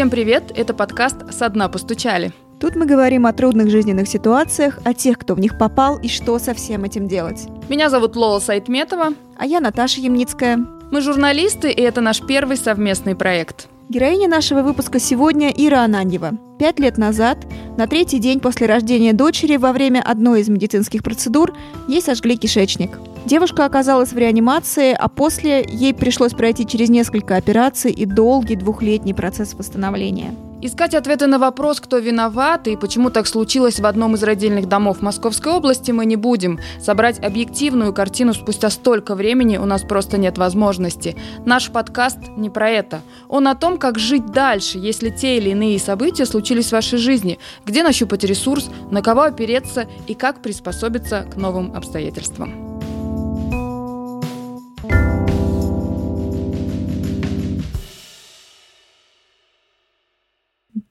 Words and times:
Всем 0.00 0.08
привет! 0.08 0.50
Это 0.56 0.72
подкаст 0.72 1.30
«Со 1.30 1.50
дна 1.50 1.68
постучали». 1.68 2.32
Тут 2.58 2.74
мы 2.74 2.86
говорим 2.86 3.26
о 3.26 3.34
трудных 3.34 3.68
жизненных 3.68 4.08
ситуациях, 4.08 4.78
о 4.82 4.94
тех, 4.94 5.18
кто 5.18 5.34
в 5.34 5.40
них 5.40 5.58
попал 5.58 5.98
и 5.98 6.08
что 6.08 6.38
со 6.38 6.54
всем 6.54 6.84
этим 6.84 7.06
делать. 7.06 7.46
Меня 7.68 7.90
зовут 7.90 8.16
Лола 8.16 8.38
Сайтметова. 8.38 9.10
А 9.36 9.44
я 9.44 9.60
Наташа 9.60 10.00
Ямницкая. 10.00 10.56
Мы 10.90 11.02
журналисты, 11.02 11.70
и 11.70 11.82
это 11.82 12.00
наш 12.00 12.22
первый 12.22 12.56
совместный 12.56 13.14
проект. 13.14 13.68
Героиня 13.90 14.28
нашего 14.28 14.62
выпуска 14.62 15.00
сегодня 15.00 15.50
Ира 15.50 15.82
Ананьева. 15.82 16.38
Пять 16.60 16.78
лет 16.78 16.96
назад, 16.96 17.44
на 17.76 17.88
третий 17.88 18.20
день 18.20 18.38
после 18.38 18.68
рождения 18.68 19.12
дочери, 19.12 19.56
во 19.56 19.72
время 19.72 20.00
одной 20.00 20.42
из 20.42 20.48
медицинских 20.48 21.02
процедур, 21.02 21.56
ей 21.88 22.00
сожгли 22.00 22.36
кишечник. 22.36 23.00
Девушка 23.26 23.64
оказалась 23.64 24.12
в 24.12 24.16
реанимации, 24.16 24.92
а 24.96 25.08
после 25.08 25.66
ей 25.68 25.92
пришлось 25.92 26.34
пройти 26.34 26.68
через 26.68 26.88
несколько 26.88 27.34
операций 27.34 27.90
и 27.90 28.06
долгий 28.06 28.54
двухлетний 28.54 29.12
процесс 29.12 29.54
восстановления. 29.54 30.36
Искать 30.62 30.94
ответы 30.94 31.26
на 31.26 31.38
вопрос, 31.38 31.80
кто 31.80 31.96
виноват 31.96 32.68
и 32.68 32.76
почему 32.76 33.08
так 33.08 33.26
случилось 33.26 33.80
в 33.80 33.86
одном 33.86 34.14
из 34.14 34.22
родильных 34.22 34.68
домов 34.68 35.00
Московской 35.00 35.52
области, 35.52 35.90
мы 35.90 36.04
не 36.04 36.16
будем. 36.16 36.60
Собрать 36.78 37.18
объективную 37.18 37.94
картину 37.94 38.34
спустя 38.34 38.68
столько 38.68 39.14
времени 39.14 39.56
у 39.56 39.64
нас 39.64 39.80
просто 39.80 40.18
нет 40.18 40.36
возможности. 40.36 41.16
Наш 41.46 41.70
подкаст 41.70 42.18
не 42.36 42.50
про 42.50 42.68
это. 42.68 43.00
Он 43.26 43.48
о 43.48 43.54
том, 43.54 43.78
как 43.78 43.98
жить 43.98 44.26
дальше, 44.26 44.76
если 44.76 45.08
те 45.08 45.38
или 45.38 45.50
иные 45.50 45.78
события 45.78 46.26
случились 46.26 46.68
в 46.68 46.72
вашей 46.72 46.98
жизни, 46.98 47.38
где 47.64 47.82
нащупать 47.82 48.24
ресурс, 48.24 48.68
на 48.90 49.00
кого 49.00 49.22
опереться 49.22 49.88
и 50.08 50.14
как 50.14 50.42
приспособиться 50.42 51.24
к 51.32 51.36
новым 51.36 51.74
обстоятельствам. 51.74 52.69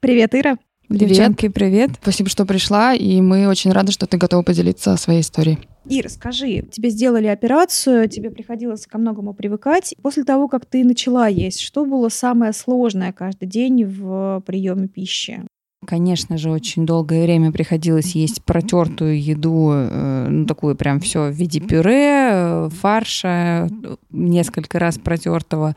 Привет, 0.02 0.33
Ира. 0.33 0.58
Привет. 0.88 1.09
Девчонки, 1.09 1.50
привет. 1.50 1.92
Спасибо, 2.02 2.30
что 2.30 2.45
пришла, 2.45 2.94
и 2.94 3.19
мы 3.19 3.47
очень 3.47 3.72
рады, 3.72 3.92
что 3.92 4.08
ты 4.08 4.17
готова 4.17 4.44
поделиться 4.44 4.95
своей 4.95 5.22
историей. 5.22 5.59
Ира, 5.89 6.08
скажи, 6.08 6.64
тебе 6.72 6.89
сделали 6.89 7.28
операцию, 7.28 8.08
тебе 8.08 8.31
приходилось 8.31 8.88
ко 8.88 8.97
многому 8.97 9.33
привыкать. 9.33 9.94
После 10.02 10.23
того, 10.23 10.47
как 10.47 10.66
ты 10.66 10.86
начала 10.86 11.27
есть, 11.27 11.59
что 11.59 11.86
было 11.86 12.08
самое 12.09 12.53
сложное 12.53 13.11
каждый 13.11 13.47
день 13.47 13.83
в 13.83 14.42
приеме 14.45 14.88
пищи? 14.88 15.44
Конечно 15.86 16.38
же, 16.38 16.50
очень 16.50 16.86
долгое 16.86 17.23
время 17.23 17.52
приходилось 17.52 18.16
есть 18.16 18.44
протертую 18.44 19.22
еду, 19.22 19.72
э, 19.73 20.27
ну 20.30 20.45
такую 20.45 20.75
прям 20.75 21.00
все 21.00 21.30
в 21.30 21.33
виде 21.33 21.59
пюре, 21.59 22.30
э, 22.31 22.70
фарша, 22.70 23.70
несколько 24.11 24.80
раз 24.80 24.97
протертого 24.97 25.75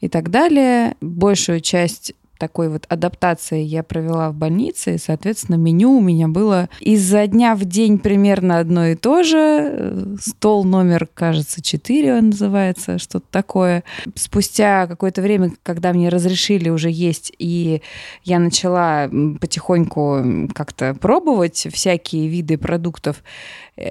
и 0.00 0.08
так 0.08 0.30
далее. 0.30 0.94
Большую 1.00 1.60
часть 1.60 2.14
такой 2.40 2.70
вот 2.70 2.86
адаптации 2.88 3.62
я 3.62 3.82
провела 3.82 4.30
в 4.30 4.34
больнице, 4.34 4.94
и, 4.94 4.98
соответственно, 4.98 5.56
меню 5.56 5.92
у 5.92 6.00
меня 6.00 6.26
было 6.26 6.70
изо 6.80 7.26
дня 7.26 7.54
в 7.54 7.66
день 7.66 7.98
примерно 7.98 8.58
одно 8.58 8.86
и 8.86 8.94
то 8.96 9.22
же. 9.22 10.16
Стол 10.20 10.64
номер, 10.64 11.06
кажется, 11.12 11.62
4 11.62 12.14
он 12.14 12.30
называется, 12.30 12.98
что-то 12.98 13.26
такое. 13.30 13.84
Спустя 14.14 14.86
какое-то 14.86 15.20
время, 15.20 15.52
когда 15.62 15.92
мне 15.92 16.08
разрешили 16.08 16.70
уже 16.70 16.90
есть, 16.90 17.30
и 17.38 17.82
я 18.24 18.38
начала 18.38 19.08
потихоньку 19.40 20.48
как-то 20.54 20.94
пробовать 20.94 21.68
всякие 21.70 22.26
виды 22.28 22.56
продуктов, 22.56 23.22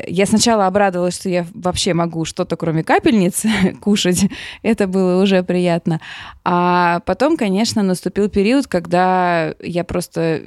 я 0.08 0.26
сначала 0.26 0.68
обрадовалась, 0.68 1.16
что 1.16 1.30
я 1.30 1.46
вообще 1.54 1.94
могу 1.94 2.26
что-то 2.26 2.56
кроме 2.56 2.84
капельниц 2.84 3.44
кушать. 3.82 4.26
Это 4.62 4.88
было 4.88 5.22
уже 5.22 5.44
приятно. 5.44 6.00
А 6.44 7.02
потом, 7.06 7.38
конечно, 7.38 7.84
наступил 7.84 8.30
период, 8.30 8.68
когда 8.68 9.54
я 9.60 9.84
просто 9.84 10.42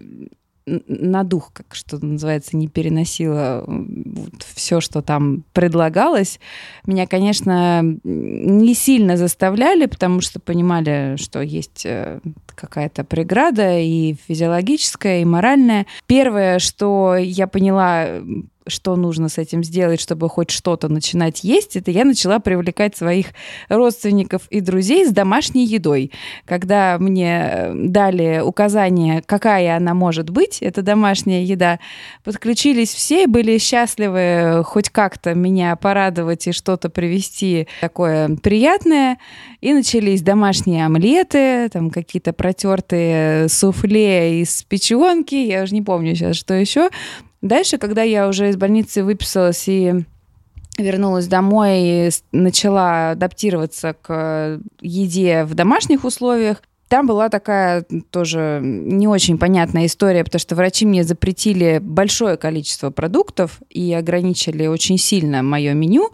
на 0.65 1.25
дух, 1.25 1.51
как 1.53 1.75
что 1.75 2.05
называется, 2.05 2.57
не 2.57 2.69
переносила 2.69 3.65
вот 3.67 4.43
все, 4.55 4.81
что 4.81 5.03
там 5.03 5.45
предлагалось. 5.53 6.39
Меня, 6.87 7.07
конечно, 7.07 7.83
не 7.83 8.75
сильно 8.75 9.17
заставляли, 9.17 9.87
потому 9.87 10.21
что 10.21 10.39
понимали, 10.39 11.17
что 11.17 11.41
есть 11.41 11.85
э, 11.85 12.21
какая-то 12.55 13.03
преграда 13.05 13.79
и 13.79 14.15
физиологическая, 14.29 15.23
и 15.23 15.25
моральная. 15.25 15.87
Первое, 16.07 16.59
что 16.61 17.17
я 17.17 17.47
поняла 17.49 18.21
что 18.67 18.97
нужно 18.97 19.29
с 19.29 19.39
этим 19.39 19.65
сделать, 19.65 20.01
чтобы 20.01 20.29
хоть 20.29 20.51
что-то 20.51 20.89
начинать 20.89 21.45
есть, 21.45 21.77
это 21.77 21.91
я 21.91 22.05
начала 22.05 22.39
привлекать 22.39 22.97
своих 22.97 23.29
родственников 23.69 24.43
и 24.51 24.61
друзей 24.61 25.07
с 25.07 25.11
домашней 25.11 25.65
едой. 25.65 26.13
Когда 26.45 26.97
мне 26.99 27.51
э, 27.53 27.73
дали 27.75 28.41
указание, 28.41 29.23
какая 29.25 29.77
она 29.77 29.95
может 29.95 30.31
быть, 30.31 30.59
эта 30.61 30.83
домашняя 30.83 31.43
еда, 31.43 31.79
подключились 32.25 32.93
все, 32.93 33.27
были 33.27 33.59
счастливы 33.59 34.63
хоть 34.65 34.91
как-то 34.91 35.35
меня 35.35 35.77
порадовать 35.77 36.47
и 36.47 36.53
что-то 36.53 36.89
привести 36.89 37.69
такое 37.81 38.37
приятное. 38.37 39.19
И 39.61 39.73
начались 39.73 40.23
домашние 40.23 40.87
омлеты, 40.87 41.69
там 41.69 41.91
какие-то 41.91 42.33
протертые 42.33 43.49
суфле 43.49 44.41
из 44.41 44.63
печенки, 44.65 45.35
я 45.35 45.63
уже 45.63 45.75
не 45.75 45.83
помню 45.83 46.15
сейчас, 46.15 46.37
что 46.37 46.55
еще. 46.55 46.91
Дальше, 47.43 47.77
когда 47.77 48.03
я 48.03 48.29
уже 48.29 48.49
из 48.49 48.57
больницы 48.57 49.03
выписалась 49.03 49.69
и 49.69 50.05
вернулась 50.79 51.27
домой 51.27 51.81
и 51.81 52.11
начала 52.31 53.11
адаптироваться 53.11 53.95
к 54.01 54.61
еде 54.81 55.45
в 55.45 55.55
домашних 55.55 56.05
условиях, 56.05 56.63
там 56.93 57.07
была 57.07 57.31
такая 57.31 57.87
тоже 58.11 58.61
не 58.63 59.09
очень 59.09 59.39
понятная 59.39 59.87
история, 59.87 60.25
потому 60.25 60.41
что 60.41 60.55
врачи 60.55 60.85
мне 60.85 61.05
запретили 61.05 61.79
большое 61.81 62.37
количество 62.37 62.91
продуктов 62.91 63.63
и 63.71 63.95
ограничили 63.95 64.67
очень 64.67 64.99
сильно 64.99 65.43
мое 65.43 65.73
меню. 65.73 66.11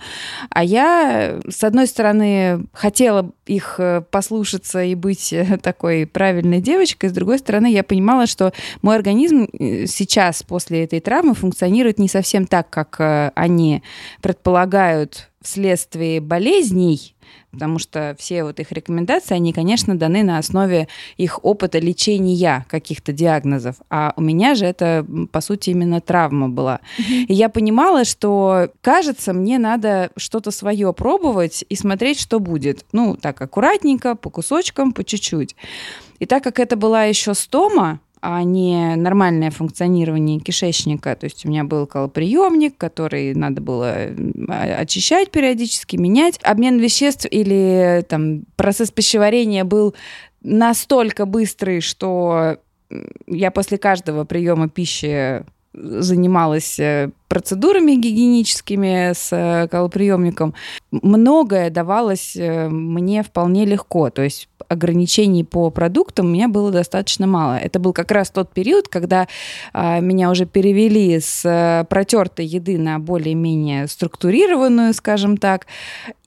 А 0.50 0.62
я, 0.62 1.41
с 1.50 1.65
одной 1.65 1.88
стороны, 1.88 2.65
хотела 2.72 3.33
их 3.44 3.81
э, 3.81 4.03
послушаться 4.09 4.81
и 4.84 4.94
быть 4.94 5.33
э, 5.33 5.59
такой 5.61 6.06
правильной 6.06 6.61
девочкой, 6.61 7.11
с 7.11 7.12
другой 7.12 7.41
стороны, 7.41 7.72
я 7.72 7.83
понимала, 7.83 8.28
что 8.28 8.53
мой 8.81 8.94
организм 8.94 9.49
э, 9.53 9.87
сейчас 9.87 10.44
после 10.44 10.84
этой 10.84 11.00
травмы 11.00 11.34
функционирует 11.34 11.99
не 11.99 12.09
совсем 12.09 12.47
так, 12.47 12.71
как 12.71 13.33
они 13.34 13.83
предполагают 14.22 15.28
вследствие 15.49 16.21
болезней, 16.21 17.15
потому 17.51 17.79
что 17.79 18.15
все 18.19 18.45
вот 18.45 18.61
их 18.61 18.71
рекомендации, 18.71 19.35
они, 19.35 19.55
конечно, 19.55 19.99
даны 19.99 20.23
на 20.23 20.37
основе 20.37 20.89
их 21.17 21.43
опыта 21.43 21.79
лечения 21.79 22.67
каких-то 22.69 23.13
диагнозов, 23.13 23.77
а 23.89 24.13
у 24.17 24.21
меня 24.21 24.55
же 24.55 24.67
это, 24.67 25.07
по 25.33 25.41
сути, 25.41 25.71
именно 25.71 26.03
травма 26.03 26.51
была. 26.51 26.81
И 27.09 27.33
я 27.33 27.49
понимала, 27.49 28.05
что, 28.05 28.69
кажется, 28.83 29.33
мне 29.33 29.59
надо 29.59 30.11
что-то 30.17 30.51
свое 30.51 30.93
пробовать 30.93 31.65
и 31.67 31.77
смотреть, 31.77 32.21
что 32.21 32.41
будет. 32.41 32.85
Ну, 32.93 33.17
так 33.17 33.41
аккуратненько, 33.41 34.15
по 34.15 34.29
кусочкам, 34.29 34.93
по 34.93 35.03
чуть-чуть. 35.03 35.57
И 36.19 36.27
так 36.27 36.43
как 36.45 36.59
это 36.59 36.77
была 36.77 37.05
еще 37.05 37.33
стома, 37.33 38.01
а 38.21 38.43
не 38.43 38.97
нормальное 38.97 39.51
функционирование 39.51 40.41
кишечника. 40.41 41.15
То 41.17 41.25
есть 41.25 41.45
у 41.45 41.49
меня 41.49 41.65
был 41.65 41.87
колоприемник, 41.87 42.77
который 42.77 43.34
надо 43.34 43.61
было 43.61 43.95
очищать 44.49 45.31
периодически, 45.31 45.97
менять. 45.97 46.39
Обмен 46.43 46.79
веществ 46.79 47.27
или 47.31 48.05
там, 48.09 48.45
процесс 48.56 48.91
пищеварения 48.91 49.65
был 49.65 49.95
настолько 50.43 51.27
быстрый, 51.27 51.81
что 51.81 52.59
я 53.27 53.51
после 53.51 53.79
каждого 53.79 54.25
приема 54.25 54.69
пищи 54.69 55.45
занималась 55.75 56.79
э, 56.79 57.11
процедурами 57.29 57.93
гигиеническими 57.93 59.12
с 59.12 59.29
э, 59.32 59.69
колоприемником. 59.69 60.55
Многое 60.91 61.70
давалось 61.70 62.37
э, 62.37 62.69
мне 62.69 63.23
вполне 63.23 63.65
легко. 63.65 64.11
То 64.11 64.23
есть 64.23 64.49
ограничений 64.69 65.44
по 65.44 65.70
продуктам 65.70 66.26
у 66.26 66.31
меня 66.31 66.49
было 66.49 66.70
достаточно 66.70 67.26
мало. 67.26 67.59
Это 67.59 67.79
был 67.79 67.93
как 67.93 68.11
раз 68.11 68.31
тот 68.31 68.53
период, 68.53 68.88
когда 68.88 69.26
а, 69.73 70.00
меня 70.00 70.31
уже 70.31 70.47
перевели 70.47 71.19
с 71.20 71.87
протертой 71.88 72.47
еды 72.47 72.79
на 72.79 72.99
более-менее 72.99 73.88
структурированную, 73.88 74.94
скажем 74.94 75.37
так. 75.37 75.67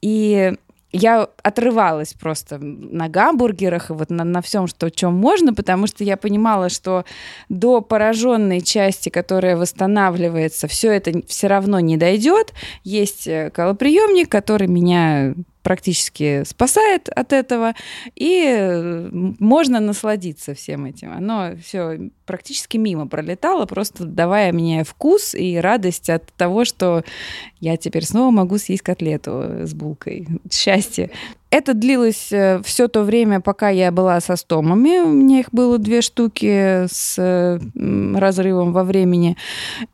И 0.01 0.53
я 0.93 1.29
отрывалась 1.41 2.13
просто 2.13 2.57
на 2.59 3.07
гамбургерах 3.07 3.89
и 3.89 3.93
вот 3.93 4.09
на, 4.09 4.23
на 4.23 4.41
всем, 4.41 4.67
что 4.67 4.89
чем 4.89 5.13
можно, 5.13 5.53
потому 5.53 5.87
что 5.87 6.03
я 6.03 6.17
понимала, 6.17 6.69
что 6.69 7.05
до 7.49 7.81
пораженной 7.81 8.61
части, 8.61 9.09
которая 9.09 9.55
восстанавливается, 9.55 10.67
все 10.67 10.91
это 10.91 11.21
все 11.27 11.47
равно 11.47 11.79
не 11.79 11.95
дойдет. 11.97 12.53
Есть 12.83 13.27
э, 13.27 13.51
колоприемник, 13.51 14.29
который 14.29 14.67
меня 14.67 15.33
практически 15.63 16.43
спасает 16.43 17.09
от 17.09 17.33
этого, 17.33 17.73
и 18.15 19.09
можно 19.11 19.79
насладиться 19.79 20.53
всем 20.53 20.85
этим. 20.85 21.11
Оно 21.11 21.55
все 21.63 22.09
практически 22.25 22.77
мимо 22.77 23.07
пролетало, 23.07 23.65
просто 23.65 24.05
давая 24.05 24.53
мне 24.53 24.83
вкус 24.83 25.35
и 25.35 25.57
радость 25.57 26.09
от 26.09 26.25
того, 26.33 26.65
что 26.65 27.03
я 27.59 27.77
теперь 27.77 28.05
снова 28.05 28.31
могу 28.31 28.57
съесть 28.57 28.83
котлету 28.83 29.65
с 29.65 29.73
булкой. 29.73 30.27
Счастье. 30.49 31.11
Это 31.51 31.73
длилось 31.73 32.31
э, 32.31 32.61
все 32.63 32.87
то 32.87 33.03
время, 33.03 33.41
пока 33.41 33.67
я 33.67 33.91
была 33.91 34.21
со 34.21 34.37
стомами. 34.37 35.01
У 35.03 35.09
меня 35.09 35.41
их 35.41 35.47
было 35.51 35.77
две 35.77 36.01
штуки 36.01 36.87
с 36.89 37.59
разрывом 37.75 38.71
во 38.71 38.85
времени. 38.85 39.35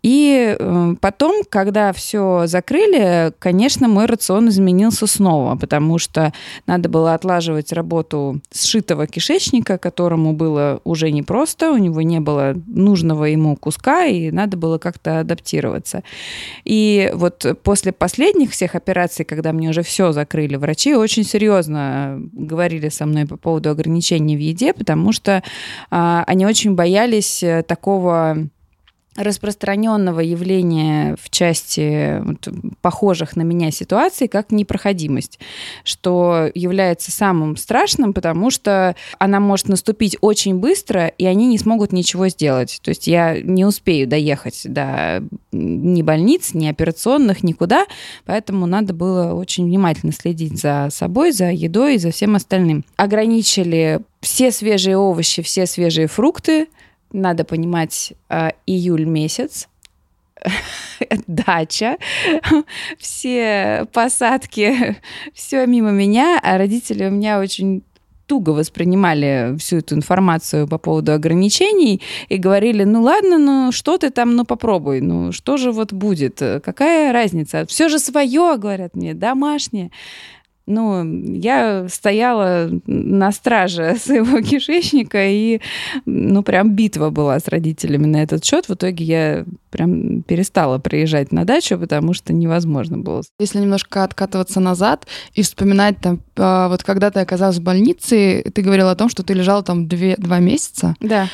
И 0.03 0.55
э, 0.57 0.95
потом, 1.01 1.41
когда 1.49 1.93
все 1.93 2.43
закрыли, 2.45 3.33
конечно, 3.39 3.87
мой 3.87 4.05
рацион 4.05 4.49
изменился 4.49 5.07
снова, 5.07 5.55
потому 5.55 5.97
что 5.97 6.31
надо 6.67 6.89
было 6.89 7.15
отлаживать 7.15 7.73
работу 7.73 8.39
сшитого 8.53 9.07
кишечника, 9.07 9.79
которому 9.79 10.33
было 10.33 10.79
уже 10.83 11.09
непросто, 11.09 11.71
у 11.71 11.77
него 11.77 12.03
не 12.03 12.19
было 12.19 12.53
нужного 12.67 13.25
ему 13.25 13.55
куска, 13.55 14.05
и 14.05 14.29
надо 14.29 14.57
было 14.57 14.77
как-то 14.77 15.21
адаптироваться. 15.21 16.03
И 16.65 17.09
вот 17.15 17.47
после 17.63 17.93
последних 17.93 18.51
всех 18.51 18.75
операций, 18.75 19.25
когда 19.25 19.53
мне 19.53 19.71
уже 19.71 19.81
все 19.81 20.11
закрыли, 20.11 20.55
врачи 20.55 20.93
очень 20.93 21.23
серьезно 21.23 21.46
говорили 22.33 22.89
со 22.89 23.05
мной 23.05 23.25
по 23.25 23.37
поводу 23.37 23.69
ограничений 23.69 24.35
в 24.35 24.39
еде, 24.39 24.73
потому 24.73 25.11
что 25.11 25.43
а, 25.89 26.23
они 26.27 26.45
очень 26.45 26.75
боялись 26.75 27.43
э, 27.43 27.63
такого 27.63 28.47
распространенного 29.17 30.19
явления 30.19 31.17
в 31.21 31.29
части 31.29 32.21
вот, 32.23 32.47
похожих 32.81 33.35
на 33.35 33.41
меня 33.41 33.71
ситуаций, 33.71 34.27
как 34.27 34.51
непроходимость, 34.51 35.39
что 35.83 36.49
является 36.53 37.11
самым 37.11 37.57
страшным, 37.57 38.13
потому 38.13 38.51
что 38.51 38.95
она 39.17 39.39
может 39.39 39.67
наступить 39.67 40.17
очень 40.21 40.55
быстро, 40.55 41.07
и 41.07 41.25
они 41.25 41.47
не 41.47 41.57
смогут 41.57 41.91
ничего 41.91 42.29
сделать. 42.29 42.79
То 42.83 42.89
есть 42.89 43.07
я 43.07 43.41
не 43.41 43.65
успею 43.65 44.07
доехать 44.07 44.61
до 44.65 45.23
ни 45.51 46.01
больниц, 46.03 46.53
ни 46.53 46.67
операционных, 46.67 47.43
никуда, 47.43 47.85
поэтому 48.25 48.67
надо 48.67 48.93
было 48.93 49.33
очень 49.33 49.65
внимательно 49.65 50.13
следить 50.13 50.59
за 50.59 50.89
собой, 50.91 51.31
за 51.31 51.49
едой 51.51 51.95
и 51.95 51.99
за 51.99 52.11
всем 52.11 52.35
остальным. 52.35 52.85
Ограничили 52.95 54.01
все 54.21 54.51
свежие 54.51 54.97
овощи, 54.97 55.41
все 55.41 55.65
свежие 55.65 56.07
фрукты, 56.07 56.67
надо 57.11 57.43
понимать, 57.43 58.13
э, 58.29 58.49
июль 58.65 59.05
месяц, 59.05 59.67
дача, 61.27 61.97
все 62.97 63.85
посадки, 63.93 64.97
все 65.33 65.65
мимо 65.65 65.91
меня, 65.91 66.39
а 66.43 66.57
родители 66.57 67.05
у 67.05 67.11
меня 67.11 67.39
очень 67.39 67.83
туго 68.25 68.49
воспринимали 68.49 69.55
всю 69.57 69.77
эту 69.77 69.95
информацию 69.95 70.67
по 70.67 70.77
поводу 70.77 71.13
ограничений 71.13 72.01
и 72.27 72.35
говорили, 72.35 72.83
ну 72.83 73.01
ладно, 73.01 73.37
ну 73.37 73.71
что 73.71 73.97
ты 73.97 74.09
там, 74.09 74.35
ну 74.35 74.43
попробуй, 74.43 74.99
ну 74.99 75.31
что 75.31 75.55
же 75.55 75.71
вот 75.71 75.93
будет, 75.93 76.39
какая 76.39 77.13
разница, 77.13 77.65
все 77.67 77.87
же 77.87 77.99
свое, 77.99 78.57
говорят 78.57 78.95
мне, 78.97 79.13
домашнее 79.13 79.91
ну, 80.67 81.23
я 81.33 81.87
стояла 81.89 82.69
на 82.85 83.31
страже 83.31 83.95
своего 83.99 84.41
кишечника, 84.41 85.25
и, 85.25 85.61
ну, 86.05 86.43
прям 86.43 86.75
битва 86.75 87.09
была 87.09 87.39
с 87.39 87.47
родителями 87.47 88.05
на 88.05 88.21
этот 88.21 88.43
счет. 88.45 88.67
В 88.67 88.73
итоге 88.73 89.05
я 89.05 89.45
прям 89.71 90.21
перестала 90.23 90.77
приезжать 90.77 91.31
на 91.31 91.45
дачу, 91.45 91.79
потому 91.79 92.13
что 92.13 92.33
невозможно 92.33 92.97
было. 92.97 93.23
Если 93.39 93.59
немножко 93.59 94.03
откатываться 94.03 94.59
назад 94.59 95.07
и 95.33 95.41
вспоминать 95.41 95.97
там, 95.99 96.19
а, 96.35 96.67
вот 96.67 96.83
когда 96.83 97.09
ты 97.11 97.21
оказалась 97.21 97.57
в 97.57 97.63
больнице, 97.63 98.43
ты 98.53 98.61
говорила 98.61 98.91
о 98.91 98.95
том, 98.95 99.09
что 99.09 99.23
ты 99.23 99.33
лежала 99.33 99.63
там 99.63 99.87
две, 99.87 100.15
два 100.17 100.39
месяца. 100.39 100.95
Да. 100.99 101.27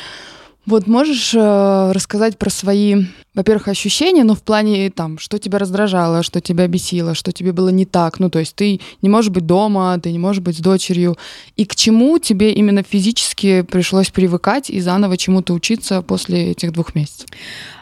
Вот 0.66 0.88
можешь 0.88 1.34
э, 1.34 1.92
рассказать 1.92 2.38
про 2.38 2.50
свои, 2.50 2.96
во-первых, 3.34 3.68
ощущения, 3.68 4.24
но 4.24 4.34
в 4.34 4.44
плане 4.44 4.90
там, 4.90 5.20
что 5.20 5.38
тебя 5.38 5.60
раздражало, 5.60 6.24
что 6.24 6.40
тебя 6.40 6.68
бесило, 6.68 7.16
что 7.16 7.34
тебе 7.34 7.52
было 7.52 7.68
не 7.68 7.86
так. 7.86 8.20
Ну, 8.20 8.30
то 8.30 8.40
есть 8.40 8.56
ты 8.56 8.80
не 9.02 9.10
можешь 9.10 9.30
быть 9.30 9.46
дома, 9.46 10.00
ты 10.02 10.12
не 10.12 10.20
можешь 10.20 10.42
быть 10.42 10.58
с 10.58 10.62
дочерью. 10.62 11.18
И 11.58 11.66
к 11.66 11.76
чему 11.76 12.18
тебе 12.18 12.54
именно 12.54 12.82
физически 12.82 13.64
пришлось 13.64 14.10
привыкать 14.10 14.70
и 14.70 14.80
заново 14.80 15.18
чему-то 15.18 15.54
учиться 15.54 16.02
после 16.02 16.52
этих 16.52 16.72
двух 16.72 16.96
месяцев? 16.96 17.28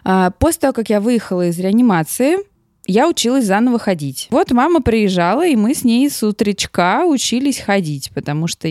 А, 0.03 0.31
после 0.31 0.61
того, 0.61 0.73
как 0.73 0.89
я 0.89 1.01
выехала 1.01 1.47
из 1.47 1.59
реанимации, 1.59 2.37
я 2.87 3.07
училась 3.07 3.45
заново 3.45 3.77
ходить. 3.77 4.27
Вот 4.31 4.49
мама 4.51 4.81
приезжала, 4.81 5.45
и 5.45 5.55
мы 5.55 5.75
с 5.75 5.83
ней 5.83 6.09
с 6.09 6.23
утречка 6.23 7.05
учились 7.05 7.59
ходить, 7.59 8.09
потому 8.15 8.47
что 8.47 8.67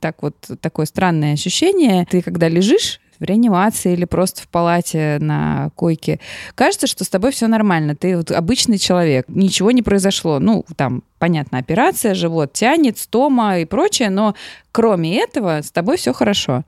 так 0.00 0.22
вот 0.22 0.34
такое 0.60 0.86
странное 0.86 1.34
ощущение. 1.34 2.06
Ты 2.10 2.22
когда 2.22 2.48
лежишь, 2.48 3.00
в 3.22 3.24
реанимации 3.24 3.92
или 3.92 4.04
просто 4.04 4.42
в 4.42 4.48
палате 4.48 5.18
на 5.20 5.70
койке. 5.76 6.18
Кажется, 6.56 6.88
что 6.88 7.04
с 7.04 7.08
тобой 7.08 7.30
все 7.30 7.46
нормально. 7.46 7.94
Ты 7.94 8.16
вот 8.16 8.32
обычный 8.32 8.78
человек. 8.78 9.26
Ничего 9.28 9.70
не 9.70 9.82
произошло. 9.82 10.40
Ну, 10.40 10.64
там, 10.76 11.04
понятно, 11.20 11.58
операция, 11.58 12.14
живот 12.14 12.52
тянет, 12.52 12.98
стома 12.98 13.60
и 13.60 13.64
прочее, 13.64 14.10
но 14.10 14.34
кроме 14.72 15.18
этого 15.18 15.62
с 15.62 15.70
тобой 15.70 15.98
все 15.98 16.12
хорошо. 16.12 16.64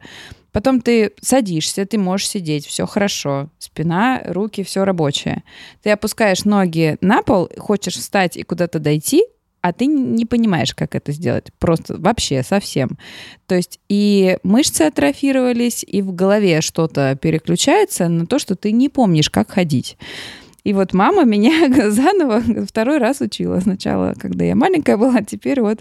Потом 0.52 0.80
ты 0.80 1.10
садишься, 1.20 1.84
ты 1.84 1.98
можешь 1.98 2.28
сидеть, 2.28 2.64
все 2.64 2.86
хорошо. 2.86 3.48
Спина, 3.58 4.22
руки, 4.24 4.62
все 4.62 4.84
рабочее. 4.84 5.42
Ты 5.82 5.90
опускаешь 5.90 6.44
ноги 6.44 6.96
на 7.00 7.22
пол, 7.22 7.50
хочешь 7.58 7.94
встать 7.94 8.36
и 8.36 8.44
куда-то 8.44 8.78
дойти, 8.78 9.24
а 9.64 9.72
ты 9.72 9.86
не 9.86 10.26
понимаешь, 10.26 10.74
как 10.74 10.94
это 10.94 11.10
сделать. 11.12 11.46
Просто 11.58 11.96
вообще 11.96 12.42
совсем. 12.42 12.98
То 13.46 13.54
есть 13.54 13.80
и 13.88 14.36
мышцы 14.42 14.82
атрофировались, 14.82 15.86
и 15.88 16.02
в 16.02 16.14
голове 16.14 16.60
что-то 16.60 17.16
переключается 17.16 18.08
на 18.08 18.26
то, 18.26 18.38
что 18.38 18.56
ты 18.56 18.72
не 18.72 18.90
помнишь, 18.90 19.30
как 19.30 19.50
ходить. 19.50 19.96
И 20.64 20.72
вот 20.72 20.94
мама 20.94 21.24
меня 21.24 21.68
заново 21.90 22.42
второй 22.66 22.98
раз 22.98 23.20
учила. 23.20 23.60
Сначала, 23.60 24.14
когда 24.18 24.44
я 24.44 24.56
маленькая 24.56 24.96
была, 24.96 25.16
а 25.18 25.24
теперь 25.24 25.60
вот 25.60 25.80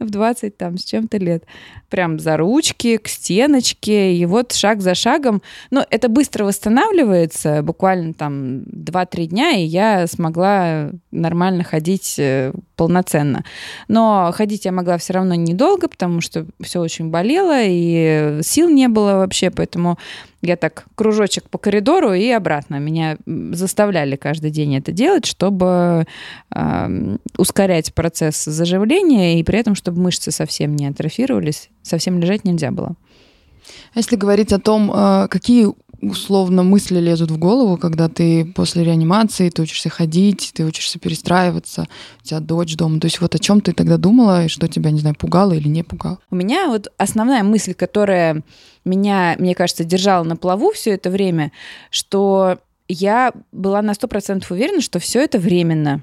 в 0.00 0.10
20 0.10 0.56
там 0.56 0.76
с 0.76 0.84
чем-то 0.84 1.18
лет. 1.18 1.44
Прям 1.88 2.18
за 2.18 2.36
ручки, 2.36 2.96
к 2.96 3.06
стеночке, 3.08 4.14
и 4.14 4.26
вот 4.26 4.52
шаг 4.52 4.80
за 4.80 4.96
шагом. 4.96 5.40
Но 5.70 5.86
это 5.88 6.08
быстро 6.08 6.44
восстанавливается, 6.44 7.62
буквально 7.62 8.12
там 8.12 8.62
2-3 8.64 9.26
дня, 9.26 9.50
и 9.52 9.64
я 9.64 10.06
смогла 10.08 10.90
нормально 11.12 11.62
ходить 11.62 12.16
э, 12.18 12.52
полноценно. 12.74 13.44
Но 13.86 14.32
ходить 14.34 14.64
я 14.64 14.72
могла 14.72 14.98
все 14.98 15.12
равно 15.12 15.36
недолго, 15.36 15.86
потому 15.86 16.20
что 16.20 16.46
все 16.60 16.80
очень 16.80 17.10
болело, 17.10 17.60
и 17.62 18.40
сил 18.42 18.68
не 18.68 18.88
было 18.88 19.18
вообще, 19.18 19.50
поэтому 19.52 19.96
я 20.44 20.56
так 20.56 20.86
кружочек 20.94 21.48
по 21.50 21.58
коридору 21.58 22.12
и 22.12 22.30
обратно. 22.30 22.78
Меня 22.78 23.16
заставляли 23.26 24.16
каждый 24.16 24.50
день 24.50 24.76
это 24.76 24.92
делать, 24.92 25.26
чтобы 25.26 26.06
э, 26.54 27.16
ускорять 27.36 27.94
процесс 27.94 28.44
заживления 28.44 29.40
и 29.40 29.42
при 29.42 29.58
этом, 29.58 29.74
чтобы 29.74 30.00
мышцы 30.00 30.30
совсем 30.30 30.76
не 30.76 30.86
атрофировались, 30.86 31.70
совсем 31.82 32.18
лежать 32.18 32.44
нельзя 32.44 32.70
было. 32.70 32.94
А 33.94 33.98
если 33.98 34.16
говорить 34.16 34.52
о 34.52 34.58
том, 34.58 34.90
э, 34.94 35.28
какие 35.28 35.68
условно 36.10 36.62
мысли 36.62 36.98
лезут 36.98 37.30
в 37.30 37.38
голову, 37.38 37.76
когда 37.76 38.08
ты 38.08 38.44
после 38.44 38.84
реанимации, 38.84 39.50
ты 39.50 39.62
учишься 39.62 39.88
ходить, 39.88 40.52
ты 40.54 40.64
учишься 40.64 40.98
перестраиваться, 40.98 41.86
у 42.22 42.26
тебя 42.26 42.40
дочь 42.40 42.76
дома. 42.76 43.00
То 43.00 43.06
есть 43.06 43.20
вот 43.20 43.34
о 43.34 43.38
чем 43.38 43.60
ты 43.60 43.72
тогда 43.72 43.96
думала 43.96 44.44
и 44.44 44.48
что 44.48 44.68
тебя, 44.68 44.90
не 44.90 45.00
знаю, 45.00 45.16
пугало 45.16 45.52
или 45.52 45.68
не 45.68 45.82
пугало? 45.82 46.18
У 46.30 46.36
меня 46.36 46.68
вот 46.68 46.92
основная 46.96 47.42
мысль, 47.42 47.74
которая 47.74 48.42
меня, 48.84 49.36
мне 49.38 49.54
кажется, 49.54 49.84
держала 49.84 50.24
на 50.24 50.36
плаву 50.36 50.72
все 50.72 50.92
это 50.92 51.10
время, 51.10 51.52
что 51.90 52.58
я 52.88 53.32
была 53.52 53.82
на 53.82 53.94
сто 53.94 54.08
процентов 54.08 54.50
уверена, 54.50 54.80
что 54.80 54.98
все 54.98 55.22
это 55.22 55.38
временно. 55.38 56.02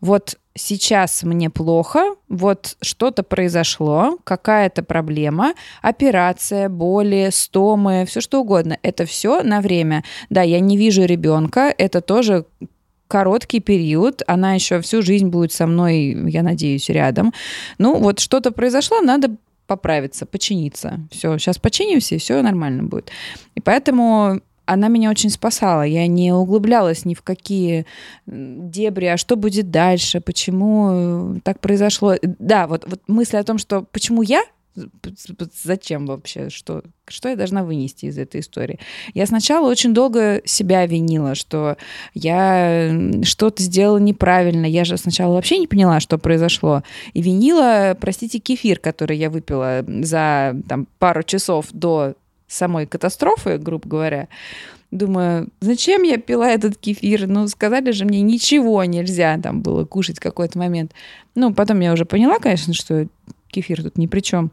Вот 0.00 0.38
сейчас 0.54 1.22
мне 1.22 1.50
плохо, 1.50 2.14
вот 2.28 2.76
что-то 2.80 3.22
произошло, 3.22 4.18
какая-то 4.24 4.82
проблема, 4.82 5.54
операция, 5.82 6.68
боли, 6.68 7.28
стомы, 7.32 8.04
все 8.06 8.20
что 8.20 8.40
угодно. 8.40 8.78
Это 8.82 9.04
все 9.04 9.42
на 9.42 9.60
время. 9.60 10.04
Да, 10.30 10.42
я 10.42 10.60
не 10.60 10.76
вижу 10.76 11.04
ребенка, 11.04 11.74
это 11.76 12.00
тоже 12.00 12.46
короткий 13.08 13.60
период, 13.60 14.22
она 14.26 14.54
еще 14.54 14.80
всю 14.80 15.02
жизнь 15.02 15.28
будет 15.28 15.52
со 15.52 15.66
мной, 15.66 16.16
я 16.28 16.42
надеюсь, 16.42 16.88
рядом. 16.88 17.32
Ну, 17.78 17.98
вот 17.98 18.18
что-то 18.18 18.50
произошло, 18.50 19.00
надо 19.00 19.36
поправиться, 19.66 20.26
починиться. 20.26 21.00
Все, 21.10 21.38
сейчас 21.38 21.58
починимся, 21.58 22.14
и 22.14 22.18
все 22.18 22.40
нормально 22.42 22.84
будет. 22.84 23.10
И 23.54 23.60
поэтому 23.60 24.40
она 24.66 24.88
меня 24.88 25.10
очень 25.10 25.30
спасала. 25.30 25.82
Я 25.82 26.06
не 26.06 26.32
углублялась 26.32 27.04
ни 27.04 27.14
в 27.14 27.22
какие 27.22 27.86
дебри, 28.26 29.06
а 29.06 29.16
что 29.16 29.36
будет 29.36 29.70
дальше, 29.70 30.20
почему 30.20 31.40
так 31.44 31.60
произошло. 31.60 32.14
Да, 32.22 32.66
вот, 32.66 32.84
вот 32.86 33.00
мысль 33.06 33.36
о 33.36 33.44
том, 33.44 33.58
что 33.58 33.82
почему 33.82 34.22
я, 34.22 34.42
зачем 35.64 36.06
вообще, 36.06 36.50
что, 36.50 36.82
что 37.08 37.28
я 37.28 37.36
должна 37.36 37.64
вынести 37.64 38.06
из 38.06 38.18
этой 38.18 38.40
истории. 38.40 38.78
Я 39.14 39.26
сначала 39.26 39.68
очень 39.68 39.94
долго 39.94 40.42
себя 40.44 40.86
винила, 40.86 41.34
что 41.34 41.76
я 42.14 42.94
что-то 43.22 43.62
сделала 43.62 43.98
неправильно. 43.98 44.66
Я 44.66 44.84
же 44.84 44.96
сначала 44.96 45.34
вообще 45.34 45.58
не 45.58 45.66
поняла, 45.66 46.00
что 46.00 46.18
произошло. 46.18 46.82
И 47.14 47.22
винила, 47.22 47.96
простите, 47.98 48.38
кефир, 48.38 48.78
который 48.78 49.16
я 49.16 49.30
выпила 49.30 49.84
за 50.02 50.56
там, 50.68 50.86
пару 50.98 51.22
часов 51.22 51.66
до 51.72 52.14
самой 52.46 52.86
катастрофы, 52.86 53.58
грубо 53.58 53.88
говоря, 53.88 54.28
думаю, 54.90 55.48
зачем 55.60 56.02
я 56.02 56.18
пила 56.18 56.48
этот 56.48 56.76
кефир? 56.76 57.26
Ну, 57.26 57.48
сказали 57.48 57.90
же 57.90 58.04
мне, 58.04 58.22
ничего 58.22 58.84
нельзя 58.84 59.38
там 59.38 59.62
было 59.62 59.84
кушать 59.84 60.18
в 60.18 60.22
какой-то 60.22 60.58
момент. 60.58 60.92
Ну, 61.34 61.52
потом 61.54 61.80
я 61.80 61.92
уже 61.92 62.04
поняла, 62.04 62.38
конечно, 62.38 62.72
что 62.72 63.08
кефир 63.48 63.82
тут 63.82 63.98
ни 63.98 64.06
при 64.06 64.20
чем. 64.20 64.50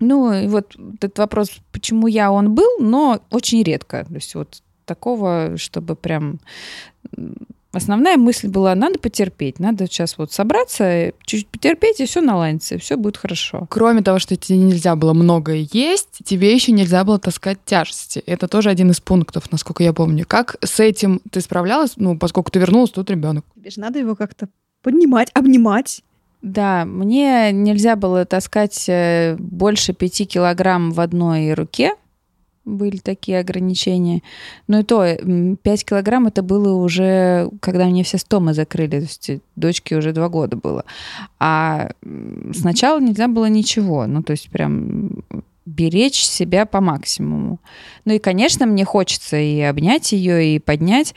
Ну, 0.00 0.32
и 0.32 0.46
вот 0.46 0.76
этот 1.00 1.18
вопрос, 1.18 1.60
почему 1.72 2.06
я, 2.06 2.30
он 2.30 2.54
был, 2.54 2.78
но 2.78 3.20
очень 3.30 3.62
редко. 3.62 4.04
То 4.04 4.14
есть 4.14 4.34
вот 4.34 4.62
такого, 4.84 5.56
чтобы 5.56 5.96
прям 5.96 6.38
Основная 7.72 8.16
мысль 8.16 8.48
была, 8.48 8.74
надо 8.74 8.98
потерпеть, 8.98 9.60
надо 9.60 9.86
сейчас 9.86 10.16
вот 10.16 10.32
собраться, 10.32 11.12
чуть-чуть 11.24 11.48
потерпеть, 11.48 12.00
и 12.00 12.06
все 12.06 12.22
наладится, 12.22 12.76
и 12.76 12.78
все 12.78 12.96
будет 12.96 13.18
хорошо. 13.18 13.66
Кроме 13.68 14.02
того, 14.02 14.18
что 14.18 14.36
тебе 14.36 14.58
нельзя 14.58 14.96
было 14.96 15.12
много 15.12 15.52
есть, 15.52 16.20
тебе 16.24 16.54
еще 16.54 16.72
нельзя 16.72 17.04
было 17.04 17.18
таскать 17.18 17.58
тяжести. 17.66 18.20
Это 18.20 18.48
тоже 18.48 18.70
один 18.70 18.90
из 18.90 19.00
пунктов, 19.00 19.52
насколько 19.52 19.82
я 19.82 19.92
помню. 19.92 20.24
Как 20.26 20.56
с 20.64 20.80
этим 20.80 21.20
ты 21.30 21.42
справлялась? 21.42 21.92
Ну, 21.96 22.18
поскольку 22.18 22.50
ты 22.50 22.58
вернулась, 22.58 22.90
тут 22.90 23.10
ребенок. 23.10 23.44
Тебе 23.54 23.70
же 23.70 23.80
надо 23.80 23.98
его 23.98 24.16
как-то 24.16 24.48
поднимать, 24.82 25.30
обнимать. 25.34 26.02
Да, 26.40 26.84
мне 26.84 27.52
нельзя 27.52 27.96
было 27.96 28.24
таскать 28.24 28.88
э, 28.88 29.36
больше 29.38 29.92
пяти 29.92 30.24
килограмм 30.24 30.92
в 30.92 31.00
одной 31.00 31.52
руке, 31.52 31.94
были 32.68 32.98
такие 32.98 33.40
ограничения. 33.40 34.22
Но 34.66 34.80
и 34.80 34.82
то, 34.82 35.04
5 35.62 35.84
килограмм 35.84 36.26
это 36.26 36.42
было 36.42 36.74
уже, 36.74 37.50
когда 37.60 37.86
мне 37.86 38.04
все 38.04 38.18
стомы 38.18 38.54
закрыли, 38.54 38.90
то 38.90 38.96
есть 38.96 39.30
дочке 39.56 39.96
уже 39.96 40.12
два 40.12 40.28
года 40.28 40.56
было. 40.56 40.84
А 41.38 41.90
сначала 42.54 43.00
нельзя 43.00 43.28
было 43.28 43.46
ничего, 43.46 44.06
ну 44.06 44.22
то 44.22 44.32
есть 44.32 44.50
прям 44.50 45.24
беречь 45.66 46.24
себя 46.24 46.66
по 46.66 46.80
максимуму. 46.80 47.60
Ну 48.04 48.14
и, 48.14 48.18
конечно, 48.18 48.66
мне 48.66 48.84
хочется 48.84 49.36
и 49.36 49.60
обнять 49.60 50.12
ее, 50.12 50.56
и 50.56 50.58
поднять. 50.58 51.14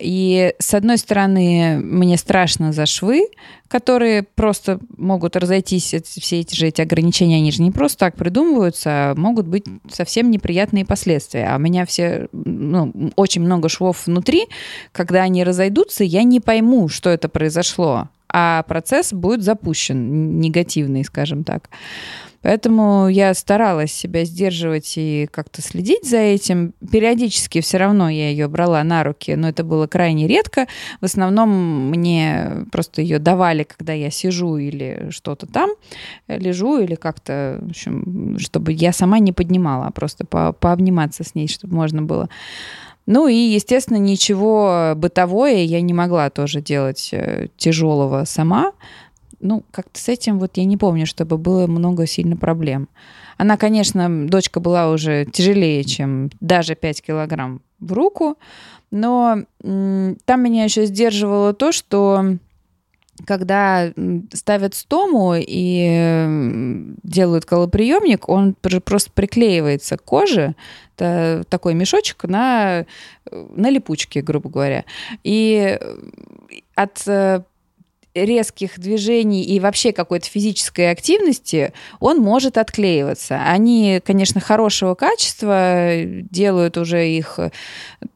И 0.00 0.54
с 0.58 0.74
одной 0.74 0.98
стороны, 0.98 1.78
мне 1.78 2.16
страшно 2.16 2.72
за 2.72 2.84
швы, 2.84 3.28
которые 3.68 4.24
просто 4.24 4.80
могут 4.96 5.36
разойтись, 5.36 5.94
все 6.04 6.40
эти 6.40 6.54
же 6.56 6.66
эти 6.66 6.80
ограничения, 6.80 7.36
они 7.36 7.52
же 7.52 7.62
не 7.62 7.70
просто 7.70 7.98
так 7.98 8.16
придумываются, 8.16 8.90
а 8.90 9.14
могут 9.14 9.46
быть 9.46 9.64
совсем 9.88 10.30
неприятные 10.30 10.84
последствия. 10.84 11.48
А 11.48 11.56
у 11.56 11.58
меня 11.60 11.86
все, 11.86 12.28
ну, 12.32 12.92
очень 13.14 13.42
много 13.42 13.68
швов 13.68 14.06
внутри, 14.06 14.46
когда 14.90 15.22
они 15.22 15.44
разойдутся, 15.44 16.02
я 16.02 16.24
не 16.24 16.40
пойму, 16.40 16.88
что 16.88 17.10
это 17.10 17.28
произошло, 17.28 18.08
а 18.28 18.64
процесс 18.64 19.12
будет 19.12 19.42
запущен, 19.42 20.40
негативный, 20.40 21.04
скажем 21.04 21.44
так. 21.44 21.70
Поэтому 22.44 23.08
я 23.08 23.32
старалась 23.32 23.90
себя 23.90 24.26
сдерживать 24.26 24.92
и 24.96 25.26
как-то 25.32 25.62
следить 25.62 26.04
за 26.06 26.18
этим. 26.18 26.74
Периодически 26.92 27.62
все 27.62 27.78
равно 27.78 28.10
я 28.10 28.28
ее 28.28 28.48
брала 28.48 28.84
на 28.84 29.02
руки, 29.02 29.34
но 29.34 29.48
это 29.48 29.64
было 29.64 29.86
крайне 29.86 30.28
редко. 30.28 30.66
В 31.00 31.06
основном 31.06 31.88
мне 31.88 32.66
просто 32.70 33.00
ее 33.00 33.18
давали, 33.18 33.62
когда 33.62 33.94
я 33.94 34.10
сижу 34.10 34.58
или 34.58 35.08
что-то 35.08 35.46
там, 35.46 35.70
лежу 36.28 36.80
или 36.80 36.96
как-то, 36.96 37.60
в 37.62 37.70
общем, 37.70 38.36
чтобы 38.38 38.72
я 38.72 38.92
сама 38.92 39.20
не 39.20 39.32
поднимала, 39.32 39.86
а 39.86 39.90
просто 39.90 40.26
по 40.26 40.52
пообниматься 40.52 41.24
с 41.24 41.34
ней, 41.34 41.48
чтобы 41.48 41.74
можно 41.74 42.02
было. 42.02 42.28
Ну 43.06 43.26
и, 43.26 43.34
естественно, 43.34 43.96
ничего 43.96 44.92
бытовое 44.96 45.62
я 45.64 45.80
не 45.80 45.94
могла 45.94 46.28
тоже 46.28 46.60
делать 46.60 47.08
э, 47.12 47.48
тяжелого 47.56 48.24
сама 48.24 48.72
ну, 49.40 49.64
как-то 49.70 49.98
с 49.98 50.08
этим 50.08 50.38
вот 50.38 50.56
я 50.56 50.64
не 50.64 50.76
помню, 50.76 51.06
чтобы 51.06 51.38
было 51.38 51.66
много 51.66 52.06
сильно 52.06 52.36
проблем. 52.36 52.88
Она, 53.36 53.56
конечно, 53.56 54.26
дочка 54.28 54.60
была 54.60 54.90
уже 54.90 55.26
тяжелее, 55.26 55.84
чем 55.84 56.30
даже 56.40 56.74
5 56.74 57.02
килограмм 57.02 57.60
в 57.80 57.92
руку, 57.92 58.38
но 58.90 59.38
там 59.60 60.42
меня 60.42 60.64
еще 60.64 60.86
сдерживало 60.86 61.52
то, 61.52 61.72
что 61.72 62.38
когда 63.26 63.92
ставят 64.32 64.74
стому 64.74 65.34
и 65.36 66.96
делают 67.02 67.44
колоприемник, 67.44 68.28
он 68.28 68.54
просто 68.54 69.10
приклеивается 69.12 69.96
к 69.96 70.04
коже, 70.04 70.54
это 70.96 71.44
такой 71.48 71.74
мешочек 71.74 72.24
на, 72.24 72.86
на 73.30 73.70
липучке, 73.70 74.20
грубо 74.20 74.50
говоря. 74.50 74.84
И 75.22 75.78
от 76.74 77.02
э, 77.06 77.42
резких 78.14 78.78
движений 78.78 79.42
и 79.42 79.58
вообще 79.58 79.92
какой-то 79.92 80.26
физической 80.26 80.90
активности, 80.90 81.72
он 82.00 82.18
может 82.18 82.58
отклеиваться. 82.58 83.40
Они, 83.44 84.00
конечно, 84.04 84.40
хорошего 84.40 84.94
качества, 84.94 85.90
делают 86.04 86.76
уже 86.76 87.08
их 87.08 87.38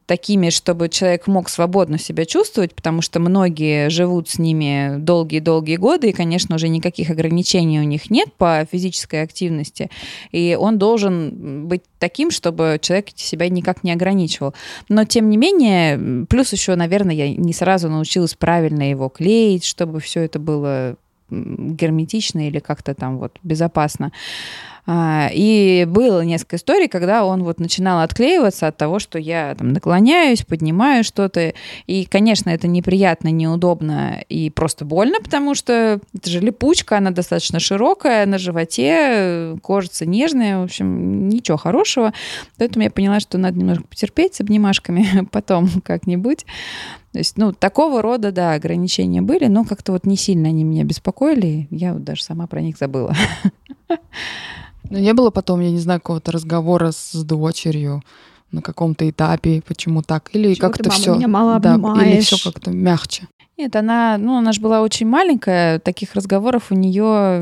такими, 0.05 0.49
чтобы 0.49 0.89
человек 0.89 1.27
мог 1.27 1.49
свободно 1.49 1.99
себя 1.99 2.25
чувствовать, 2.25 2.73
потому 2.73 3.01
что 3.01 3.19
многие 3.19 3.89
живут 3.89 4.29
с 4.29 4.39
ними 4.39 4.95
долгие-долгие 4.97 5.75
годы, 5.75 6.09
и, 6.09 6.13
конечно, 6.13 6.55
уже 6.55 6.67
никаких 6.67 7.11
ограничений 7.11 7.79
у 7.79 7.83
них 7.83 8.09
нет 8.09 8.33
по 8.33 8.65
физической 8.71 9.21
активности, 9.21 9.91
и 10.31 10.57
он 10.59 10.79
должен 10.79 11.67
быть 11.67 11.83
таким, 11.99 12.31
чтобы 12.31 12.79
человек 12.81 13.07
себя 13.15 13.49
никак 13.49 13.83
не 13.83 13.91
ограничивал. 13.91 14.53
Но, 14.87 15.03
тем 15.03 15.29
не 15.29 15.37
менее, 15.37 16.25
плюс 16.25 16.53
еще, 16.53 16.75
наверное, 16.75 17.13
я 17.13 17.29
не 17.35 17.53
сразу 17.53 17.89
научилась 17.89 18.33
правильно 18.33 18.89
его 18.89 19.09
клеить, 19.09 19.63
чтобы 19.63 19.88
все 19.97 20.21
это 20.21 20.37
было 20.37 20.95
герметично 21.31 22.47
или 22.47 22.59
как-то 22.59 22.93
там 22.93 23.17
вот 23.17 23.39
безопасно. 23.43 24.11
А, 24.91 25.29
и 25.31 25.85
было 25.87 26.21
несколько 26.21 26.55
историй, 26.55 26.87
когда 26.87 27.23
он 27.23 27.43
вот 27.43 27.59
начинал 27.59 28.01
отклеиваться 28.01 28.65
от 28.65 28.77
того, 28.77 28.97
что 28.97 29.19
я 29.19 29.53
там 29.53 29.71
наклоняюсь, 29.71 30.41
поднимаю 30.41 31.03
что-то. 31.03 31.53
И, 31.85 32.05
конечно, 32.05 32.49
это 32.49 32.67
неприятно, 32.67 33.27
неудобно 33.27 34.23
и 34.29 34.49
просто 34.49 34.85
больно, 34.85 35.19
потому 35.21 35.53
что 35.53 35.99
это 36.11 36.29
же 36.31 36.39
липучка, 36.39 36.97
она 36.97 37.11
достаточно 37.11 37.59
широкая, 37.59 38.25
на 38.25 38.39
животе, 38.39 39.59
кожица 39.61 40.07
нежная, 40.07 40.57
в 40.57 40.63
общем, 40.63 41.29
ничего 41.29 41.57
хорошего. 41.57 42.11
Поэтому 42.57 42.83
я 42.83 42.89
поняла, 42.89 43.19
что 43.19 43.37
надо 43.37 43.59
немножко 43.59 43.83
потерпеть 43.83 44.33
с 44.33 44.41
обнимашками 44.41 45.27
потом 45.31 45.69
как-нибудь. 45.83 46.47
То 47.11 47.19
есть, 47.19 47.37
ну, 47.37 47.53
такого 47.53 48.01
рода, 48.01 48.31
да, 48.31 48.53
ограничения 48.53 49.21
были, 49.21 49.45
но 49.45 49.65
как-то 49.65 49.91
вот 49.91 50.07
не 50.07 50.17
сильно 50.17 50.49
они 50.49 50.63
меня 50.63 50.83
беспокоили. 50.83 51.67
Я 51.69 51.93
вот 51.93 52.03
даже 52.03 52.23
сама 52.23 52.47
про 52.47 52.61
них 52.61 52.77
забыла. 52.79 53.15
Но 54.89 54.99
не 54.99 55.13
было 55.13 55.29
потом, 55.29 55.61
я 55.61 55.71
не 55.71 55.79
знаю, 55.79 55.99
какого-то 55.99 56.31
разговора 56.31 56.91
с 56.91 57.13
дочерью 57.23 58.01
на 58.51 58.61
каком-то 58.61 59.09
этапе, 59.09 59.61
почему 59.65 60.01
так, 60.01 60.29
или 60.33 60.55
как-то 60.55 60.89
все, 60.89 61.15
меня 61.15 61.27
мало 61.27 61.59
да, 61.59 61.75
или 61.75 62.19
все 62.21 62.37
как-то 62.43 62.71
мягче. 62.71 63.27
Нет, 63.59 63.75
она, 63.75 64.17
ну, 64.17 64.37
она 64.37 64.53
же 64.53 64.61
была 64.61 64.81
очень 64.81 65.05
маленькая, 65.05 65.79
таких 65.79 66.15
разговоров 66.15 66.67
у 66.71 66.75
нее 66.75 67.39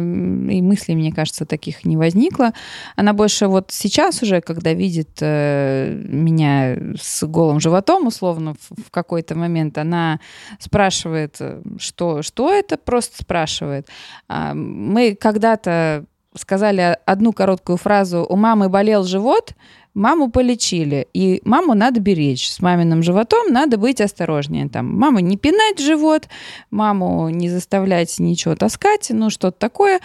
и 0.51 0.61
мыслей, 0.63 0.95
мне 0.95 1.13
кажется, 1.13 1.45
таких 1.45 1.85
не 1.85 1.95
возникло. 1.95 2.53
Она 2.95 3.13
больше 3.13 3.45
вот 3.45 3.67
сейчас 3.69 4.23
уже, 4.23 4.41
когда 4.41 4.73
видит 4.73 5.09
э, 5.21 5.93
меня 5.93 6.95
с 6.99 7.23
голым 7.23 7.59
животом, 7.59 8.07
условно, 8.07 8.55
в, 8.55 8.87
в 8.87 8.89
какой-то 8.89 9.35
момент, 9.35 9.77
она 9.77 10.19
спрашивает, 10.57 11.35
э, 11.39 11.61
что, 11.77 12.23
что 12.23 12.51
это, 12.51 12.77
просто 12.77 13.21
спрашивает. 13.21 13.87
А, 14.27 14.55
мы 14.55 15.13
когда-то 15.13 16.05
сказали 16.37 16.97
одну 17.05 17.33
короткую 17.33 17.77
фразу 17.77 18.25
«У 18.27 18.35
мамы 18.35 18.69
болел 18.69 19.03
живот», 19.03 19.53
маму 19.93 20.29
полечили, 20.29 21.07
и 21.13 21.41
маму 21.43 21.73
надо 21.73 21.99
беречь. 21.99 22.49
С 22.49 22.61
маминым 22.61 23.01
животом 23.01 23.51
надо 23.51 23.77
быть 23.77 23.99
осторожнее. 23.99 24.69
Там, 24.69 24.95
маму 24.95 25.19
не 25.19 25.37
пинать 25.37 25.79
живот, 25.79 26.27
маму 26.69 27.29
не 27.29 27.49
заставлять 27.49 28.19
ничего 28.19 28.55
таскать, 28.55 29.07
ну, 29.09 29.29
что-то 29.29 29.57
такое. 29.57 29.99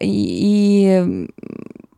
И, 0.00 1.26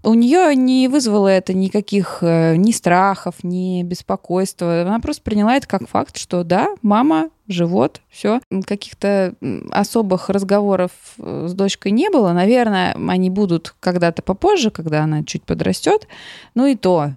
у 0.04 0.14
нее 0.14 0.54
не 0.56 0.88
вызвало 0.88 1.28
это 1.28 1.54
никаких 1.54 2.18
э, 2.22 2.56
ни 2.56 2.72
страхов, 2.72 3.36
ни 3.44 3.82
беспокойства. 3.82 4.82
Она 4.82 4.98
просто 4.98 5.22
приняла 5.22 5.56
это 5.56 5.68
как 5.68 5.88
факт, 5.88 6.16
что 6.16 6.42
да, 6.42 6.68
мама, 6.82 7.30
живот, 7.52 8.00
все. 8.08 8.40
Каких-то 8.66 9.34
особых 9.70 10.28
разговоров 10.30 10.90
э, 11.18 11.46
с 11.48 11.54
дочкой 11.54 11.92
не 11.92 12.10
было. 12.10 12.32
Наверное, 12.32 12.94
они 12.94 13.30
будут 13.30 13.74
когда-то 13.80 14.22
попозже, 14.22 14.70
когда 14.70 15.04
она 15.04 15.22
чуть 15.24 15.44
подрастет. 15.44 16.08
Ну 16.54 16.66
и 16.66 16.74
то, 16.74 17.12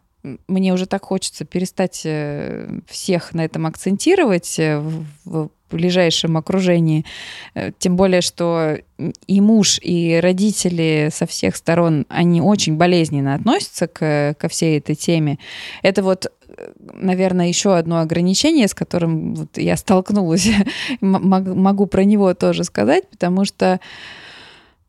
мне 0.47 0.73
уже 0.73 0.85
так 0.85 1.05
хочется 1.05 1.45
перестать 1.45 2.01
э, 2.05 2.79
всех 2.87 3.33
на 3.33 3.45
этом 3.45 3.65
акцентировать 3.65 4.59
в 5.23 5.49
ближайшем 5.71 6.37
окружении. 6.37 7.05
Э, 7.53 7.71
тем 7.77 7.95
более, 7.95 8.21
что 8.21 8.77
и 9.27 9.41
муж, 9.41 9.79
и 9.81 10.19
родители 10.21 11.09
со 11.11 11.25
всех 11.25 11.55
сторон, 11.55 12.05
они 12.09 12.41
очень 12.41 12.77
болезненно 12.77 13.35
относятся 13.35 13.87
к, 13.87 14.35
ко 14.39 14.47
всей 14.47 14.77
этой 14.77 14.95
теме. 14.95 15.37
Это 15.81 16.03
вот 16.03 16.31
наверное, 16.93 17.47
еще 17.47 17.75
одно 17.75 17.99
ограничение, 17.99 18.67
с 18.67 18.73
которым 18.73 19.35
вот 19.35 19.57
я 19.57 19.77
столкнулась, 19.77 20.47
могу 21.01 21.85
про 21.85 22.03
него 22.03 22.33
тоже 22.33 22.63
сказать, 22.63 23.09
потому 23.09 23.45
что 23.45 23.79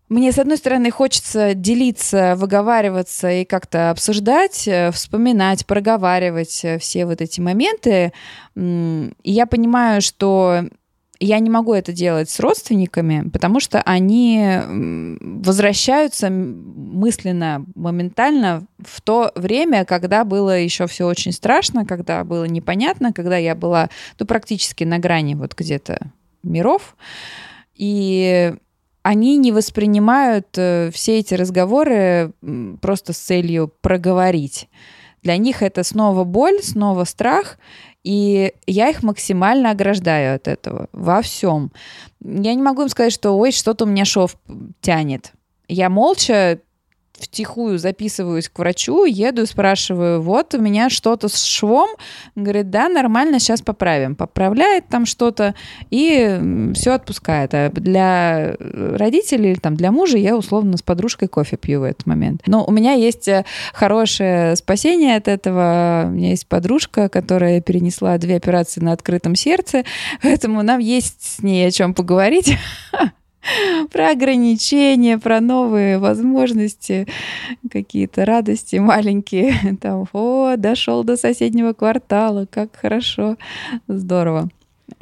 мне, 0.08 0.30
с 0.30 0.38
одной 0.38 0.56
стороны, 0.56 0.90
хочется 0.90 1.54
делиться, 1.54 2.34
выговариваться 2.36 3.30
и 3.30 3.44
как-то 3.44 3.90
обсуждать, 3.90 4.68
э, 4.68 4.90
вспоминать, 4.92 5.66
проговаривать 5.66 6.64
э, 6.64 6.78
все 6.78 7.06
вот 7.06 7.20
эти 7.20 7.40
моменты. 7.40 8.12
И 8.54 9.12
я 9.24 9.46
понимаю, 9.46 10.00
что 10.00 10.62
я 11.18 11.38
не 11.38 11.50
могу 11.50 11.74
это 11.74 11.92
делать 11.92 12.30
с 12.30 12.38
родственниками, 12.40 13.28
потому 13.30 13.58
что 13.58 13.80
они 13.82 14.60
возвращаются 15.20 16.30
мысленно, 16.30 17.64
моментально 17.74 18.66
в 18.78 19.00
то 19.00 19.32
время, 19.34 19.84
когда 19.84 20.24
было 20.24 20.58
еще 20.58 20.86
все 20.86 21.06
очень 21.06 21.32
страшно, 21.32 21.86
когда 21.86 22.22
было 22.24 22.44
непонятно, 22.44 23.12
когда 23.12 23.36
я 23.36 23.54
была 23.54 23.88
ну, 24.18 24.26
практически 24.26 24.84
на 24.84 24.98
грани 24.98 25.34
вот 25.34 25.54
где-то 25.54 26.12
миров. 26.42 26.96
И 27.74 28.54
они 29.06 29.36
не 29.36 29.52
воспринимают 29.52 30.48
э, 30.56 30.90
все 30.92 31.20
эти 31.20 31.34
разговоры 31.34 32.32
просто 32.82 33.12
с 33.12 33.18
целью 33.18 33.72
проговорить. 33.80 34.68
Для 35.22 35.36
них 35.36 35.62
это 35.62 35.84
снова 35.84 36.24
боль, 36.24 36.60
снова 36.60 37.04
страх, 37.04 37.56
и 38.02 38.52
я 38.66 38.88
их 38.88 39.04
максимально 39.04 39.70
ограждаю 39.70 40.34
от 40.34 40.48
этого 40.48 40.88
во 40.90 41.22
всем. 41.22 41.70
Я 42.20 42.52
не 42.54 42.62
могу 42.62 42.82
им 42.82 42.88
сказать, 42.88 43.12
что 43.12 43.38
ой, 43.38 43.52
что-то 43.52 43.84
у 43.84 43.88
меня 43.88 44.04
шов 44.04 44.34
тянет. 44.80 45.34
Я 45.68 45.88
молча 45.88 46.58
втихую 47.18 47.78
записываюсь 47.78 48.48
к 48.48 48.58
врачу, 48.58 49.04
еду 49.04 49.42
и 49.42 49.46
спрашиваю, 49.46 50.20
вот 50.20 50.54
у 50.54 50.60
меня 50.60 50.90
что-то 50.90 51.28
с 51.28 51.42
швом. 51.44 51.90
Говорит, 52.34 52.70
да, 52.70 52.88
нормально, 52.88 53.38
сейчас 53.38 53.62
поправим. 53.62 54.14
Поправляет 54.14 54.88
там 54.88 55.06
что-то 55.06 55.54
и 55.90 56.72
все 56.74 56.92
отпускает. 56.92 57.54
А 57.54 57.70
для 57.70 58.56
родителей 58.58 59.52
или 59.52 59.58
там 59.58 59.76
для 59.76 59.92
мужа 59.92 60.18
я 60.18 60.36
условно 60.36 60.76
с 60.76 60.82
подружкой 60.82 61.28
кофе 61.28 61.56
пью 61.56 61.80
в 61.80 61.84
этот 61.84 62.06
момент. 62.06 62.42
Но 62.46 62.64
у 62.64 62.70
меня 62.70 62.92
есть 62.92 63.28
э, 63.28 63.44
хорошее 63.72 64.56
спасение 64.56 65.16
от 65.16 65.28
этого. 65.28 66.04
У 66.06 66.10
меня 66.10 66.30
есть 66.30 66.46
подружка, 66.46 67.08
которая 67.08 67.60
перенесла 67.60 68.18
две 68.18 68.36
операции 68.36 68.80
на 68.80 68.92
открытом 68.92 69.34
сердце, 69.34 69.84
поэтому 70.22 70.62
нам 70.62 70.80
есть 70.80 71.36
с 71.36 71.42
ней 71.42 71.66
о 71.66 71.70
чем 71.70 71.94
поговорить. 71.94 72.56
про 73.92 74.10
ограничения, 74.10 75.18
про 75.18 75.40
новые 75.40 75.98
возможности, 75.98 77.06
какие-то 77.70 78.24
радости 78.24 78.76
маленькие. 78.76 79.78
Там, 79.80 80.06
о, 80.12 80.56
дошел 80.56 81.04
до 81.04 81.16
соседнего 81.16 81.72
квартала, 81.72 82.46
как 82.50 82.76
хорошо, 82.76 83.36
здорово. 83.88 84.48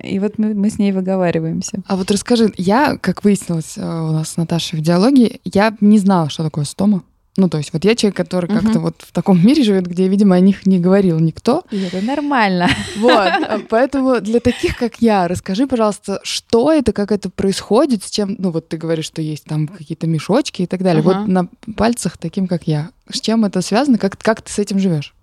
И 0.03 0.19
вот 0.19 0.39
мы, 0.39 0.55
мы 0.55 0.71
с 0.71 0.79
ней 0.79 0.93
выговариваемся. 0.93 1.83
А 1.87 1.97
вот 1.97 2.11
расскажи, 2.11 2.53
я, 2.57 2.97
как 2.97 3.23
выяснилось 3.23 3.77
э, 3.77 3.83
у 3.83 4.13
нас 4.13 4.31
с 4.31 4.37
Наташей 4.37 4.79
в 4.79 4.83
диалоге, 4.83 5.41
я 5.45 5.77
не 5.81 5.99
знала, 5.99 6.31
что 6.31 6.43
такое 6.43 6.65
стома. 6.65 7.03
Ну, 7.37 7.49
то 7.49 7.59
есть 7.59 7.73
вот 7.73 7.85
я 7.85 7.97
человек, 7.97 8.17
который 8.17 8.49
угу. 8.49 8.61
как-то 8.61 8.79
вот 8.79 9.03
в 9.03 9.13
таком 9.13 9.45
мире 9.45 9.65
живет, 9.65 9.87
где, 9.87 10.07
видимо, 10.07 10.37
о 10.37 10.41
них 10.41 10.67
не 10.67 10.79
говорил 10.79 11.19
никто. 11.19 11.65
И 11.71 11.83
это 11.83 12.01
нормально. 12.01 12.69
Вот, 12.97 13.11
а 13.13 13.61
поэтому 13.69 14.21
для 14.21 14.39
таких, 14.39 14.77
как 14.77 15.03
я, 15.03 15.27
расскажи, 15.27 15.67
пожалуйста, 15.67 16.21
что 16.23 16.71
это, 16.73 16.93
как 16.93 17.11
это 17.11 17.31
происходит, 17.31 18.05
с 18.05 18.11
чем, 18.11 18.37
ну, 18.39 18.51
вот 18.51 18.69
ты 18.69 18.77
говоришь, 18.77 19.07
что 19.07 19.21
есть 19.21 19.45
там 19.45 19.67
какие-то 19.67 20.07
мешочки 20.07 20.63
и 20.63 20.67
так 20.67 20.83
далее. 20.83 21.03
Угу. 21.03 21.13
Вот 21.13 21.27
на 21.27 21.49
пальцах 21.77 22.19
таким, 22.19 22.47
как 22.47 22.69
я. 22.69 22.91
С 23.11 23.21
чем 23.21 23.45
это 23.45 23.61
связано? 23.63 23.99
Как, 23.99 24.17
как 24.17 24.43
ты 24.43 24.53
с 24.53 24.59
этим 24.59 24.79
живешь? 24.79 25.15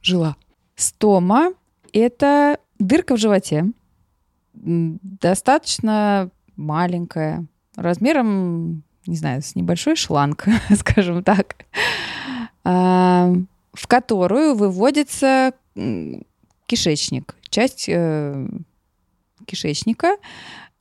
Жила? 0.00 0.36
Стома— 0.76 1.52
это 1.92 2.58
дырка 2.78 3.16
в 3.16 3.18
животе. 3.18 3.66
Достаточно 4.54 6.30
маленькая, 6.56 7.46
размером 7.74 8.84
не 9.08 9.16
знаю, 9.16 9.42
с 9.42 9.54
небольшой 9.54 9.96
шланг, 9.96 10.44
скажем 10.76 11.24
так, 11.24 11.56
а, 12.62 13.32
в 13.72 13.86
которую 13.86 14.54
выводится 14.54 15.52
кишечник, 16.66 17.34
часть 17.48 17.88
э, 17.88 18.46
кишечника, 19.46 20.16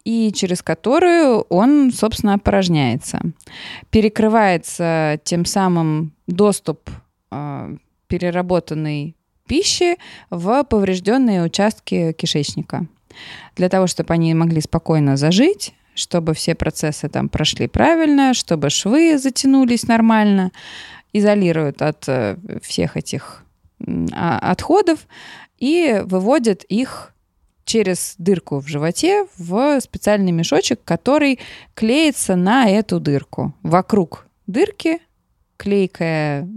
и 0.03 0.31
через 0.33 0.61
которую 0.61 1.41
он, 1.49 1.91
собственно, 1.93 2.33
опорожняется. 2.33 3.21
Перекрывается 3.89 5.19
тем 5.23 5.45
самым 5.45 6.13
доступ 6.27 6.89
а, 7.31 7.73
переработанной 8.07 9.15
пищи 9.47 9.97
в 10.29 10.63
поврежденные 10.63 11.43
участки 11.43 12.11
кишечника. 12.13 12.87
Для 13.55 13.69
того, 13.69 13.87
чтобы 13.87 14.13
они 14.13 14.33
могли 14.33 14.61
спокойно 14.61 15.15
зажить, 15.17 15.73
чтобы 15.97 16.33
все 16.33 16.55
процессы 16.55 17.09
там 17.09 17.27
прошли 17.27 17.67
правильно, 17.67 18.33
чтобы 18.33 18.69
швы 18.69 19.17
затянулись 19.17 19.87
нормально, 19.87 20.51
изолируют 21.11 21.81
от 21.81 22.07
э, 22.07 22.37
всех 22.61 22.95
этих 22.95 23.43
а, 24.13 24.39
отходов 24.39 25.07
и 25.57 26.01
выводят 26.05 26.63
их 26.63 27.13
через 27.65 28.15
дырку 28.17 28.59
в 28.59 28.67
животе 28.67 29.27
в 29.37 29.79
специальный 29.81 30.31
мешочек, 30.31 30.79
который 30.83 31.39
клеится 31.73 32.35
на 32.35 32.69
эту 32.69 32.99
дырку. 32.99 33.53
Вокруг 33.63 34.27
дырки 34.45 34.99
клейкая 35.57 36.47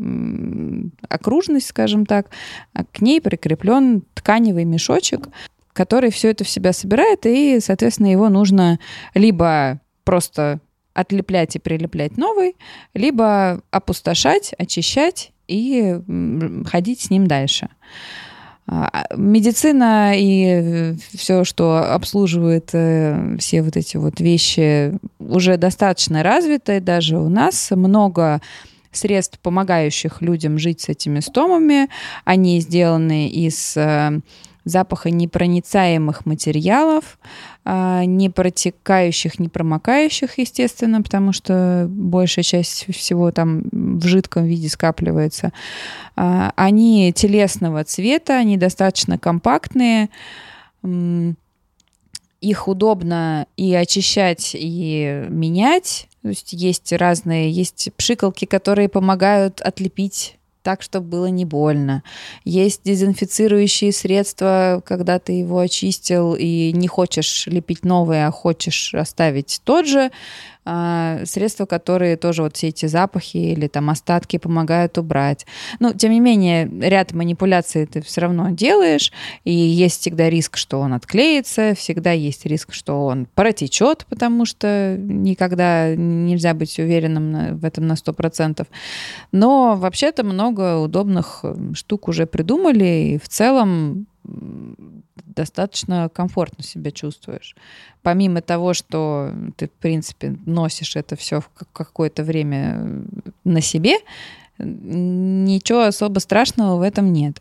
окружность, 1.08 1.68
скажем 1.68 2.04
так, 2.04 2.28
а 2.74 2.84
к 2.84 3.00
ней 3.00 3.20
прикреплен 3.20 4.02
тканевый 4.14 4.64
мешочек, 4.64 5.28
который 5.72 6.10
все 6.10 6.30
это 6.30 6.44
в 6.44 6.48
себя 6.48 6.72
собирает, 6.72 7.26
и, 7.26 7.60
соответственно, 7.60 8.10
его 8.10 8.28
нужно 8.28 8.78
либо 9.14 9.80
просто 10.04 10.60
отлеплять 10.94 11.56
и 11.56 11.58
прилеплять 11.58 12.16
новый, 12.16 12.56
либо 12.94 13.62
опустошать, 13.70 14.54
очищать 14.58 15.32
и 15.46 16.00
ходить 16.66 17.00
с 17.00 17.10
ним 17.10 17.26
дальше. 17.26 17.68
А, 18.66 19.06
медицина 19.16 20.12
и 20.14 20.94
все, 21.16 21.44
что 21.44 21.92
обслуживает 21.92 22.70
э, 22.72 23.36
все 23.38 23.62
вот 23.62 23.76
эти 23.76 23.96
вот 23.96 24.20
вещи, 24.20 24.96
уже 25.18 25.56
достаточно 25.56 26.22
развита, 26.22 26.80
даже 26.80 27.18
у 27.18 27.28
нас 27.28 27.70
много 27.72 28.40
средств, 28.92 29.40
помогающих 29.40 30.22
людям 30.22 30.58
жить 30.58 30.82
с 30.82 30.88
этими 30.88 31.18
стомами. 31.20 31.88
Они 32.24 32.60
сделаны 32.60 33.28
из 33.28 33.76
запаха 34.64 35.10
непроницаемых 35.10 36.26
материалов, 36.26 37.18
а, 37.64 38.04
не 38.04 38.30
протекающих, 38.30 39.38
не 39.38 39.48
промокающих, 39.48 40.38
естественно, 40.38 41.02
потому 41.02 41.32
что 41.32 41.86
большая 41.88 42.42
часть 42.42 42.86
всего 42.94 43.30
там 43.32 43.62
в 43.72 44.06
жидком 44.06 44.44
виде 44.44 44.68
скапливается. 44.68 45.52
А, 46.16 46.52
они 46.56 47.12
телесного 47.14 47.84
цвета, 47.84 48.36
они 48.36 48.56
достаточно 48.56 49.18
компактные, 49.18 50.08
их 52.40 52.68
удобно 52.68 53.46
и 53.56 53.74
очищать, 53.74 54.52
и 54.54 55.26
менять. 55.28 56.08
То 56.22 56.28
есть 56.28 56.52
есть 56.52 56.92
разные, 56.92 57.50
есть 57.50 57.90
пшикалки, 57.96 58.44
которые 58.44 58.88
помогают 58.88 59.60
отлепить 59.60 60.39
так, 60.62 60.82
чтобы 60.82 61.06
было 61.08 61.26
не 61.26 61.44
больно. 61.44 62.02
Есть 62.44 62.82
дезинфицирующие 62.84 63.92
средства, 63.92 64.82
когда 64.84 65.18
ты 65.18 65.32
его 65.32 65.58
очистил 65.58 66.34
и 66.34 66.72
не 66.72 66.88
хочешь 66.88 67.46
лепить 67.46 67.84
новые, 67.84 68.26
а 68.26 68.30
хочешь 68.30 68.94
оставить 68.94 69.60
тот 69.64 69.86
же. 69.86 70.10
А, 70.66 71.24
средства, 71.24 71.64
которые 71.64 72.18
тоже 72.18 72.42
вот 72.42 72.56
все 72.56 72.68
эти 72.68 72.84
запахи 72.84 73.38
или 73.38 73.66
там 73.66 73.88
остатки 73.88 74.36
помогают 74.36 74.98
убрать. 74.98 75.46
Но, 75.78 75.94
тем 75.94 76.12
не 76.12 76.20
менее, 76.20 76.70
ряд 76.82 77.12
манипуляций 77.12 77.86
ты 77.86 78.02
все 78.02 78.20
равно 78.20 78.50
делаешь, 78.50 79.10
и 79.44 79.52
есть 79.52 80.02
всегда 80.02 80.28
риск, 80.28 80.58
что 80.58 80.80
он 80.80 80.92
отклеится, 80.92 81.74
всегда 81.74 82.12
есть 82.12 82.44
риск, 82.44 82.74
что 82.74 83.06
он 83.06 83.26
протечет, 83.34 84.04
потому 84.10 84.44
что 84.44 84.96
никогда 84.98 85.94
нельзя 85.96 86.52
быть 86.52 86.78
уверенным 86.78 87.56
в 87.56 87.64
этом 87.64 87.86
на 87.86 87.94
100%. 87.94 88.66
Но 89.32 89.76
вообще-то 89.76 90.24
много 90.24 90.76
удобных 90.76 91.42
штук 91.72 92.08
уже 92.08 92.26
придумали, 92.26 93.14
и 93.14 93.18
в 93.18 93.28
целом 93.30 94.06
достаточно 95.34 96.08
комфортно 96.08 96.64
себя 96.64 96.90
чувствуешь. 96.90 97.54
Помимо 98.02 98.40
того, 98.40 98.74
что 98.74 99.32
ты, 99.56 99.68
в 99.68 99.72
принципе, 99.72 100.36
носишь 100.46 100.96
это 100.96 101.16
все 101.16 101.40
в 101.40 101.50
какое-то 101.72 102.22
время 102.22 103.04
на 103.44 103.60
себе, 103.60 103.96
ничего 104.58 105.82
особо 105.82 106.18
страшного 106.18 106.76
в 106.76 106.82
этом 106.82 107.12
нет. 107.12 107.40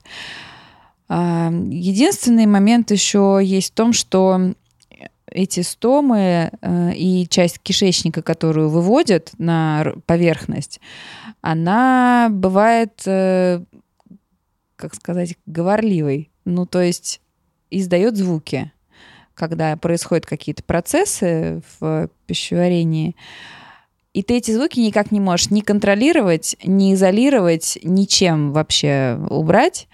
А, 1.07 1.51
единственный 1.51 2.45
момент 2.45 2.91
еще 2.91 3.39
есть 3.43 3.71
в 3.71 3.75
том, 3.75 3.93
что 3.93 4.53
эти 5.31 5.61
стомы 5.61 6.51
э, 6.61 6.93
и 6.95 7.27
часть 7.29 7.59
кишечника, 7.59 8.21
которую 8.21 8.69
выводят 8.69 9.31
на 9.37 9.93
поверхность, 10.05 10.79
она 11.41 12.29
бывает, 12.31 13.01
э, 13.05 13.63
как 14.75 14.95
сказать, 14.95 15.35
говорливой. 15.45 16.31
Ну, 16.45 16.65
то 16.65 16.81
есть 16.81 17.21
издает 17.71 18.17
звуки, 18.17 18.71
когда 19.33 19.75
происходят 19.77 20.25
какие-то 20.25 20.63
процессы 20.63 21.61
в 21.79 22.09
пищеварении. 22.25 23.15
И 24.13 24.23
ты 24.23 24.37
эти 24.37 24.51
звуки 24.51 24.79
никак 24.79 25.11
не 25.11 25.19
можешь 25.19 25.51
ни 25.51 25.61
контролировать, 25.61 26.57
ни 26.63 26.93
изолировать, 26.93 27.77
ничем 27.83 28.51
вообще 28.51 29.19
убрать. 29.29 29.87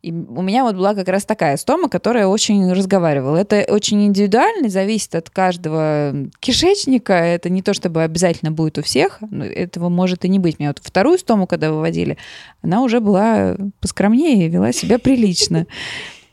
И 0.00 0.12
у 0.12 0.42
меня 0.42 0.62
вот 0.62 0.76
была 0.76 0.94
как 0.94 1.08
раз 1.08 1.24
такая 1.24 1.56
стома, 1.56 1.88
которая 1.88 2.28
очень 2.28 2.72
разговаривала. 2.72 3.36
Это 3.36 3.66
очень 3.68 4.06
индивидуально, 4.06 4.68
зависит 4.68 5.14
от 5.16 5.28
каждого 5.28 6.14
кишечника. 6.38 7.14
Это 7.14 7.50
не 7.50 7.62
то, 7.62 7.74
чтобы 7.74 8.04
обязательно 8.04 8.52
будет 8.52 8.78
у 8.78 8.82
всех. 8.82 9.18
Этого 9.32 9.88
может 9.88 10.24
и 10.24 10.28
не 10.28 10.38
быть. 10.38 10.60
Меня 10.60 10.70
вот 10.70 10.80
вторую 10.80 11.18
стому, 11.18 11.48
когда 11.48 11.72
выводили, 11.72 12.16
она 12.62 12.82
уже 12.82 13.00
была 13.00 13.56
поскромнее 13.80 14.46
и 14.46 14.48
вела 14.48 14.72
себя 14.72 15.00
прилично. 15.00 15.66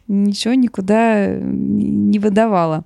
Ничего 0.07 0.53
никуда 0.53 1.27
не 1.35 2.19
выдавала. 2.19 2.85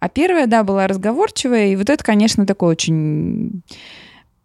А 0.00 0.08
первая, 0.08 0.46
да, 0.46 0.64
была 0.64 0.86
разговорчивая. 0.86 1.68
И 1.68 1.76
вот 1.76 1.90
это, 1.90 2.02
конечно, 2.02 2.46
такой 2.46 2.70
очень 2.70 3.62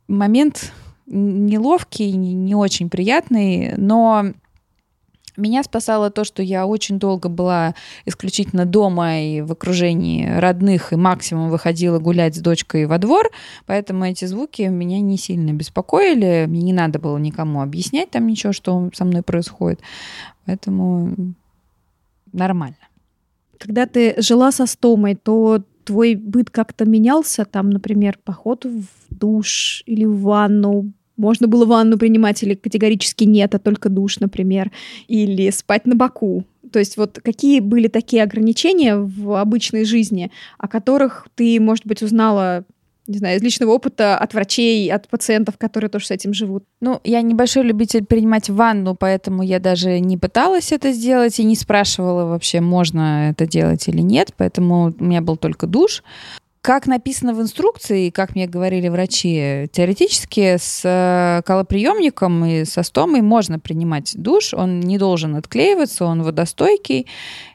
момент 0.07 0.71
неловкий, 1.07 2.11
не 2.11 2.55
очень 2.55 2.89
приятный, 2.89 3.73
но 3.75 4.33
меня 5.37 5.63
спасало 5.63 6.09
то, 6.09 6.23
что 6.23 6.43
я 6.43 6.65
очень 6.65 6.99
долго 6.99 7.29
была 7.29 7.73
исключительно 8.05 8.65
дома 8.65 9.19
и 9.19 9.41
в 9.41 9.51
окружении 9.51 10.27
родных, 10.27 10.93
и 10.93 10.95
максимум 10.95 11.49
выходила 11.49 11.99
гулять 11.99 12.35
с 12.35 12.39
дочкой 12.39 12.85
во 12.85 12.97
двор, 12.97 13.29
поэтому 13.65 14.05
эти 14.05 14.25
звуки 14.25 14.63
меня 14.63 14.99
не 14.99 15.17
сильно 15.17 15.51
беспокоили, 15.51 16.45
мне 16.47 16.61
не 16.61 16.73
надо 16.73 16.99
было 16.99 17.17
никому 17.17 17.61
объяснять 17.61 18.11
там 18.11 18.27
ничего, 18.27 18.53
что 18.53 18.89
со 18.93 19.05
мной 19.05 19.21
происходит, 19.21 19.81
поэтому 20.45 21.15
нормально. 22.33 22.77
Когда 23.57 23.85
ты 23.85 24.15
жила 24.17 24.51
со 24.51 24.65
стомой, 24.65 25.15
то 25.15 25.63
твой 25.83 26.15
быт 26.15 26.49
как-то 26.49 26.85
менялся, 26.85 27.45
там, 27.45 27.69
например, 27.69 28.17
поход 28.23 28.65
в 28.65 28.85
душ 29.09 29.83
или 29.85 30.05
в 30.05 30.21
ванну, 30.21 30.93
можно 31.17 31.47
было 31.47 31.65
ванну 31.65 31.97
принимать 31.97 32.41
или 32.43 32.55
категорически 32.55 33.25
нет, 33.25 33.53
а 33.53 33.59
только 33.59 33.89
душ, 33.89 34.19
например, 34.19 34.71
или 35.07 35.51
спать 35.51 35.85
на 35.85 35.95
боку. 35.95 36.45
То 36.71 36.79
есть 36.79 36.97
вот 36.97 37.19
какие 37.23 37.59
были 37.59 37.87
такие 37.87 38.23
ограничения 38.23 38.95
в 38.95 39.39
обычной 39.39 39.85
жизни, 39.85 40.31
о 40.57 40.67
которых 40.67 41.27
ты, 41.35 41.59
может 41.59 41.85
быть, 41.85 42.01
узнала 42.01 42.65
не 43.11 43.17
знаю, 43.17 43.37
из 43.37 43.43
личного 43.43 43.71
опыта 43.71 44.17
от 44.17 44.33
врачей, 44.33 44.91
от 44.91 45.07
пациентов, 45.07 45.57
которые 45.57 45.89
тоже 45.89 46.07
с 46.07 46.11
этим 46.11 46.33
живут? 46.33 46.63
Ну, 46.79 46.99
я 47.03 47.21
небольшой 47.21 47.63
любитель 47.63 48.05
принимать 48.05 48.49
ванну, 48.49 48.95
поэтому 48.95 49.43
я 49.43 49.59
даже 49.59 49.99
не 49.99 50.17
пыталась 50.17 50.71
это 50.71 50.91
сделать 50.91 51.39
и 51.39 51.43
не 51.43 51.55
спрашивала 51.55 52.25
вообще, 52.25 52.61
можно 52.61 53.29
это 53.29 53.45
делать 53.45 53.87
или 53.87 54.01
нет, 54.01 54.33
поэтому 54.37 54.93
у 54.97 55.03
меня 55.03 55.21
был 55.21 55.37
только 55.37 55.67
душ. 55.67 56.03
Как 56.61 56.85
написано 56.85 57.33
в 57.33 57.41
инструкции, 57.41 58.11
как 58.11 58.35
мне 58.35 58.45
говорили 58.45 58.87
врачи, 58.87 59.67
теоретически 59.71 60.57
с 60.59 60.81
э, 60.83 61.41
колоприемником 61.43 62.45
и 62.45 62.65
со 62.65 62.83
стомой 62.83 63.21
можно 63.21 63.57
принимать 63.57 64.13
душ, 64.15 64.53
он 64.53 64.79
не 64.79 64.99
должен 64.99 65.35
отклеиваться, 65.35 66.05
он 66.05 66.21
водостойкий, 66.21 67.07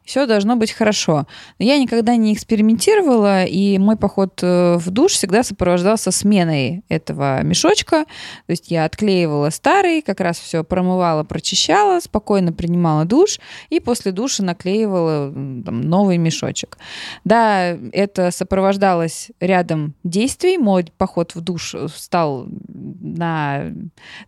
все 0.07 0.27
должно 0.27 0.57
быть 0.57 0.71
хорошо. 0.73 1.27
Я 1.59 1.79
никогда 1.79 2.17
не 2.17 2.33
экспериментировала, 2.33 3.45
и 3.45 3.77
мой 3.79 3.97
поход 3.97 4.39
э, 4.43 4.77
в 4.77 4.91
душ 4.91 5.13
всегда 5.13 5.43
сопровождался 5.43 6.13
сменой 6.13 6.85
этого 6.89 7.43
мешочка. 7.43 8.05
То 8.47 8.51
есть 8.51 8.71
я 8.71 8.85
отклеивала 8.85 9.51
старый, 9.51 10.03
как 10.03 10.21
раз 10.21 10.39
все 10.39 10.63
промывала, 10.63 11.25
прочищала, 11.25 11.99
спокойно 11.99 12.53
принимала 12.53 13.05
душ, 13.05 13.41
и 13.69 13.81
после 13.81 14.13
душа 14.13 14.45
наклеивала 14.45 15.33
там, 15.33 15.81
новый 15.81 16.19
мешочек. 16.19 16.79
Да, 17.25 17.77
это 17.93 18.31
сопровождалось 18.31 19.31
рядом 19.41 19.95
действий. 20.05 20.57
Мой 20.57 20.87
поход 20.97 21.35
в 21.35 21.41
душ 21.41 21.75
стал 21.95 22.47
на 22.69 23.73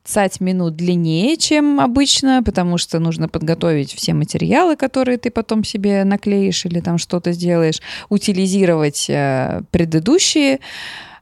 20 0.05 0.41
минут 0.41 0.75
длиннее, 0.75 1.37
чем 1.37 1.79
обычно, 1.79 2.43
потому 2.45 2.79
что 2.79 2.99
нужно 2.99 3.29
подготовить 3.29 3.95
все 3.95 4.13
материалы, 4.13 4.75
которые 4.75 5.19
ты 5.19 5.31
потом 5.31 5.63
себе 5.69 6.05
наклеишь 6.05 6.65
или 6.67 6.81
там 6.81 6.99
что-то 6.99 7.33
сделаешь, 7.33 7.81
утилизировать 8.09 9.07
э, 9.09 9.63
предыдущие, 9.71 10.61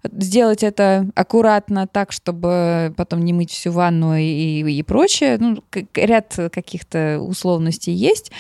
сделать 0.04 0.62
это 0.62 1.10
аккуратно, 1.14 1.86
так, 1.86 2.12
чтобы 2.12 2.94
потом 2.96 3.24
не 3.24 3.32
мыть 3.32 3.50
всю 3.50 3.72
ванну 3.72 4.16
и, 4.16 4.62
и 4.62 4.82
прочее. 4.82 5.36
Ну, 5.38 5.62
ряд 5.94 6.38
каких-то 6.52 7.18
условностей 7.20 7.92
есть, 7.92 8.30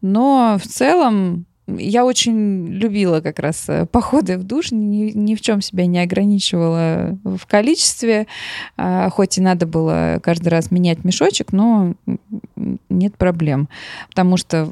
но 0.00 0.58
в 0.62 0.66
целом 0.66 1.46
я 1.76 2.04
очень 2.06 2.66
любила 2.66 3.20
как 3.20 3.38
раз 3.38 3.68
э, 3.68 3.84
походы 3.86 4.38
в 4.38 4.44
душ, 4.44 4.72
ни, 4.72 5.10
ни 5.14 5.34
в 5.34 5.40
чем 5.40 5.60
себя 5.60 5.86
не 5.86 5.98
ограничивала 5.98 7.18
в 7.24 7.46
количестве, 7.46 8.26
а, 8.76 9.10
хоть 9.10 9.36
и 9.36 9.42
надо 9.42 9.66
было 9.66 10.18
каждый 10.22 10.48
раз 10.48 10.70
менять 10.70 11.04
мешочек, 11.04 11.52
но 11.52 11.94
нет 12.88 13.16
проблем, 13.16 13.68
потому 14.08 14.38
что 14.38 14.70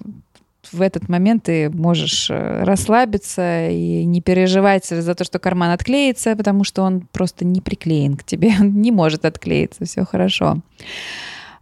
в 0.73 0.81
этот 0.81 1.09
момент 1.09 1.45
ты 1.45 1.71
можешь 1.71 2.29
э, 2.31 2.65
расслабиться 2.65 3.69
и 3.69 4.05
не 4.05 4.21
переживать 4.21 4.87
за 4.87 5.15
то, 5.15 5.25
что 5.25 5.39
карман 5.39 5.71
отклеится, 5.71 6.37
потому 6.37 6.65
что 6.65 6.83
он 6.83 7.03
просто 7.13 7.45
не 7.45 7.61
приклеен 7.61 8.17
к 8.17 8.25
тебе, 8.25 8.53
он 8.61 8.81
не 8.81 8.93
может 8.93 9.25
отклеиться, 9.25 9.85
все 9.85 10.05
хорошо. 10.05 10.61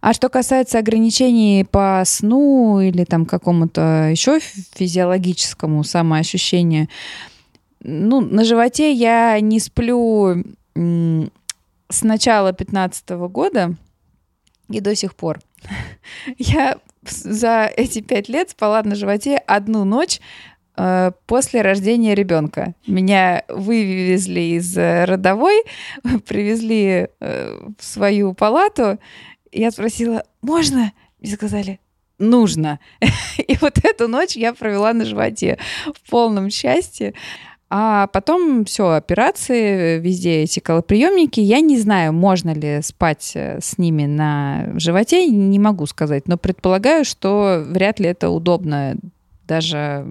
А 0.01 0.13
что 0.13 0.29
касается 0.29 0.77
ограничений 0.77 1.65
по 1.65 2.03
сну 2.05 2.79
или 2.79 3.05
там 3.05 3.25
какому-то 3.25 4.09
еще 4.11 4.39
физиологическому 4.39 5.83
самоощущению, 5.83 6.89
ну, 7.79 8.21
на 8.21 8.43
животе 8.43 8.91
я 8.91 9.39
не 9.39 9.59
сплю 9.59 10.43
с 10.75 12.03
начала 12.03 12.53
15 12.53 13.09
года 13.29 13.75
и 14.69 14.79
до 14.79 14.95
сих 14.95 15.15
пор. 15.15 15.39
Я 16.37 16.77
за 17.09 17.71
эти 17.75 18.01
пять 18.01 18.29
лет 18.29 18.51
спала 18.51 18.81
на 18.83 18.95
животе 18.95 19.37
одну 19.37 19.83
ночь 19.83 20.19
э, 20.77 21.11
после 21.25 21.61
рождения 21.61 22.15
ребенка. 22.15 22.75
Меня 22.87 23.43
вывезли 23.47 24.57
из 24.57 24.75
родовой, 24.77 25.63
привезли 26.27 27.09
э, 27.19 27.69
в 27.77 27.83
свою 27.83 28.33
палату. 28.33 28.99
Я 29.51 29.71
спросила, 29.71 30.23
можно? 30.41 30.91
Мне 31.19 31.33
сказали, 31.33 31.79
нужно. 32.19 32.79
И 33.37 33.57
вот 33.61 33.79
эту 33.83 34.07
ночь 34.07 34.35
я 34.35 34.53
провела 34.53 34.93
на 34.93 35.05
животе 35.05 35.57
в 35.85 36.09
полном 36.09 36.49
счастье. 36.49 37.13
А 37.77 38.07
потом 38.07 38.63
все, 38.63 38.91
операции, 38.91 39.99
везде 39.99 40.43
эти 40.43 40.61
колоприемники. 40.61 41.41
Я 41.41 41.59
не 41.59 41.77
знаю, 41.77 42.13
можно 42.13 42.51
ли 42.51 42.79
спать 42.81 43.33
э, 43.35 43.59
с 43.61 43.77
ними 43.77 44.05
на 44.05 44.69
животе, 44.77 45.27
не 45.27 45.59
могу 45.59 45.85
сказать, 45.85 46.29
но 46.29 46.37
предполагаю, 46.37 47.03
что 47.03 47.61
вряд 47.67 47.99
ли 47.99 48.07
это 48.07 48.29
удобно 48.29 48.95
даже 49.47 50.05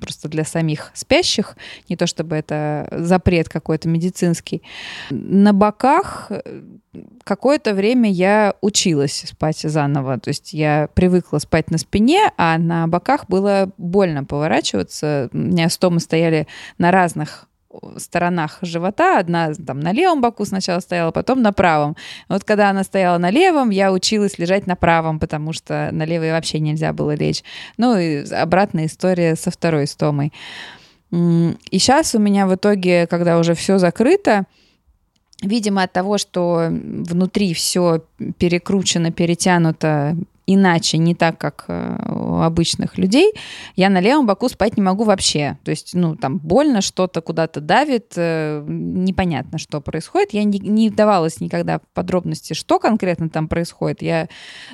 просто 0.00 0.28
для 0.28 0.44
самих 0.44 0.90
спящих, 0.94 1.56
не 1.88 1.96
то 1.96 2.06
чтобы 2.06 2.36
это 2.36 2.88
запрет 2.90 3.48
какой-то 3.48 3.88
медицинский. 3.88 4.62
На 5.10 5.52
боках 5.52 6.26
э, 6.30 6.62
какое-то 7.24 7.74
время 7.74 8.10
я 8.10 8.54
училась 8.60 9.24
спать 9.26 9.58
заново, 9.58 10.18
то 10.18 10.28
есть 10.28 10.52
я 10.52 10.88
привыкла 10.94 11.38
спать 11.38 11.70
на 11.70 11.78
спине, 11.78 12.32
а 12.36 12.58
на 12.58 12.86
боках 12.86 13.26
было 13.28 13.70
больно 13.78 14.24
поворачиваться. 14.24 15.28
У 15.32 15.38
меня 15.38 15.68
стомы 15.68 16.00
стояли 16.00 16.46
на 16.78 16.90
разных 16.90 17.48
сторонах 17.96 18.58
живота. 18.62 19.18
Одна 19.18 19.52
там 19.54 19.80
на 19.80 19.92
левом 19.92 20.20
боку 20.20 20.44
сначала 20.44 20.80
стояла, 20.80 21.10
потом 21.10 21.42
на 21.42 21.52
правом. 21.52 21.96
Вот 22.28 22.44
когда 22.44 22.70
она 22.70 22.84
стояла 22.84 23.18
на 23.18 23.30
левом, 23.30 23.70
я 23.70 23.92
училась 23.92 24.38
лежать 24.38 24.66
на 24.66 24.76
правом, 24.76 25.18
потому 25.18 25.52
что 25.52 25.90
на 25.92 26.04
левой 26.04 26.32
вообще 26.32 26.58
нельзя 26.58 26.92
было 26.92 27.14
лечь. 27.14 27.42
Ну 27.76 27.96
и 27.98 28.24
обратная 28.32 28.86
история 28.86 29.36
со 29.36 29.50
второй 29.50 29.86
стомой. 29.86 30.32
И 31.12 31.78
сейчас 31.78 32.14
у 32.14 32.18
меня 32.18 32.46
в 32.46 32.54
итоге, 32.54 33.06
когда 33.06 33.38
уже 33.38 33.54
все 33.54 33.78
закрыто, 33.78 34.44
видимо, 35.42 35.82
от 35.82 35.92
того, 35.92 36.18
что 36.18 36.68
внутри 36.70 37.54
все 37.54 38.02
перекручено, 38.38 39.12
перетянуто 39.12 40.16
иначе, 40.46 40.98
не 40.98 41.14
так, 41.14 41.38
как 41.38 41.64
э, 41.68 42.12
у 42.12 42.40
обычных 42.40 42.98
людей, 42.98 43.32
я 43.74 43.90
на 43.90 44.00
левом 44.00 44.26
боку 44.26 44.48
спать 44.48 44.76
не 44.76 44.82
могу 44.82 45.04
вообще. 45.04 45.58
То 45.64 45.70
есть, 45.70 45.94
ну, 45.94 46.16
там 46.16 46.38
больно, 46.38 46.80
что-то 46.80 47.20
куда-то 47.20 47.60
давит, 47.60 48.12
э, 48.16 48.64
непонятно, 48.66 49.58
что 49.58 49.80
происходит. 49.80 50.32
Я 50.32 50.44
не, 50.44 50.58
не 50.58 50.88
вдавалась 50.88 51.40
никогда 51.40 51.78
в 51.78 51.82
подробности, 51.94 52.54
что 52.54 52.78
конкретно 52.78 53.28
там 53.28 53.48
происходит. 53.48 54.02
Я 54.02 54.28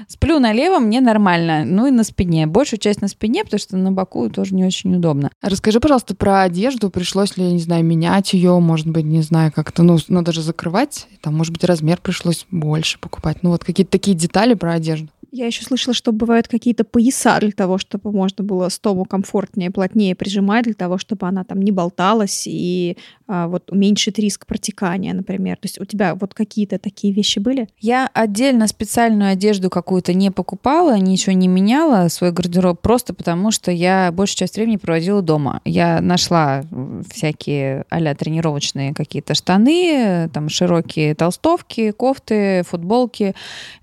сплю 0.08 0.38
на 0.38 0.52
левом, 0.52 0.84
мне 0.84 1.00
нормально, 1.00 1.64
ну 1.64 1.86
и 1.86 1.90
на 1.90 2.04
спине. 2.04 2.46
Большую 2.46 2.78
часть 2.78 3.00
на 3.00 3.08
спине, 3.08 3.44
потому 3.44 3.60
что 3.60 3.76
на 3.76 3.92
боку 3.92 4.28
тоже 4.28 4.54
не 4.54 4.64
очень 4.64 4.94
удобно. 4.94 5.30
Расскажи, 5.40 5.80
пожалуйста, 5.80 6.14
про 6.14 6.42
одежду. 6.42 6.90
Пришлось 6.90 7.36
ли, 7.36 7.44
не 7.44 7.60
знаю, 7.60 7.84
менять 7.84 8.34
ее, 8.34 8.58
может 8.58 8.88
быть, 8.88 9.04
не 9.04 9.22
знаю, 9.22 9.52
как-то, 9.52 9.82
ну, 9.82 9.98
надо 10.08 10.32
же 10.32 10.42
закрывать. 10.42 11.08
Там, 11.22 11.34
может 11.34 11.52
быть, 11.52 11.64
размер 11.64 11.98
пришлось 11.98 12.46
больше 12.50 12.98
покупать. 12.98 13.38
Ну, 13.42 13.50
вот 13.50 13.64
какие-то 13.64 13.92
такие 13.92 14.16
детали 14.16 14.54
про 14.54 14.74
одежду. 14.74 15.08
Я 15.34 15.46
еще 15.46 15.64
слышала, 15.64 15.94
что 15.94 16.12
бывают 16.12 16.46
какие-то 16.46 16.84
пояса 16.84 17.38
для 17.40 17.52
того, 17.52 17.78
чтобы 17.78 18.12
можно 18.12 18.44
было 18.44 18.68
стому 18.68 19.06
комфортнее, 19.06 19.70
плотнее 19.70 20.14
прижимать, 20.14 20.64
для 20.64 20.74
того, 20.74 20.98
чтобы 20.98 21.26
она 21.26 21.42
там 21.42 21.62
не 21.62 21.72
болталась 21.72 22.44
и 22.46 22.98
а, 23.26 23.48
вот 23.48 23.72
уменьшить 23.72 24.18
риск 24.18 24.44
протекания, 24.44 25.14
например. 25.14 25.56
То 25.56 25.64
есть 25.64 25.80
у 25.80 25.86
тебя 25.86 26.14
вот 26.14 26.34
какие-то 26.34 26.78
такие 26.78 27.14
вещи 27.14 27.38
были? 27.38 27.66
Я 27.78 28.10
отдельно 28.12 28.66
специальную 28.66 29.32
одежду 29.32 29.70
какую-то 29.70 30.12
не 30.12 30.30
покупала, 30.30 30.98
ничего 30.98 31.32
не 31.32 31.48
меняла, 31.48 32.08
свой 32.08 32.30
гардероб, 32.30 32.82
просто 32.82 33.14
потому 33.14 33.50
что 33.50 33.70
я 33.70 34.12
большую 34.12 34.36
часть 34.36 34.56
времени 34.56 34.76
проводила 34.76 35.22
дома. 35.22 35.62
Я 35.64 36.02
нашла 36.02 36.62
всякие 37.10 37.86
а 37.88 38.14
тренировочные 38.14 38.92
какие-то 38.92 39.32
штаны, 39.32 40.28
там 40.34 40.50
широкие 40.50 41.14
толстовки, 41.14 41.92
кофты, 41.92 42.64
футболки. 42.64 43.34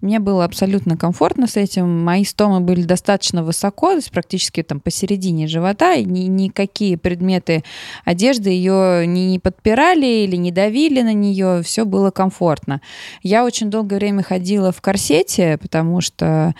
Мне 0.02 0.20
было 0.20 0.46
абсолютно 0.46 0.96
комфортно 0.96 1.38
с 1.47 1.58
этим. 1.58 2.04
Мои 2.04 2.23
стомы 2.23 2.60
были 2.60 2.84
достаточно 2.84 3.43
высоко, 3.43 3.89
то 3.89 3.95
есть 3.97 4.12
практически 4.12 4.63
там 4.63 4.80
посередине 4.80 5.47
живота, 5.47 5.93
и 5.93 6.06
ни, 6.06 6.21
никакие 6.21 6.97
предметы 6.97 7.63
одежды 8.06 8.49
ее 8.49 9.06
не 9.08 9.39
подпирали 9.39 10.06
или 10.06 10.36
не 10.36 10.52
давили 10.52 11.02
на 11.02 11.13
нее, 11.13 11.62
все 11.63 11.86
было 11.86 12.12
комфортно. 12.12 12.82
Я 13.23 13.45
очень 13.45 13.69
долгое 13.69 13.97
время 13.97 14.23
ходила 14.23 14.71
в 14.71 14.82
корсете, 14.82 15.58
потому 15.58 16.02
что 16.02 16.54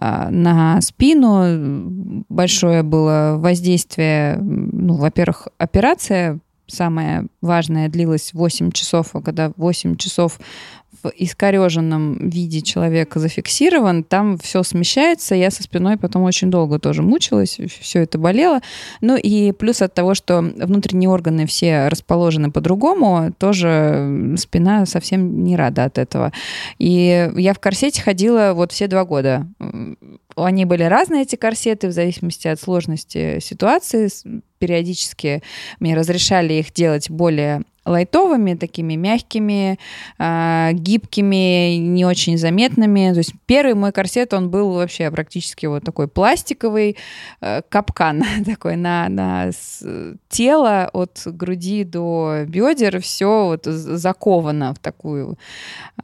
э, 0.00 0.28
на 0.30 0.80
спину 0.80 2.24
большое 2.28 2.82
было 2.82 3.36
воздействие, 3.38 4.38
ну, 4.40 4.94
во-первых, 4.94 5.48
операция 5.58 6.40
самая 6.72 7.26
важная 7.40 7.88
длилась 7.88 8.32
8 8.32 8.72
часов, 8.72 9.14
а 9.14 9.20
когда 9.20 9.52
8 9.56 9.96
часов 9.96 10.40
в 11.02 11.12
искореженном 11.16 12.28
виде 12.28 12.62
человека 12.62 13.18
зафиксирован, 13.18 14.04
там 14.04 14.38
все 14.38 14.62
смещается. 14.62 15.34
Я 15.34 15.50
со 15.50 15.62
спиной 15.62 15.96
потом 15.96 16.22
очень 16.22 16.50
долго 16.50 16.78
тоже 16.78 17.02
мучилась, 17.02 17.58
все 17.80 18.02
это 18.02 18.18
болело. 18.18 18.60
Ну 19.00 19.16
и 19.16 19.52
плюс 19.52 19.82
от 19.82 19.94
того, 19.94 20.14
что 20.14 20.40
внутренние 20.40 21.10
органы 21.10 21.46
все 21.46 21.88
расположены 21.88 22.50
по-другому, 22.50 23.32
тоже 23.38 24.34
спина 24.38 24.86
совсем 24.86 25.44
не 25.44 25.56
рада 25.56 25.84
от 25.84 25.98
этого. 25.98 26.32
И 26.78 27.30
я 27.36 27.54
в 27.54 27.58
корсете 27.58 28.02
ходила 28.02 28.52
вот 28.54 28.72
все 28.72 28.86
два 28.86 29.04
года. 29.04 29.46
Они 30.36 30.64
были 30.64 30.84
разные, 30.84 31.22
эти 31.22 31.36
корсеты, 31.36 31.88
в 31.88 31.92
зависимости 31.92 32.48
от 32.48 32.60
сложности 32.60 33.38
ситуации. 33.40 34.08
Периодически 34.58 35.42
мне 35.80 35.94
разрешали 35.94 36.54
их 36.54 36.72
делать 36.72 37.10
более 37.10 37.62
лайтовыми, 37.84 38.54
такими 38.54 38.94
мягкими, 38.94 39.78
э, 40.18 40.70
гибкими, 40.72 41.76
не 41.76 42.04
очень 42.04 42.38
заметными. 42.38 43.12
То 43.12 43.18
есть 43.18 43.34
первый 43.46 43.74
мой 43.74 43.92
корсет, 43.92 44.34
он 44.34 44.50
был 44.50 44.72
вообще 44.72 45.10
практически 45.10 45.66
вот 45.66 45.84
такой 45.84 46.08
пластиковый 46.08 46.96
э, 47.40 47.62
капкан 47.68 48.22
такой 48.46 48.76
на, 48.76 49.08
на 49.08 49.50
тело 50.28 50.90
от 50.92 51.22
груди 51.26 51.84
до 51.84 52.44
бедер, 52.46 53.00
все 53.00 53.46
вот 53.46 53.64
заковано 53.64 54.74
в 54.74 54.78
такую 54.78 55.38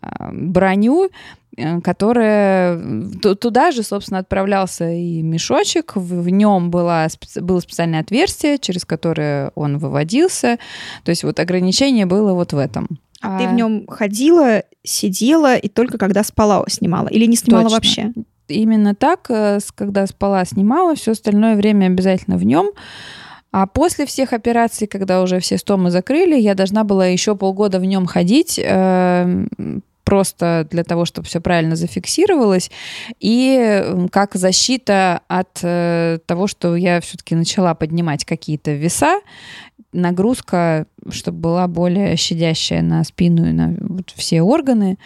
э, 0.00 0.06
броню. 0.32 1.10
Э, 1.58 1.80
которая 1.80 2.80
туда 3.20 3.72
же, 3.72 3.82
собственно, 3.82 4.20
отправлялся 4.20 4.90
и 4.90 5.22
мешочек, 5.22 5.96
в 5.96 6.28
нем 6.28 6.70
была, 6.70 7.08
было 7.36 7.60
специальное 7.60 8.00
отверстие, 8.00 8.58
через 8.58 8.84
которое 8.84 9.50
он 9.54 9.78
выводился. 9.78 10.58
То 11.02 11.10
есть 11.10 11.24
вот 11.24 11.40
ограничение 11.40 12.06
было 12.06 12.32
вот 12.32 12.52
в 12.52 12.58
этом. 12.58 12.88
А, 13.20 13.36
а... 13.36 13.38
ты 13.40 13.48
в 13.48 13.54
нем 13.54 13.86
ходила, 13.88 14.62
сидела 14.84 15.56
и 15.56 15.68
только 15.68 15.98
когда 15.98 16.22
спала 16.22 16.64
снимала 16.68 17.08
или 17.08 17.26
не 17.26 17.36
снимала 17.36 17.64
Точно. 17.64 17.76
вообще? 17.76 18.12
Именно 18.46 18.94
так, 18.94 19.26
э, 19.28 19.58
когда 19.74 20.06
спала, 20.06 20.44
снимала, 20.44 20.94
все 20.94 21.12
остальное 21.12 21.56
время 21.56 21.86
обязательно 21.86 22.36
в 22.36 22.44
нем. 22.44 22.70
А 23.50 23.66
после 23.66 24.06
всех 24.06 24.32
операций, 24.32 24.86
когда 24.86 25.22
уже 25.22 25.40
все 25.40 25.58
стомы 25.58 25.90
закрыли, 25.90 26.38
я 26.38 26.54
должна 26.54 26.84
была 26.84 27.06
еще 27.06 27.34
полгода 27.34 27.80
в 27.80 27.84
нем 27.84 28.06
ходить, 28.06 28.60
эм, 28.62 29.48
просто 30.08 30.66
для 30.70 30.84
того, 30.84 31.04
чтобы 31.04 31.28
все 31.28 31.38
правильно 31.38 31.76
зафиксировалось, 31.76 32.70
и 33.20 33.84
как 34.10 34.36
защита 34.36 35.20
от 35.28 35.60
э, 35.62 36.18
того, 36.24 36.46
что 36.46 36.76
я 36.76 37.02
все-таки 37.02 37.34
начала 37.34 37.74
поднимать 37.74 38.24
какие-то 38.24 38.72
веса, 38.72 39.20
нагрузка, 39.92 40.86
чтобы 41.10 41.40
была 41.40 41.68
более 41.68 42.16
щадящая 42.16 42.80
на 42.80 43.04
спину 43.04 43.50
и 43.50 43.52
на 43.52 43.76
все 44.14 44.40
органы. 44.40 44.96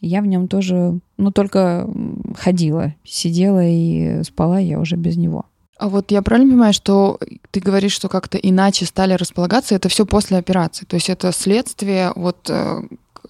Я 0.00 0.22
в 0.22 0.26
нем 0.26 0.48
тоже, 0.48 0.98
ну, 1.18 1.30
только 1.30 1.86
ходила, 2.34 2.94
сидела 3.04 3.62
и 3.62 4.22
спала 4.22 4.58
я 4.58 4.80
уже 4.80 4.96
без 4.96 5.18
него. 5.18 5.44
А 5.78 5.90
вот 5.90 6.10
я 6.10 6.22
правильно 6.22 6.52
понимаю, 6.52 6.72
что 6.72 7.20
ты 7.50 7.60
говоришь, 7.60 7.92
что 7.92 8.08
как-то 8.08 8.38
иначе 8.38 8.86
стали 8.86 9.12
располагаться, 9.12 9.74
это 9.74 9.90
все 9.90 10.06
после 10.06 10.38
операции, 10.38 10.86
то 10.86 10.96
есть 10.96 11.10
это 11.10 11.32
следствие 11.32 12.12
вот 12.16 12.48
э, 12.48 12.80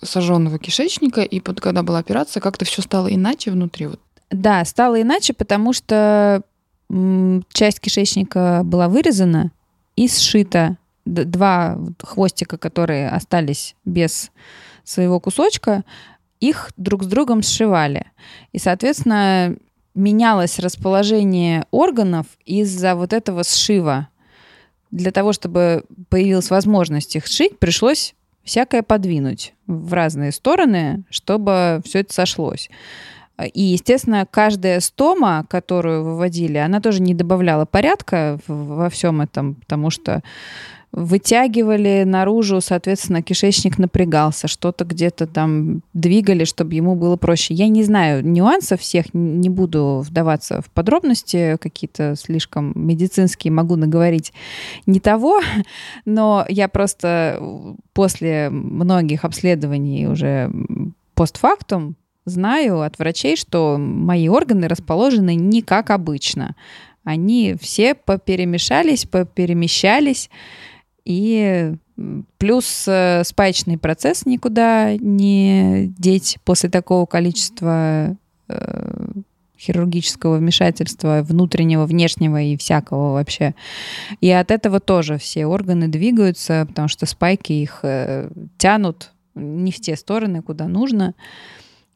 сожженного 0.03 0.59
кишечника, 0.59 1.23
и 1.23 1.41
вот 1.45 1.61
когда 1.61 1.83
была 1.83 1.99
операция, 1.99 2.41
как-то 2.41 2.65
все 2.65 2.83
стало 2.83 3.13
иначе 3.13 3.51
внутри. 3.51 3.87
Вот. 3.87 4.01
Да, 4.31 4.65
стало 4.65 5.01
иначе, 5.01 5.33
потому 5.33 5.73
что 5.73 6.43
часть 7.53 7.81
кишечника 7.81 8.63
была 8.65 8.89
вырезана 8.89 9.51
и 9.97 10.09
сшита. 10.09 10.77
Два 11.05 11.79
хвостика, 12.03 12.59
которые 12.59 13.09
остались 13.09 13.75
без 13.85 14.31
своего 14.85 15.21
кусочка, 15.21 15.85
их 16.41 16.71
друг 16.77 17.05
с 17.05 17.07
другом 17.07 17.43
сшивали. 17.43 18.07
И, 18.53 18.59
соответственно, 18.59 19.57
менялось 19.95 20.59
расположение 20.59 21.65
органов 21.71 22.27
из-за 22.45 22.95
вот 22.95 23.13
этого 23.13 23.43
сшива. 23.43 24.09
Для 24.91 25.11
того, 25.11 25.33
чтобы 25.33 25.85
появилась 26.09 26.51
возможность 26.51 27.17
их 27.17 27.27
сшить, 27.27 27.59
пришлось 27.59 28.15
всякое 28.49 28.83
подвинуть 28.83 29.53
в 29.67 29.93
разные 29.93 30.33
стороны, 30.33 31.05
чтобы 31.11 31.83
все 31.85 32.01
это 32.01 32.15
сошлось. 32.15 32.71
И, 33.53 33.63
естественно, 33.63 34.27
каждая 34.29 34.81
стома, 34.81 35.45
которую 35.49 36.03
выводили, 36.03 36.57
она 36.57 36.81
тоже 36.81 37.03
не 37.03 37.15
добавляла 37.15 37.67
порядка 37.67 38.41
во 38.49 38.89
всем 38.89 39.21
этом, 39.21 39.55
потому 39.57 39.91
что 39.91 40.23
вытягивали 40.93 42.05
наружу, 42.07 42.61
соответственно, 42.61 43.23
кишечник 43.23 43.79
напрягался, 43.79 44.49
что-то 44.49 44.85
где-то 44.85 45.27
там 45.27 45.83
двигали, 45.93 46.45
чтобы 46.45 46.75
ему 46.75 46.95
было 46.95 47.17
проще. 47.17 47.55
Я 47.55 47.69
не 47.69 47.85
знаю 47.85 48.27
нюансов 48.27 48.81
всех, 48.81 49.07
не 49.13 49.51
буду 49.51 50.03
вдаваться 50.07 50.63
в 50.63 50.71
подробности, 50.71 51.57
какие-то 51.61 52.15
слишком 52.17 52.73
медицинские 52.75 53.53
могу 53.53 53.77
наговорить 53.77 54.33
не 54.87 55.01
того, 55.01 55.41
но 56.05 56.47
я 56.49 56.69
просто 56.69 57.41
после 57.93 58.49
многих 58.51 59.25
обследований 59.25 60.07
уже 60.07 60.51
постфактум 61.15 61.97
знаю 62.25 62.81
от 62.83 62.99
врачей, 62.99 63.37
что 63.37 63.77
мои 63.79 64.29
органы 64.29 64.69
расположены 64.69 65.35
не 65.35 65.63
как 65.63 65.91
обычно. 65.91 66.55
Они 67.05 67.57
все 67.61 67.95
поперемешались, 67.95 69.07
поперемещались, 69.07 70.31
и 71.09 71.75
плюс 72.37 72.85
э, 72.87 73.25
спаечный 73.25 73.79
процесс 73.79 74.27
никуда 74.27 74.95
не 74.99 75.87
деть 75.97 76.37
после 76.45 76.69
такого 76.69 77.07
количества 77.07 78.15
э, 78.47 79.09
хирургического 79.59 80.37
вмешательства 80.37 81.23
внутреннего, 81.23 81.87
внешнего 81.87 82.43
и 82.43 82.59
всякого 82.59 83.15
вообще. 83.15 83.55
И 84.21 84.31
от 84.31 84.51
этого 84.51 84.81
тоже 84.81 85.17
все 85.17 85.47
органы 85.47 85.89
двигаются, 85.89 86.67
потому 86.69 86.89
что 86.89 87.07
спайки 87.07 87.55
их 87.55 87.81
э, 87.85 88.31
тянут 88.59 89.13
не 89.35 89.73
в 89.73 89.81
те 89.81 89.97
стороны, 89.97 90.43
куда 90.43 90.69
нужно. 90.69 91.15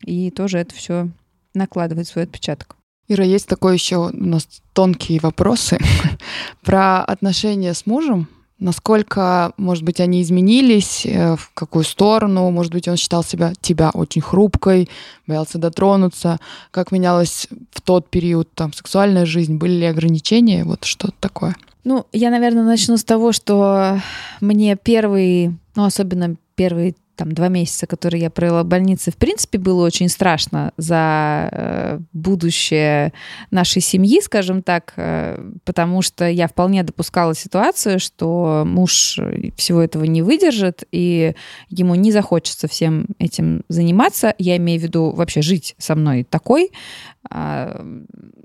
И 0.07 0.31
тоже 0.31 0.57
это 0.57 0.75
все 0.75 1.11
накладывает 1.53 2.09
свой 2.09 2.25
отпечаток. 2.25 2.77
Ира, 3.09 3.25
есть 3.27 3.46
такой 3.46 3.75
еще 3.75 4.09
у 4.09 4.11
нас 4.16 4.48
тонкие 4.72 5.20
вопросы 5.20 5.77
про 6.62 7.05
отношения 7.05 7.75
с 7.75 7.85
мужем 7.85 8.27
насколько, 8.62 9.53
может 9.57 9.83
быть, 9.83 10.01
они 10.01 10.22
изменились, 10.22 11.05
э, 11.05 11.37
в 11.37 11.51
какую 11.53 11.85
сторону, 11.85 12.51
может 12.51 12.72
быть, 12.72 12.88
он 12.88 12.96
считал 12.96 13.25
себя, 13.25 13.53
тебя 13.61 13.90
очень 13.92 14.22
хрупкой, 14.22 14.88
боялся 15.27 15.59
дотронуться, 15.59 16.38
как 16.70 16.92
менялась 16.92 17.48
в 17.72 17.81
тот 17.81 18.09
период 18.09 18.48
там 18.55 18.72
сексуальная 18.72 19.27
жизнь, 19.27 19.57
были 19.57 19.72
ли 19.72 19.87
ограничения, 19.87 20.64
вот 20.64 20.85
что-то 20.85 21.14
такое. 21.20 21.57
Ну, 21.85 22.07
я, 22.12 22.31
наверное, 22.31 22.62
начну 22.62 22.96
с 22.96 23.05
того, 23.05 23.33
что 23.33 24.01
мне 24.40 24.77
первый, 24.77 25.57
ну, 25.75 25.85
особенно 25.85 26.37
первые 26.55 26.94
там 27.22 27.30
два 27.30 27.46
месяца, 27.46 27.87
которые 27.87 28.22
я 28.22 28.30
провела 28.30 28.64
в 28.64 28.66
больнице, 28.66 29.12
в 29.12 29.16
принципе, 29.16 29.56
было 29.56 29.87
очень 29.87 30.08
страшно 30.08 30.72
за 30.76 31.48
э, 31.52 31.98
будущее 32.12 33.12
нашей 33.52 33.80
семьи, 33.80 34.20
скажем 34.20 34.61
так, 34.61 34.92
э, 34.96 35.38
потому 35.64 36.02
что 36.02 36.28
я 36.28 36.48
вполне 36.48 36.82
допускала 36.82 37.32
ситуацию, 37.37 38.00
что 38.00 38.64
муж 38.66 39.20
всего 39.56 39.80
этого 39.80 40.02
не 40.02 40.20
выдержит, 40.20 40.82
и 40.90 41.37
ему 41.68 41.94
не 41.94 42.11
захочется 42.11 42.66
всем 42.66 43.06
этим 43.20 43.62
заниматься. 43.68 44.35
Я 44.38 44.56
имею 44.56 44.80
в 44.80 44.82
виду 44.82 45.12
вообще 45.12 45.42
жить 45.42 45.76
со 45.78 45.94
мной 45.94 46.24
такой, 46.24 46.72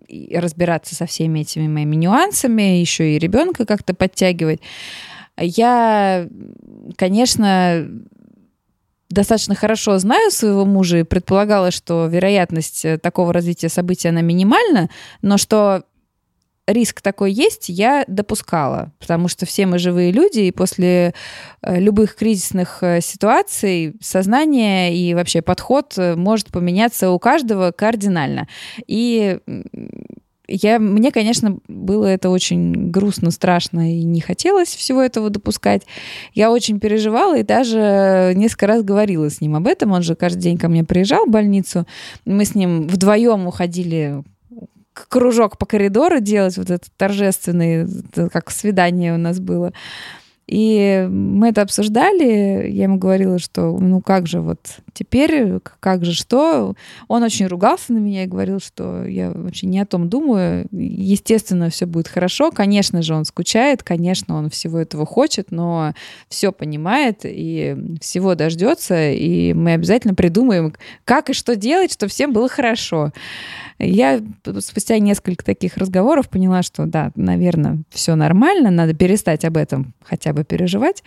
и 0.07 0.37
разбираться 0.37 0.93
со 0.93 1.07
всеми 1.07 1.39
этими 1.39 1.67
моими 1.67 1.95
нюансами, 1.95 2.79
еще 2.79 3.15
и 3.15 3.19
ребенка 3.19 3.65
как-то 3.65 3.95
подтягивать. 3.95 4.61
Я, 5.39 6.27
конечно, 6.95 7.87
достаточно 9.10 9.56
хорошо 9.56 9.98
знаю 10.00 10.32
своего 10.32 10.65
мужа 10.65 11.00
и 11.00 11.04
предполагала, 11.04 11.72
что 11.72 12.08
вероятность 12.08 12.86
э, 12.86 12.98
такого 12.98 13.34
развития 13.34 13.70
событий, 13.70 14.10
она 14.10 14.22
минимальна, 14.22 14.89
но 15.22 15.38
что 15.38 15.84
риск 16.67 17.02
такой 17.02 17.32
есть, 17.32 17.70
я 17.70 18.04
допускала, 18.08 18.91
потому 19.00 19.30
что 19.30 19.46
все 19.46 19.65
мы 19.65 19.80
живые 19.80 20.12
люди, 20.12 20.41
и 20.41 20.52
после 20.52 21.13
э, 21.62 21.80
любых 21.80 22.15
кризисных 22.15 22.80
э, 22.82 23.00
ситуаций 23.02 23.96
сознание 24.02 24.96
и 24.96 25.13
вообще 25.13 25.41
подход 25.41 25.93
может 25.98 26.48
поменяться 26.48 27.12
у 27.12 27.20
каждого 27.20 27.72
кардинально. 27.72 28.48
И 28.86 29.39
я, 30.47 30.79
мне, 30.79 31.12
конечно, 31.12 31.57
было 31.67 32.05
это 32.05 32.29
очень 32.29 32.89
грустно, 32.89 33.31
страшно 33.31 33.93
и 33.93 34.03
не 34.03 34.21
хотелось 34.21 34.69
всего 34.69 35.01
этого 35.01 35.29
допускать. 35.29 35.83
Я 36.33 36.51
очень 36.51 36.79
переживала 36.79 37.38
и 37.38 37.43
даже 37.43 38.33
несколько 38.36 38.67
раз 38.67 38.83
говорила 38.83 39.29
с 39.29 39.41
ним 39.41 39.55
об 39.55 39.67
этом. 39.67 39.91
Он 39.91 40.01
же 40.01 40.15
каждый 40.15 40.41
день 40.41 40.57
ко 40.57 40.69
мне 40.69 40.83
приезжал 40.83 41.25
в 41.25 41.31
больницу. 41.31 41.86
Мы 42.25 42.45
с 42.45 42.55
ним 42.55 42.88
вдвоем 42.88 43.47
уходили 43.47 44.23
кружок 45.10 45.57
по 45.57 45.65
коридору 45.65 46.19
делать, 46.19 46.57
вот 46.57 46.69
этот 46.69 46.89
торжественный, 46.97 47.88
как 48.31 48.49
свидание 48.49 49.13
у 49.13 49.17
нас 49.17 49.39
было. 49.39 49.73
И 50.47 51.05
мы 51.10 51.49
это 51.49 51.62
обсуждали. 51.62 52.69
Я 52.69 52.83
ему 52.83 52.97
говорила, 52.97 53.38
что 53.38 53.77
ну 53.77 54.01
как 54.01 54.27
же 54.27 54.39
вот 54.39 54.60
теперь, 54.93 55.60
как 55.81 56.05
же 56.05 56.13
что. 56.13 56.73
Он 57.10 57.23
очень 57.23 57.47
ругался 57.47 57.91
на 57.91 57.97
меня 57.97 58.23
и 58.23 58.27
говорил, 58.27 58.60
что 58.60 59.05
я 59.05 59.31
вообще 59.31 59.67
не 59.67 59.79
о 59.79 59.86
том 59.86 60.07
думаю. 60.07 60.65
Естественно, 60.71 61.69
все 61.69 61.86
будет 61.86 62.07
хорошо. 62.07 62.51
Конечно 62.51 63.01
же, 63.01 63.13
он 63.13 63.25
скучает, 63.25 63.83
конечно, 63.83 64.36
он 64.36 64.49
всего 64.49 64.79
этого 64.79 65.05
хочет, 65.05 65.51
но 65.51 65.93
все 66.29 66.53
понимает 66.53 67.21
и 67.23 67.75
всего 67.99 68.36
дождется. 68.36 69.12
И 69.12 69.51
мы 69.53 69.73
обязательно 69.73 70.15
придумаем, 70.15 70.73
как 71.03 71.29
и 71.29 71.33
что 71.33 71.57
делать, 71.57 71.91
чтобы 71.91 72.10
всем 72.10 72.31
было 72.31 72.47
хорошо. 72.47 73.12
Я 73.79 74.21
спустя 74.60 74.97
несколько 74.97 75.45
таких 75.45 75.77
разговоров 75.77 76.29
поняла, 76.29 76.63
что 76.63 76.86
да, 76.86 77.12
наверное, 77.15 77.83
все 77.91 78.15
нормально, 78.15 78.71
надо 78.71 78.95
перестать 78.95 79.45
об 79.45 79.57
этом 79.57 79.93
хотя 80.03 80.33
бы 80.33 80.37
переживать 80.43 81.04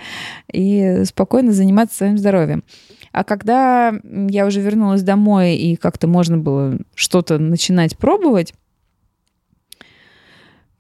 и 0.53 1.03
спокойно 1.05 1.53
заниматься 1.53 1.97
своим 1.97 2.19
здоровьем. 2.19 2.65
А 3.13 3.25
когда 3.25 3.93
я 4.05 4.47
уже 4.47 4.61
вернулась 4.61 5.03
домой 5.03 5.57
и 5.57 5.77
как-то 5.77 6.07
можно 6.07 6.39
было 6.39 6.79
что-то 6.95 7.39
начинать 7.39 7.99
пробовать, 7.99 8.55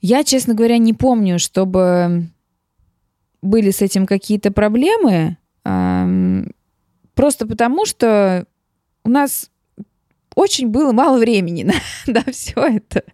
я, 0.00 0.24
честно 0.24 0.54
говоря, 0.54 0.78
не 0.78 0.94
помню, 0.94 1.38
чтобы 1.38 2.28
были 3.42 3.70
с 3.70 3.82
этим 3.82 4.06
какие-то 4.06 4.50
проблемы, 4.50 5.36
просто 5.62 7.46
потому 7.46 7.84
что 7.84 8.46
у 9.04 9.10
нас 9.10 9.50
очень 10.34 10.68
было 10.68 10.92
мало 10.92 11.18
времени 11.18 11.62
на, 12.06 12.12
на 12.12 12.22
все 12.32 12.60
это. 12.60 13.04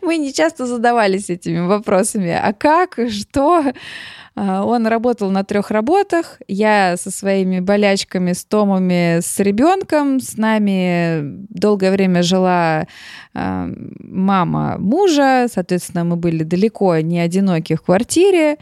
Мы 0.00 0.16
не 0.16 0.32
часто 0.32 0.66
задавались 0.66 1.30
этими 1.30 1.60
вопросами. 1.66 2.30
А 2.30 2.52
как, 2.52 2.98
что? 3.10 3.72
А, 4.42 4.64
он 4.64 4.86
работал 4.86 5.30
на 5.30 5.44
трех 5.44 5.70
работах. 5.70 6.40
Я 6.48 6.96
со 6.96 7.10
своими 7.10 7.60
болячками, 7.60 8.32
с 8.32 8.42
томами, 8.46 9.20
с 9.20 9.38
ребенком. 9.38 10.18
С 10.18 10.38
нами 10.38 11.44
долгое 11.50 11.90
время 11.90 12.22
жила 12.22 12.86
а, 13.34 13.68
мама 13.98 14.78
мужа. 14.78 15.46
Соответственно, 15.52 16.04
мы 16.04 16.16
были 16.16 16.42
далеко 16.42 16.96
не 17.00 17.20
одиноки 17.20 17.76
в 17.76 17.82
квартире. 17.82 18.56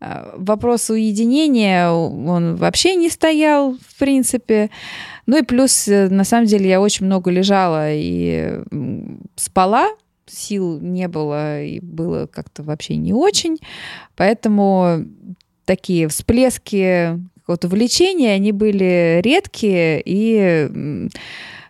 А, 0.00 0.34
вопрос 0.38 0.88
уединения, 0.88 1.90
он 1.90 2.56
вообще 2.56 2.94
не 2.94 3.10
стоял, 3.10 3.74
в 3.74 3.98
принципе. 3.98 4.70
Ну 5.26 5.36
и 5.36 5.42
плюс, 5.42 5.88
э, 5.88 6.08
на 6.08 6.24
самом 6.24 6.46
деле, 6.46 6.70
я 6.70 6.80
очень 6.80 7.04
много 7.04 7.30
лежала 7.30 7.92
и 7.92 8.62
спала, 9.36 9.88
сил 10.28 10.80
не 10.80 11.08
было 11.08 11.62
и 11.62 11.80
было 11.80 12.26
как-то 12.26 12.62
вообще 12.62 12.96
не 12.96 13.12
очень. 13.12 13.58
Поэтому 14.16 15.04
такие 15.64 16.08
всплески 16.08 17.20
какого-то 17.36 17.68
влечения, 17.68 18.34
они 18.34 18.52
были 18.52 19.20
редкие 19.22 20.02
и 20.04 21.10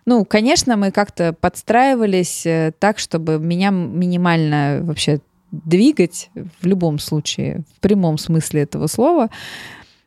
ну, 0.05 0.25
конечно, 0.25 0.75
мы 0.75 0.91
как-то 0.91 1.33
подстраивались 1.33 2.43
э, 2.43 2.71
так, 2.79 2.97
чтобы 2.97 3.37
меня 3.37 3.69
минимально 3.69 4.79
вообще 4.81 5.19
двигать 5.51 6.31
в 6.33 6.65
любом 6.65 6.97
случае, 6.97 7.61
в 7.77 7.79
прямом 7.79 8.17
смысле 8.17 8.63
этого 8.63 8.87
слова. 8.87 9.29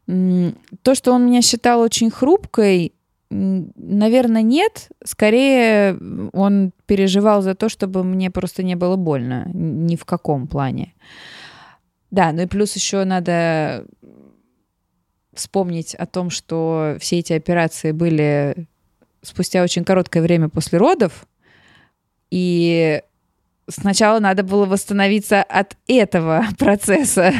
То, 0.06 0.94
что 0.94 1.12
он 1.12 1.26
меня 1.26 1.40
считал 1.40 1.80
очень 1.80 2.10
хрупкой, 2.10 2.92
Наверное, 3.32 4.42
нет. 4.42 4.90
Скорее, 5.04 5.98
он 6.32 6.72
переживал 6.86 7.40
за 7.40 7.54
то, 7.54 7.68
чтобы 7.68 8.04
мне 8.04 8.30
просто 8.30 8.62
не 8.62 8.74
было 8.74 8.96
больно. 8.96 9.48
Ни 9.54 9.96
в 9.96 10.04
каком 10.04 10.46
плане. 10.46 10.94
Да, 12.10 12.32
ну 12.32 12.42
и 12.42 12.46
плюс 12.46 12.74
еще 12.76 13.04
надо 13.04 13.86
вспомнить 15.32 15.94
о 15.94 16.04
том, 16.04 16.28
что 16.28 16.96
все 17.00 17.20
эти 17.20 17.32
операции 17.32 17.92
были 17.92 18.66
спустя 19.22 19.62
очень 19.62 19.84
короткое 19.84 20.22
время 20.22 20.50
после 20.50 20.78
родов. 20.78 21.26
И 22.30 23.02
сначала 23.68 24.18
надо 24.18 24.42
было 24.42 24.66
восстановиться 24.66 25.42
от 25.42 25.76
этого 25.86 26.44
процесса, 26.58 27.32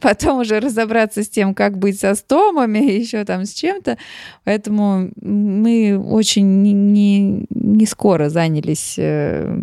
потом 0.00 0.40
уже 0.40 0.60
разобраться 0.60 1.22
с 1.22 1.28
тем, 1.28 1.54
как 1.54 1.78
быть 1.78 2.00
со 2.00 2.14
стомами, 2.14 2.78
еще 2.98 3.24
там 3.24 3.44
с 3.44 3.52
чем-то. 3.52 3.98
Поэтому 4.44 5.10
мы 5.20 5.98
очень 5.98 6.62
не, 6.62 6.72
не, 6.72 7.46
не 7.50 7.86
скоро 7.86 8.28
занялись 8.28 8.94
э, 8.98 9.60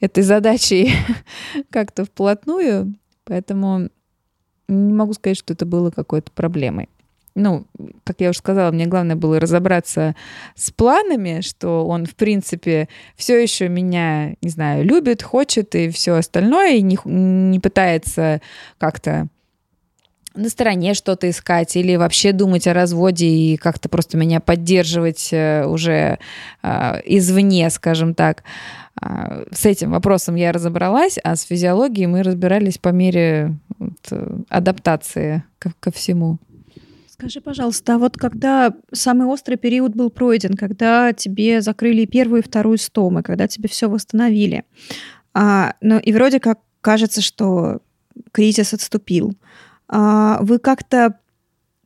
этой 0.00 0.22
задачей 0.22 0.92
как-то 1.70 2.04
вплотную, 2.04 2.94
поэтому 3.24 3.88
не 4.68 4.92
могу 4.92 5.12
сказать, 5.12 5.38
что 5.38 5.52
это 5.52 5.66
было 5.66 5.90
какой-то 5.90 6.30
проблемой 6.32 6.88
ну, 7.34 7.66
как 8.04 8.20
я 8.20 8.30
уже 8.30 8.38
сказала, 8.38 8.70
мне 8.70 8.86
главное 8.86 9.16
было 9.16 9.40
разобраться 9.40 10.14
с 10.54 10.70
планами, 10.70 11.40
что 11.40 11.86
он, 11.86 12.06
в 12.06 12.14
принципе, 12.14 12.88
все 13.16 13.40
еще 13.40 13.68
меня, 13.68 14.34
не 14.42 14.50
знаю, 14.50 14.84
любит, 14.84 15.22
хочет 15.22 15.74
и 15.74 15.88
все 15.90 16.14
остальное, 16.14 16.74
и 16.74 16.82
не, 16.82 16.98
не 17.04 17.58
пытается 17.58 18.40
как-то 18.78 19.28
на 20.34 20.48
стороне 20.48 20.94
что-то 20.94 21.28
искать 21.28 21.76
или 21.76 21.96
вообще 21.96 22.32
думать 22.32 22.66
о 22.66 22.72
разводе 22.72 23.26
и 23.26 23.56
как-то 23.56 23.88
просто 23.88 24.16
меня 24.16 24.40
поддерживать 24.40 25.28
э, 25.32 25.66
уже 25.66 26.18
э, 26.62 27.00
извне, 27.04 27.68
скажем 27.70 28.14
так. 28.14 28.42
Э, 29.00 29.44
с 29.52 29.66
этим 29.66 29.90
вопросом 29.90 30.34
я 30.36 30.52
разобралась, 30.52 31.18
а 31.22 31.36
с 31.36 31.42
физиологией 31.42 32.06
мы 32.06 32.22
разбирались 32.22 32.78
по 32.78 32.88
мере 32.88 33.56
э, 34.10 34.38
адаптации 34.48 35.44
ко, 35.58 35.72
ко 35.80 35.92
всему. 35.92 36.38
Скажи, 37.22 37.40
пожалуйста, 37.40 37.94
а 37.94 37.98
вот 37.98 38.16
когда 38.16 38.74
самый 38.90 39.28
острый 39.28 39.54
период 39.54 39.94
был 39.94 40.10
пройден, 40.10 40.54
когда 40.54 41.12
тебе 41.12 41.60
закрыли 41.60 42.04
первую 42.04 42.42
и 42.42 42.44
вторую 42.44 42.78
стомы, 42.78 43.22
когда 43.22 43.46
тебе 43.46 43.68
все 43.68 43.88
восстановили, 43.88 44.64
а, 45.32 45.74
ну 45.80 46.00
и 46.00 46.12
вроде 46.12 46.40
как 46.40 46.58
кажется, 46.80 47.20
что 47.20 47.80
кризис 48.32 48.74
отступил, 48.74 49.36
а, 49.86 50.40
вы 50.42 50.58
как-то 50.58 51.20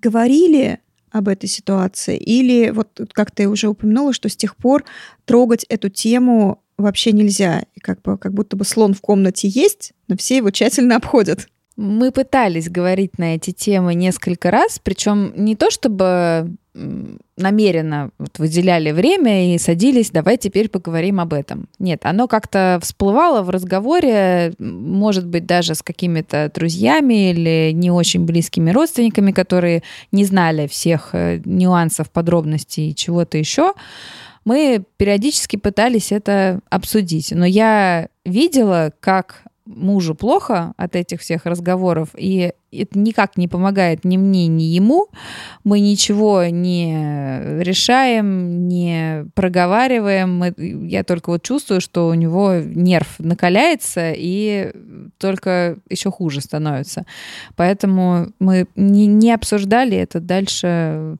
говорили 0.00 0.80
об 1.10 1.28
этой 1.28 1.50
ситуации? 1.50 2.16
Или 2.16 2.70
вот 2.70 2.98
как 3.12 3.30
ты 3.30 3.46
уже 3.46 3.68
упомянула, 3.68 4.14
что 4.14 4.30
с 4.30 4.36
тех 4.38 4.56
пор 4.56 4.86
трогать 5.26 5.66
эту 5.68 5.90
тему 5.90 6.62
вообще 6.78 7.12
нельзя? 7.12 7.64
Как, 7.82 8.00
бы, 8.00 8.16
как 8.16 8.32
будто 8.32 8.56
бы 8.56 8.64
слон 8.64 8.94
в 8.94 9.02
комнате 9.02 9.48
есть, 9.48 9.92
но 10.08 10.16
все 10.16 10.38
его 10.38 10.50
тщательно 10.50 10.96
обходят. 10.96 11.46
Мы 11.76 12.10
пытались 12.10 12.70
говорить 12.70 13.18
на 13.18 13.34
эти 13.34 13.50
темы 13.50 13.94
несколько 13.94 14.50
раз, 14.50 14.80
причем 14.82 15.32
не 15.36 15.56
то 15.56 15.70
чтобы 15.70 16.56
намеренно 17.36 18.10
вот 18.18 18.38
выделяли 18.38 18.92
время 18.92 19.54
и 19.54 19.58
садились, 19.58 20.10
давай 20.10 20.36
теперь 20.36 20.68
поговорим 20.68 21.20
об 21.20 21.32
этом. 21.32 21.68
Нет, 21.78 22.00
оно 22.04 22.28
как-то 22.28 22.78
всплывало 22.82 23.42
в 23.42 23.50
разговоре, 23.50 24.54
может 24.58 25.26
быть, 25.26 25.46
даже 25.46 25.74
с 25.74 25.82
какими-то 25.82 26.50
друзьями 26.54 27.30
или 27.30 27.72
не 27.72 27.90
очень 27.90 28.24
близкими 28.24 28.70
родственниками, 28.70 29.32
которые 29.32 29.82
не 30.12 30.24
знали 30.24 30.66
всех 30.66 31.10
э, 31.12 31.40
нюансов, 31.44 32.10
подробностей 32.10 32.90
и 32.90 32.94
чего-то 32.94 33.38
еще. 33.38 33.72
Мы 34.44 34.84
периодически 34.96 35.56
пытались 35.56 36.12
это 36.12 36.60
обсудить, 36.70 37.32
но 37.32 37.44
я 37.44 38.08
видела, 38.24 38.92
как 39.00 39.42
мужу 39.66 40.14
плохо 40.14 40.72
от 40.76 40.96
этих 40.96 41.20
всех 41.20 41.44
разговоров, 41.44 42.10
и 42.16 42.52
это 42.72 42.98
никак 42.98 43.36
не 43.36 43.48
помогает 43.48 44.04
ни 44.04 44.16
мне, 44.16 44.46
ни 44.46 44.62
ему. 44.62 45.08
Мы 45.64 45.80
ничего 45.80 46.44
не 46.44 47.60
решаем, 47.60 48.68
не 48.68 49.26
проговариваем. 49.34 50.36
Мы, 50.36 50.54
я 50.88 51.04
только 51.04 51.30
вот 51.30 51.42
чувствую, 51.42 51.80
что 51.80 52.08
у 52.08 52.14
него 52.14 52.54
нерв 52.54 53.16
накаляется, 53.18 54.12
и 54.14 54.72
только 55.18 55.78
еще 55.88 56.10
хуже 56.10 56.40
становится. 56.40 57.06
Поэтому 57.56 58.32
мы 58.38 58.66
не, 58.76 59.06
не 59.06 59.32
обсуждали 59.32 59.96
это 59.96 60.20
дальше 60.20 61.16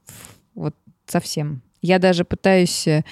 вот 0.55 0.75
совсем. 1.07 1.63
Я 1.83 1.99
даже 1.99 2.25
пытаюсь 2.25 2.87
э, 2.89 3.05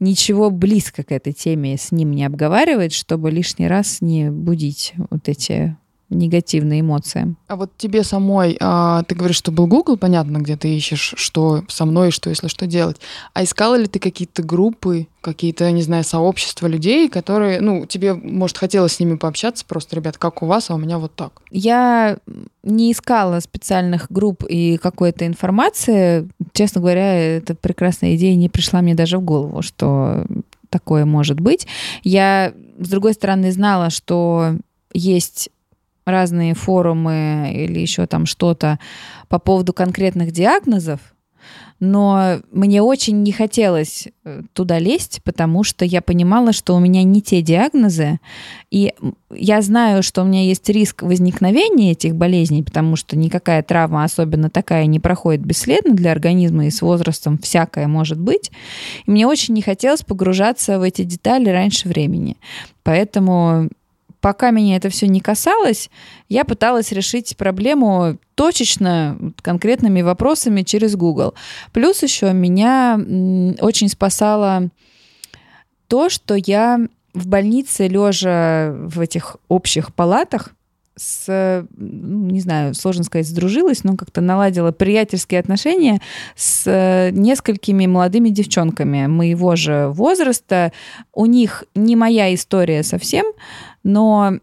ничего 0.00 0.50
близко 0.50 1.02
к 1.02 1.12
этой 1.12 1.32
теме 1.32 1.76
с 1.76 1.92
ним 1.92 2.12
не 2.12 2.24
обговаривать, 2.24 2.92
чтобы 2.92 3.30
лишний 3.30 3.68
раз 3.68 4.00
не 4.00 4.30
будить 4.30 4.94
вот 5.10 5.28
эти 5.28 5.76
негативные 6.10 6.80
эмоции. 6.80 7.34
А 7.48 7.56
вот 7.56 7.70
тебе 7.76 8.04
самой, 8.04 8.56
а, 8.60 9.02
ты 9.04 9.14
говоришь, 9.14 9.36
что 9.36 9.50
был 9.50 9.66
Google, 9.66 9.96
понятно, 9.96 10.38
где 10.38 10.56
ты 10.56 10.74
ищешь, 10.74 11.14
что 11.16 11.64
со 11.68 11.84
мной, 11.84 12.10
что 12.10 12.30
если 12.30 12.48
что 12.48 12.66
делать. 12.66 12.98
А 13.32 13.42
искала 13.42 13.74
ли 13.76 13.86
ты 13.86 13.98
какие-то 13.98 14.42
группы, 14.42 15.08
какие-то, 15.20 15.70
не 15.70 15.82
знаю, 15.82 16.04
сообщества 16.04 16.66
людей, 16.66 17.08
которые, 17.08 17.60
ну, 17.60 17.86
тебе, 17.86 18.14
может, 18.14 18.58
хотелось 18.58 18.92
с 18.92 19.00
ними 19.00 19.16
пообщаться, 19.16 19.64
просто, 19.66 19.96
ребят, 19.96 20.18
как 20.18 20.42
у 20.42 20.46
вас, 20.46 20.70
а 20.70 20.74
у 20.74 20.78
меня 20.78 20.98
вот 20.98 21.14
так? 21.14 21.40
Я 21.50 22.18
не 22.62 22.92
искала 22.92 23.40
специальных 23.40 24.06
групп 24.10 24.44
и 24.44 24.76
какой-то 24.76 25.26
информации. 25.26 26.28
Честно 26.52 26.80
говоря, 26.80 27.36
эта 27.36 27.54
прекрасная 27.54 28.16
идея 28.16 28.36
не 28.36 28.48
пришла 28.48 28.82
мне 28.82 28.94
даже 28.94 29.18
в 29.18 29.22
голову, 29.22 29.62
что 29.62 30.26
такое 30.68 31.04
может 31.04 31.40
быть. 31.40 31.66
Я, 32.02 32.52
с 32.78 32.88
другой 32.88 33.14
стороны, 33.14 33.52
знала, 33.52 33.90
что 33.90 34.56
есть 34.92 35.50
разные 36.04 36.54
форумы 36.54 37.52
или 37.54 37.78
еще 37.78 38.06
там 38.06 38.26
что-то 38.26 38.78
по 39.28 39.38
поводу 39.38 39.72
конкретных 39.72 40.32
диагнозов, 40.32 41.00
но 41.80 42.40
мне 42.50 42.82
очень 42.82 43.22
не 43.22 43.32
хотелось 43.32 44.08
э, 44.24 44.42
туда 44.52 44.78
лезть, 44.78 45.20
потому 45.24 45.64
что 45.64 45.84
я 45.84 46.00
понимала, 46.00 46.52
что 46.52 46.74
у 46.74 46.78
меня 46.78 47.02
не 47.02 47.20
те 47.20 47.42
диагнозы, 47.42 48.20
и 48.70 48.92
я 49.30 49.60
знаю, 49.60 50.02
что 50.02 50.22
у 50.22 50.24
меня 50.24 50.44
есть 50.44 50.68
риск 50.68 51.02
возникновения 51.02 51.92
этих 51.92 52.14
болезней, 52.14 52.62
потому 52.62 52.96
что 52.96 53.16
никакая 53.16 53.62
травма, 53.62 54.04
особенно 54.04 54.50
такая, 54.50 54.86
не 54.86 55.00
проходит 55.00 55.44
бесследно 55.44 55.94
для 55.94 56.12
организма, 56.12 56.66
и 56.66 56.70
с 56.70 56.80
возрастом 56.80 57.38
всякое 57.38 57.88
может 57.88 58.18
быть. 58.18 58.50
И 59.06 59.10
мне 59.10 59.26
очень 59.26 59.54
не 59.54 59.62
хотелось 59.62 60.02
погружаться 60.02 60.78
в 60.78 60.82
эти 60.82 61.02
детали 61.02 61.50
раньше 61.50 61.88
времени. 61.88 62.36
Поэтому 62.82 63.68
пока 64.24 64.52
меня 64.52 64.76
это 64.76 64.88
все 64.88 65.06
не 65.06 65.20
касалось, 65.20 65.90
я 66.30 66.46
пыталась 66.46 66.92
решить 66.92 67.36
проблему 67.36 68.16
точечно, 68.34 69.18
конкретными 69.42 70.00
вопросами 70.00 70.62
через 70.62 70.96
Google. 70.96 71.34
Плюс 71.72 72.02
еще 72.02 72.32
меня 72.32 72.98
очень 73.60 73.90
спасало 73.90 74.70
то, 75.88 76.08
что 76.08 76.36
я 76.36 76.80
в 77.12 77.26
больнице, 77.26 77.86
лежа 77.86 78.72
в 78.74 78.98
этих 79.00 79.36
общих 79.48 79.94
палатах, 79.94 80.54
с, 80.96 81.66
не 81.76 82.40
знаю, 82.40 82.74
сложно 82.74 83.04
сказать, 83.04 83.26
сдружилась, 83.26 83.84
но 83.84 83.96
как-то 83.96 84.20
наладила 84.20 84.72
приятельские 84.72 85.40
отношения 85.40 86.00
с 86.36 87.10
несколькими 87.12 87.86
молодыми 87.86 88.28
девчонками 88.28 89.06
моего 89.06 89.56
же 89.56 89.88
возраста. 89.88 90.72
У 91.12 91.26
них 91.26 91.64
не 91.74 91.96
моя 91.96 92.34
история 92.34 92.82
совсем, 92.82 93.26
но 93.82 94.38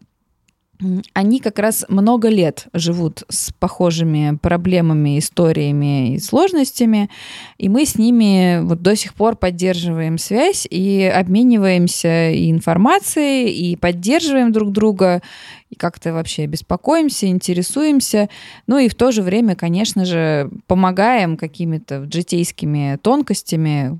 они 1.13 1.39
как 1.39 1.59
раз 1.59 1.85
много 1.89 2.29
лет 2.29 2.67
живут 2.73 3.23
с 3.29 3.51
похожими 3.53 4.37
проблемами, 4.41 5.19
историями 5.19 6.15
и 6.15 6.19
сложностями, 6.19 7.09
и 7.57 7.69
мы 7.69 7.85
с 7.85 7.97
ними 7.97 8.61
вот 8.63 8.81
до 8.81 8.95
сих 8.95 9.13
пор 9.13 9.35
поддерживаем 9.35 10.17
связь 10.17 10.67
и 10.69 11.03
обмениваемся 11.03 12.31
и 12.31 12.49
информацией, 12.49 13.51
и 13.51 13.75
поддерживаем 13.75 14.51
друг 14.51 14.71
друга, 14.71 15.21
и 15.69 15.75
как-то 15.75 16.13
вообще 16.13 16.45
беспокоимся, 16.47 17.27
интересуемся, 17.27 18.29
ну 18.67 18.77
и 18.77 18.89
в 18.89 18.95
то 18.95 19.11
же 19.11 19.21
время, 19.21 19.55
конечно 19.55 20.05
же, 20.05 20.49
помогаем 20.67 21.37
какими-то 21.37 22.07
житейскими 22.11 22.97
тонкостями, 23.01 23.99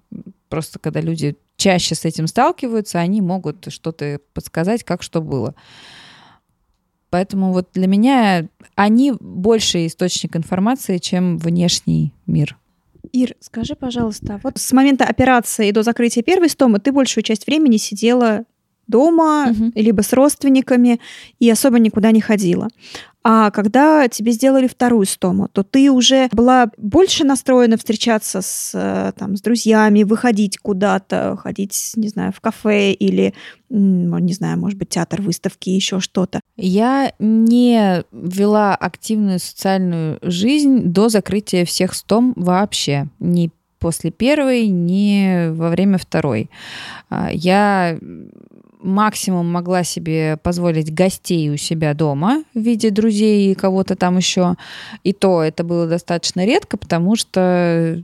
просто 0.49 0.79
когда 0.79 0.99
люди 0.99 1.35
чаще 1.55 1.93
с 1.93 2.05
этим 2.05 2.25
сталкиваются, 2.25 2.99
они 2.99 3.21
могут 3.21 3.71
что-то 3.71 4.19
подсказать, 4.33 4.83
как 4.83 5.03
что 5.03 5.21
было. 5.21 5.53
Поэтому 7.11 7.51
вот 7.51 7.67
для 7.73 7.87
меня 7.87 8.47
они 8.75 9.13
больше 9.19 9.85
источник 9.85 10.35
информации, 10.35 10.97
чем 10.97 11.37
внешний 11.37 12.13
мир. 12.25 12.57
Ир, 13.11 13.35
скажи, 13.41 13.75
пожалуйста, 13.75 14.39
вот 14.43 14.57
с 14.57 14.71
момента 14.71 15.03
операции 15.03 15.71
до 15.71 15.83
закрытия 15.83 16.23
первой 16.23 16.49
стомы 16.49 16.79
ты 16.79 16.93
большую 16.93 17.23
часть 17.23 17.45
времени 17.45 17.75
сидела 17.75 18.45
дома, 18.87 19.51
угу. 19.51 19.71
либо 19.75 20.01
с 20.01 20.13
родственниками, 20.13 20.99
и 21.39 21.49
особо 21.49 21.79
никуда 21.79 22.11
не 22.11 22.21
ходила. 22.21 22.69
А 23.23 23.51
когда 23.51 24.07
тебе 24.07 24.31
сделали 24.31 24.67
вторую 24.67 25.05
стому, 25.05 25.47
то 25.47 25.63
ты 25.63 25.91
уже 25.91 26.27
была 26.31 26.71
больше 26.77 27.23
настроена 27.23 27.77
встречаться 27.77 28.41
с, 28.41 28.71
э, 28.73 29.11
там, 29.17 29.35
с 29.35 29.41
друзьями, 29.41 30.03
выходить 30.03 30.57
куда-то, 30.57 31.37
ходить, 31.37 31.93
не 31.95 32.07
знаю, 32.07 32.33
в 32.33 32.41
кафе 32.41 32.93
или, 32.93 33.33
не 33.69 34.33
знаю, 34.33 34.57
может 34.59 34.79
быть, 34.79 34.89
театр, 34.89 35.21
выставки, 35.21 35.69
еще 35.69 35.99
что-то. 35.99 36.39
Я 36.57 37.13
не 37.19 38.03
вела 38.11 38.75
активную 38.75 39.39
социальную 39.39 40.17
жизнь 40.23 40.85
до 40.85 41.09
закрытия 41.09 41.65
всех 41.65 41.93
стом 41.93 42.33
вообще. 42.35 43.07
Ни 43.19 43.51
после 43.81 44.11
первой, 44.11 44.67
ни 44.67 45.49
во 45.49 45.69
время 45.69 45.97
второй. 45.97 46.49
А, 47.09 47.29
я 47.31 47.97
максимум 48.81 49.51
могла 49.51 49.83
себе 49.83 50.37
позволить 50.37 50.93
гостей 50.93 51.49
у 51.49 51.57
себя 51.57 51.93
дома 51.93 52.43
в 52.53 52.59
виде 52.59 52.89
друзей 52.89 53.51
и 53.51 53.55
кого-то 53.55 53.95
там 53.95 54.17
еще. 54.17 54.55
И 55.03 55.13
то 55.13 55.41
это 55.41 55.63
было 55.63 55.87
достаточно 55.87 56.45
редко, 56.45 56.77
потому 56.77 57.15
что 57.15 58.01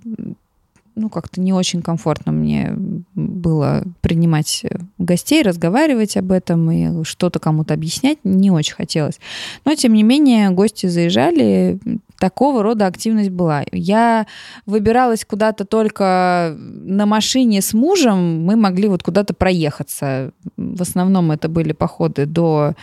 ну, 0.97 1.09
как-то 1.09 1.39
не 1.39 1.53
очень 1.53 1.81
комфортно 1.81 2.31
мне 2.31 2.73
было 3.13 3.83
принимать 4.01 4.65
гостей, 4.97 5.43
разговаривать 5.43 6.17
об 6.17 6.31
этом 6.31 6.71
и 6.71 7.03
что-то 7.03 7.39
кому-то 7.39 7.73
объяснять 7.73 8.17
не 8.23 8.51
очень 8.51 8.75
хотелось. 8.75 9.19
Но, 9.63 9.75
тем 9.75 9.93
не 9.93 10.03
менее, 10.03 10.49
гости 10.49 10.87
заезжали, 10.87 11.79
такого 12.19 12.63
рода 12.63 12.87
активность 12.87 13.29
была. 13.29 13.63
Я 13.71 14.25
выбиралась 14.65 15.23
куда-то 15.23 15.65
только 15.65 16.55
на 16.57 17.05
машине 17.05 17.61
с 17.61 17.73
мужем, 17.73 18.43
мы 18.43 18.55
могли 18.55 18.87
вот 18.87 19.03
куда-то 19.03 19.33
проехаться. 19.33 20.31
В 20.57 20.81
основном 20.81 21.31
это 21.31 21.47
были 21.47 21.73
походы 21.73 22.25
до 22.25 22.73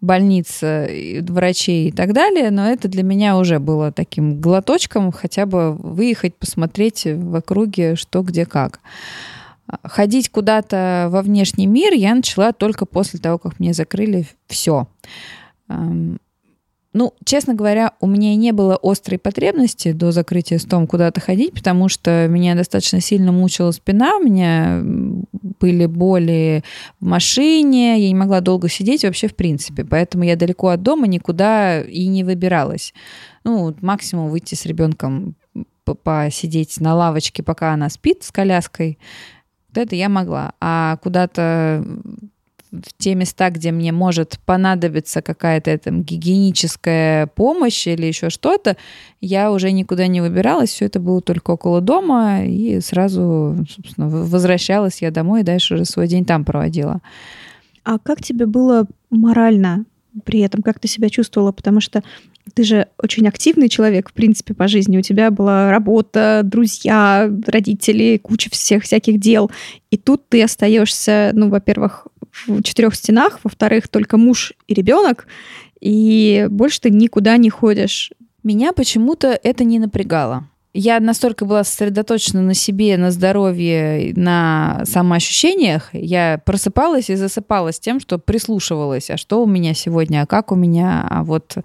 больниц, 0.00 0.60
врачей 0.62 1.88
и 1.88 1.92
так 1.92 2.12
далее, 2.12 2.50
но 2.50 2.68
это 2.68 2.88
для 2.88 3.02
меня 3.02 3.36
уже 3.36 3.58
было 3.58 3.92
таким 3.92 4.40
глоточком 4.40 5.12
хотя 5.12 5.46
бы 5.46 5.72
выехать, 5.72 6.34
посмотреть 6.34 7.04
в 7.06 7.34
округе, 7.34 7.96
что 7.96 8.22
где 8.22 8.46
как. 8.46 8.80
Ходить 9.84 10.30
куда-то 10.30 11.08
во 11.10 11.22
внешний 11.22 11.66
мир 11.66 11.92
я 11.92 12.14
начала 12.14 12.52
только 12.52 12.86
после 12.86 13.20
того, 13.20 13.38
как 13.38 13.60
мне 13.60 13.72
закрыли 13.72 14.26
все. 14.46 14.88
Ну, 16.92 17.14
честно 17.24 17.54
говоря, 17.54 17.92
у 18.00 18.08
меня 18.08 18.34
не 18.34 18.50
было 18.50 18.76
острой 18.82 19.18
потребности 19.18 19.92
до 19.92 20.10
закрытия 20.10 20.58
стом 20.58 20.88
куда-то 20.88 21.20
ходить, 21.20 21.52
потому 21.52 21.88
что 21.88 22.26
меня 22.28 22.56
достаточно 22.56 23.00
сильно 23.00 23.30
мучила 23.30 23.70
спина, 23.70 24.16
у 24.16 24.22
меня 24.24 24.82
были 25.60 25.86
боли 25.86 26.64
в 26.98 27.06
машине, 27.06 28.00
я 28.00 28.08
не 28.08 28.14
могла 28.16 28.40
долго 28.40 28.68
сидеть 28.68 29.04
вообще 29.04 29.28
в 29.28 29.36
принципе, 29.36 29.84
поэтому 29.84 30.24
я 30.24 30.34
далеко 30.34 30.68
от 30.68 30.82
дома 30.82 31.06
никуда 31.06 31.80
и 31.80 32.08
не 32.08 32.24
выбиралась. 32.24 32.92
Ну, 33.44 33.72
максимум 33.80 34.28
выйти 34.28 34.56
с 34.56 34.66
ребенком 34.66 35.36
посидеть 36.02 36.80
на 36.80 36.94
лавочке, 36.96 37.44
пока 37.44 37.72
она 37.72 37.88
спит 37.88 38.24
с 38.24 38.32
коляской, 38.32 38.98
вот 39.68 39.78
это 39.78 39.94
я 39.94 40.08
могла. 40.08 40.54
А 40.60 40.96
куда-то 41.02 41.84
в 42.72 42.96
те 42.98 43.14
места, 43.14 43.50
где 43.50 43.72
мне 43.72 43.92
может 43.92 44.38
понадобиться 44.46 45.22
какая-то 45.22 45.76
там 45.78 46.02
гигиеническая 46.02 47.26
помощь 47.28 47.86
или 47.86 48.06
еще 48.06 48.30
что-то, 48.30 48.76
я 49.20 49.50
уже 49.50 49.72
никуда 49.72 50.06
не 50.06 50.20
выбиралась, 50.20 50.70
все 50.70 50.86
это 50.86 51.00
было 51.00 51.20
только 51.20 51.52
около 51.52 51.80
дома, 51.80 52.44
и 52.44 52.80
сразу, 52.80 53.56
собственно, 53.68 54.08
возвращалась 54.08 55.02
я 55.02 55.10
домой 55.10 55.40
и 55.40 55.44
дальше 55.44 55.74
уже 55.74 55.84
свой 55.84 56.06
день 56.06 56.24
там 56.24 56.44
проводила. 56.44 57.00
А 57.84 57.98
как 57.98 58.22
тебе 58.22 58.46
было 58.46 58.86
морально 59.10 59.84
при 60.24 60.40
этом, 60.40 60.62
как 60.62 60.78
ты 60.78 60.88
себя 60.88 61.08
чувствовала? 61.08 61.52
Потому 61.52 61.80
что 61.80 62.02
ты 62.54 62.64
же 62.64 62.88
очень 62.98 63.28
активный 63.28 63.68
человек, 63.68 64.10
в 64.10 64.12
принципе, 64.12 64.54
по 64.54 64.68
жизни. 64.68 64.98
У 64.98 65.02
тебя 65.02 65.30
была 65.30 65.70
работа, 65.70 66.42
друзья, 66.44 67.30
родители, 67.46 68.18
куча 68.18 68.50
всех 68.50 68.82
всяких 68.82 69.20
дел. 69.20 69.50
И 69.90 69.96
тут 69.96 70.28
ты 70.28 70.42
остаешься, 70.42 71.30
ну, 71.34 71.48
во-первых, 71.48 72.06
в 72.46 72.62
четырех 72.62 72.94
стенах, 72.94 73.40
во-вторых, 73.44 73.88
только 73.88 74.16
муж 74.16 74.52
и 74.66 74.74
ребенок, 74.74 75.26
и 75.80 76.46
больше 76.50 76.80
ты 76.82 76.90
никуда 76.90 77.36
не 77.36 77.50
ходишь. 77.50 78.12
Меня 78.42 78.72
почему-то 78.72 79.38
это 79.42 79.64
не 79.64 79.78
напрягало. 79.78 80.46
Я 80.72 81.00
настолько 81.00 81.44
была 81.44 81.64
сосредоточена 81.64 82.42
на 82.42 82.54
себе, 82.54 82.96
на 82.96 83.10
здоровье, 83.10 84.12
на 84.14 84.82
самоощущениях, 84.84 85.88
я 85.92 86.40
просыпалась 86.44 87.10
и 87.10 87.16
засыпалась 87.16 87.80
тем, 87.80 87.98
что 87.98 88.18
прислушивалась, 88.18 89.10
а 89.10 89.16
что 89.16 89.42
у 89.42 89.46
меня 89.46 89.74
сегодня, 89.74 90.22
а 90.22 90.26
как 90.26 90.52
у 90.52 90.54
меня, 90.54 91.04
а 91.10 91.24
вот 91.24 91.56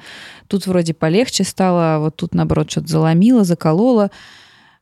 тут 0.47 0.65
вроде 0.65 0.95
полегче 0.95 1.43
стало, 1.43 1.95
а 1.95 1.99
вот 1.99 2.15
тут, 2.15 2.33
наоборот, 2.33 2.71
что-то 2.71 2.87
заломило, 2.87 3.43
закололо. 3.43 4.09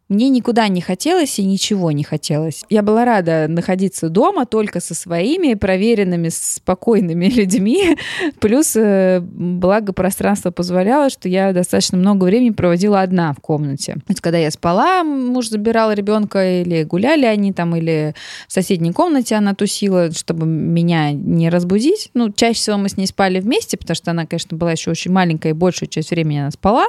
Мне 0.09 0.29
никуда 0.29 0.67
не 0.67 0.81
хотелось 0.81 1.39
и 1.39 1.43
ничего 1.43 1.91
не 1.91 2.03
хотелось. 2.03 2.65
Я 2.69 2.81
была 2.81 3.05
рада 3.05 3.47
находиться 3.47 4.09
дома 4.09 4.45
только 4.45 4.79
со 4.79 4.93
своими 4.93 5.53
проверенными, 5.53 6.29
спокойными 6.29 7.25
людьми. 7.29 7.97
Плюс, 8.39 8.75
э, 8.75 9.21
благо, 9.21 9.93
пространство 9.93 10.51
позволяло, 10.51 11.09
что 11.09 11.29
я 11.29 11.53
достаточно 11.53 11.97
много 11.97 12.25
времени 12.25 12.49
проводила 12.49 13.01
одна 13.01 13.33
в 13.33 13.39
комнате. 13.39 13.93
То 13.93 14.09
есть, 14.09 14.21
когда 14.21 14.37
я 14.37 14.51
спала, 14.51 15.03
муж 15.03 15.49
забирал 15.49 15.93
ребенка, 15.93 16.61
или 16.61 16.83
гуляли 16.83 17.25
они 17.25 17.53
там, 17.53 17.75
или 17.75 18.13
в 18.47 18.53
соседней 18.53 18.91
комнате 18.91 19.35
она 19.35 19.55
тусила, 19.55 20.11
чтобы 20.11 20.45
меня 20.45 21.11
не 21.11 21.49
разбудить. 21.49 22.09
Ну, 22.13 22.31
чаще 22.31 22.59
всего 22.59 22.77
мы 22.77 22.89
с 22.89 22.97
ней 22.97 23.07
спали 23.07 23.39
вместе, 23.39 23.77
потому 23.77 23.95
что 23.95 24.11
она, 24.11 24.25
конечно, 24.25 24.57
была 24.57 24.73
еще 24.73 24.91
очень 24.91 25.11
маленькая, 25.11 25.49
и 25.49 25.53
большую 25.53 25.89
часть 25.89 26.11
времени 26.11 26.39
она 26.39 26.51
спала. 26.51 26.87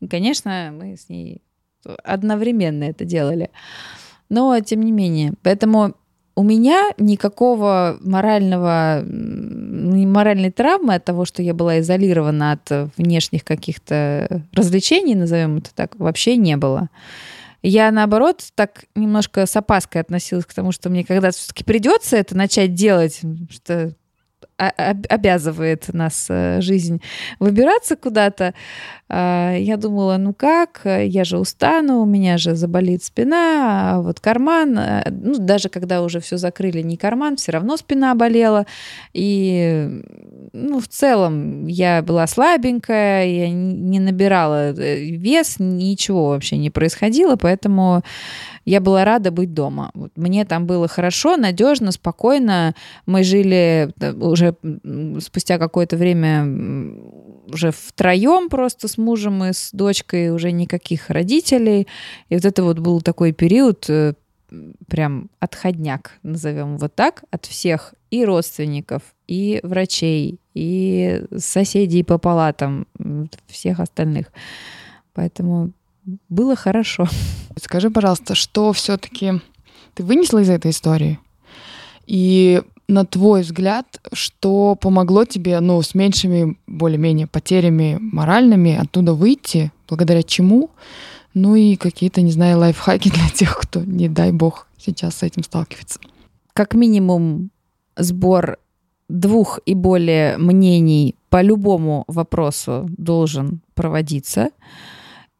И, 0.00 0.06
конечно, 0.06 0.72
мы 0.72 0.96
с 0.96 1.08
ней 1.08 1.42
одновременно 2.04 2.84
это 2.84 3.04
делали. 3.04 3.50
Но 4.28 4.58
тем 4.60 4.80
не 4.80 4.92
менее. 4.92 5.34
Поэтому 5.42 5.94
у 6.34 6.42
меня 6.42 6.92
никакого 6.96 7.98
морального, 8.00 9.02
моральной 9.04 10.50
травмы 10.50 10.94
от 10.94 11.04
того, 11.04 11.24
что 11.24 11.42
я 11.42 11.52
была 11.52 11.80
изолирована 11.80 12.52
от 12.52 12.90
внешних 12.96 13.44
каких-то 13.44 14.42
развлечений, 14.52 15.14
назовем 15.14 15.58
это 15.58 15.74
так, 15.74 15.98
вообще 15.98 16.36
не 16.36 16.56
было. 16.56 16.88
Я, 17.62 17.92
наоборот, 17.92 18.42
так 18.56 18.86
немножко 18.96 19.46
с 19.46 19.54
опаской 19.54 20.00
относилась 20.00 20.46
к 20.46 20.54
тому, 20.54 20.72
что 20.72 20.90
мне 20.90 21.04
когда-то 21.04 21.36
все-таки 21.36 21.62
придется 21.62 22.16
это 22.16 22.36
начать 22.36 22.74
делать, 22.74 23.20
что 23.50 23.92
обязывает 24.56 25.92
нас 25.92 26.26
э, 26.28 26.60
жизнь 26.60 27.02
выбираться 27.38 27.96
куда-то. 27.96 28.54
А, 29.14 29.54
я 29.58 29.76
думала, 29.76 30.16
ну 30.16 30.32
как, 30.32 30.80
я 30.86 31.24
же 31.24 31.36
устану, 31.36 32.00
у 32.00 32.06
меня 32.06 32.38
же 32.38 32.54
заболит 32.54 33.04
спина, 33.04 33.96
а 33.96 34.00
вот 34.00 34.20
карман, 34.20 34.78
э, 34.78 35.10
ну 35.10 35.36
даже 35.36 35.68
когда 35.68 36.00
уже 36.00 36.20
все 36.20 36.38
закрыли, 36.38 36.80
не 36.80 36.96
карман, 36.96 37.36
все 37.36 37.52
равно 37.52 37.76
спина 37.76 38.14
болела. 38.14 38.64
И 39.12 40.02
ну, 40.54 40.80
в 40.80 40.88
целом 40.88 41.66
я 41.66 42.00
была 42.00 42.26
слабенькая, 42.26 43.26
я 43.26 43.50
не 43.50 44.00
набирала 44.00 44.72
э, 44.72 45.04
вес, 45.04 45.56
ничего 45.58 46.28
вообще 46.28 46.56
не 46.56 46.70
происходило, 46.70 47.36
поэтому 47.36 48.02
я 48.64 48.80
была 48.80 49.04
рада 49.04 49.30
быть 49.30 49.52
дома. 49.52 49.90
Вот 49.92 50.12
мне 50.16 50.46
там 50.46 50.66
было 50.66 50.88
хорошо, 50.88 51.36
надежно, 51.36 51.92
спокойно. 51.92 52.74
Мы 53.04 53.24
жили 53.24 53.92
уже 54.18 54.54
спустя 55.20 55.58
какое-то 55.58 55.98
время 55.98 56.46
уже 57.46 57.70
втроем 57.70 58.48
просто 58.48 58.88
с 58.88 58.98
мужем 58.98 59.44
и 59.44 59.52
с 59.52 59.70
дочкой, 59.72 60.30
уже 60.30 60.52
никаких 60.52 61.10
родителей. 61.10 61.88
И 62.28 62.34
вот 62.34 62.44
это 62.44 62.62
вот 62.62 62.78
был 62.78 63.00
такой 63.00 63.32
период, 63.32 63.88
э, 63.88 64.14
прям 64.86 65.30
отходняк, 65.40 66.18
назовем 66.22 66.76
вот 66.78 66.94
так, 66.94 67.24
от 67.30 67.46
всех 67.46 67.94
и 68.10 68.24
родственников, 68.24 69.02
и 69.26 69.60
врачей, 69.62 70.38
и 70.54 71.24
соседей 71.36 72.02
по 72.02 72.18
палатам, 72.18 72.86
всех 73.46 73.80
остальных. 73.80 74.26
Поэтому 75.14 75.72
было 76.28 76.56
хорошо. 76.56 77.06
Скажи, 77.56 77.90
пожалуйста, 77.90 78.34
что 78.34 78.72
все-таки 78.72 79.40
ты 79.94 80.02
вынесла 80.02 80.40
из 80.40 80.50
этой 80.50 80.70
истории? 80.70 81.18
И 82.06 82.62
на 82.92 83.04
твой 83.04 83.42
взгляд, 83.42 84.00
что 84.12 84.76
помогло 84.76 85.24
тебе, 85.24 85.58
ну, 85.60 85.82
с 85.82 85.94
меньшими, 85.94 86.56
более-менее 86.66 87.26
потерями 87.26 87.98
моральными 88.00 88.76
оттуда 88.76 89.14
выйти, 89.14 89.72
благодаря 89.88 90.22
чему? 90.22 90.70
Ну 91.34 91.54
и 91.54 91.76
какие-то, 91.76 92.20
не 92.20 92.30
знаю, 92.30 92.58
лайфхаки 92.58 93.10
для 93.10 93.28
тех, 93.34 93.56
кто, 93.56 93.80
не 93.80 94.08
дай 94.08 94.32
бог, 94.32 94.68
сейчас 94.78 95.16
с 95.16 95.22
этим 95.22 95.42
сталкивается. 95.42 95.98
Как 96.52 96.74
минимум 96.74 97.50
сбор 97.96 98.58
двух 99.08 99.60
и 99.66 99.74
более 99.74 100.38
мнений 100.38 101.16
по 101.28 101.42
любому 101.42 102.04
вопросу 102.08 102.88
должен 102.96 103.60
проводиться. 103.74 104.50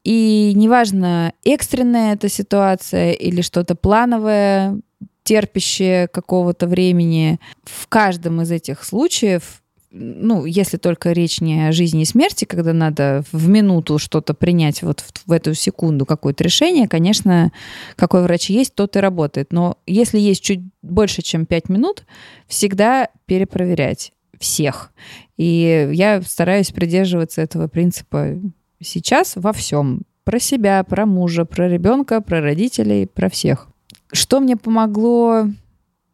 И 0.05 0.53
неважно, 0.57 1.33
экстренная 1.45 2.15
эта 2.15 2.29
ситуация 2.29 3.13
или 3.13 3.41
что-то 3.41 3.75
плановое, 3.75 4.81
терпящее 5.25 6.09
какого-то 6.09 6.67
времени, 6.67 7.39
в 7.65 7.87
каждом 7.89 8.43
из 8.43 8.51
этих 8.51 8.85
случаев 8.85 9.63
ну, 9.95 10.47
если 10.47 10.79
только 10.79 11.13
речь 11.13 11.41
не 11.41 11.69
о 11.69 11.73
жизни 11.73 12.03
и 12.03 12.07
смерти, 12.07 12.47
когда 12.47 12.73
надо 12.73 13.25
в 13.31 13.49
минуту 13.49 13.99
что-то 13.99 14.33
принять 14.33 14.83
вот 14.83 15.01
в, 15.01 15.13
в 15.27 15.33
эту 15.33 15.53
секунду 15.53 16.07
какое-то 16.07 16.43
решение, 16.43 16.89
конечно, 16.89 17.53
какой 17.95 18.23
врач 18.23 18.49
есть, 18.49 18.75
тот 18.75 18.97
и 18.97 19.01
работает. 19.01 19.53
Но 19.53 19.77
если 19.87 20.19
есть 20.19 20.43
чуть 20.43 20.61
больше, 20.81 21.21
чем 21.21 21.45
5 21.45 21.69
минут, 21.69 22.05
всегда 22.47 23.09
перепроверять 23.27 24.13
всех. 24.41 24.93
И 25.37 25.91
я 25.93 26.23
стараюсь 26.23 26.73
придерживаться 26.73 27.43
этого 27.43 27.69
принципа 27.69 28.39
сейчас 28.81 29.35
во 29.37 29.53
всем. 29.53 30.03
Про 30.25 30.39
себя, 30.39 30.83
про 30.85 31.05
мужа, 31.05 31.45
про 31.45 31.69
ребенка, 31.69 32.21
про 32.21 32.41
родителей, 32.41 33.07
про 33.07 33.29
всех. 33.29 33.72
Что 34.13 34.41
мне 34.41 34.57
помогло 34.57 35.47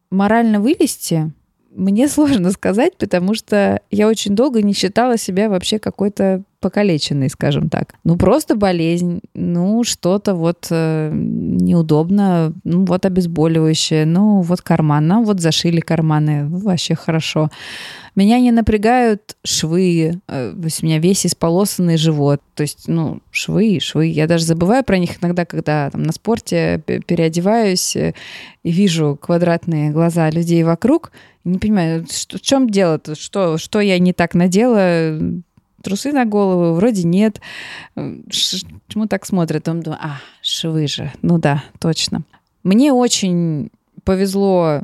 морально 0.09 0.59
вылезти? 0.59 1.31
Мне 1.71 2.07
сложно 2.09 2.51
сказать, 2.51 2.97
потому 2.97 3.33
что 3.35 3.81
я 3.91 4.07
очень 4.07 4.35
долго 4.35 4.61
не 4.61 4.73
считала 4.73 5.17
себя 5.17 5.49
вообще 5.49 5.79
какой-то 5.79 6.43
покалеченный, 6.59 7.29
скажем 7.29 7.69
так. 7.69 7.95
Ну, 8.03 8.17
просто 8.17 8.55
болезнь, 8.55 9.21
ну, 9.33 9.83
что-то 9.83 10.35
вот 10.35 10.67
э, 10.69 11.11
неудобно, 11.13 12.53
ну, 12.63 12.85
вот 12.85 13.05
обезболивающее, 13.05 14.05
ну, 14.05 14.41
вот 14.41 14.61
карман, 14.61 15.07
ну, 15.07 15.23
вот 15.23 15.39
зашили 15.39 15.79
карманы, 15.79 16.47
вообще 16.49 16.95
хорошо. 16.95 17.49
Меня 18.15 18.39
не 18.39 18.51
напрягают 18.51 19.37
швы, 19.45 20.19
э, 20.27 20.53
то 20.53 20.65
есть 20.65 20.83
у 20.83 20.85
меня 20.85 20.99
весь 20.99 21.25
исполосанный 21.25 21.97
живот, 21.97 22.41
то 22.55 22.63
есть, 22.63 22.87
ну, 22.87 23.19
швы, 23.31 23.79
швы. 23.81 24.07
Я 24.07 24.27
даже 24.27 24.45
забываю 24.45 24.83
про 24.83 24.97
них 24.97 25.21
иногда, 25.21 25.45
когда 25.45 25.89
там 25.89 26.03
на 26.03 26.11
спорте 26.11 26.81
переодеваюсь 26.85 27.95
э, 27.95 28.13
и 28.63 28.71
вижу 28.71 29.17
квадратные 29.21 29.91
глаза 29.91 30.29
людей 30.29 30.63
вокруг, 30.63 31.11
не 31.45 31.57
понимаю, 31.57 32.05
что, 32.11 32.37
в 32.37 32.41
чем 32.41 32.69
дело-то, 32.69 33.15
что, 33.15 33.57
что 33.57 33.79
я 33.79 33.97
не 33.99 34.13
так 34.13 34.35
надела, 34.35 35.17
трусы 35.83 36.11
на 36.11 36.25
голову, 36.25 36.73
вроде 36.73 37.03
нет. 37.03 37.41
Почему 37.95 39.07
так 39.07 39.25
смотрят? 39.25 39.67
Он 39.67 39.81
думает, 39.81 40.01
а, 40.03 40.19
швы 40.41 40.87
же. 40.87 41.11
Ну 41.21 41.37
да, 41.37 41.63
точно. 41.79 42.23
Мне 42.63 42.93
очень 42.93 43.69
повезло 44.03 44.83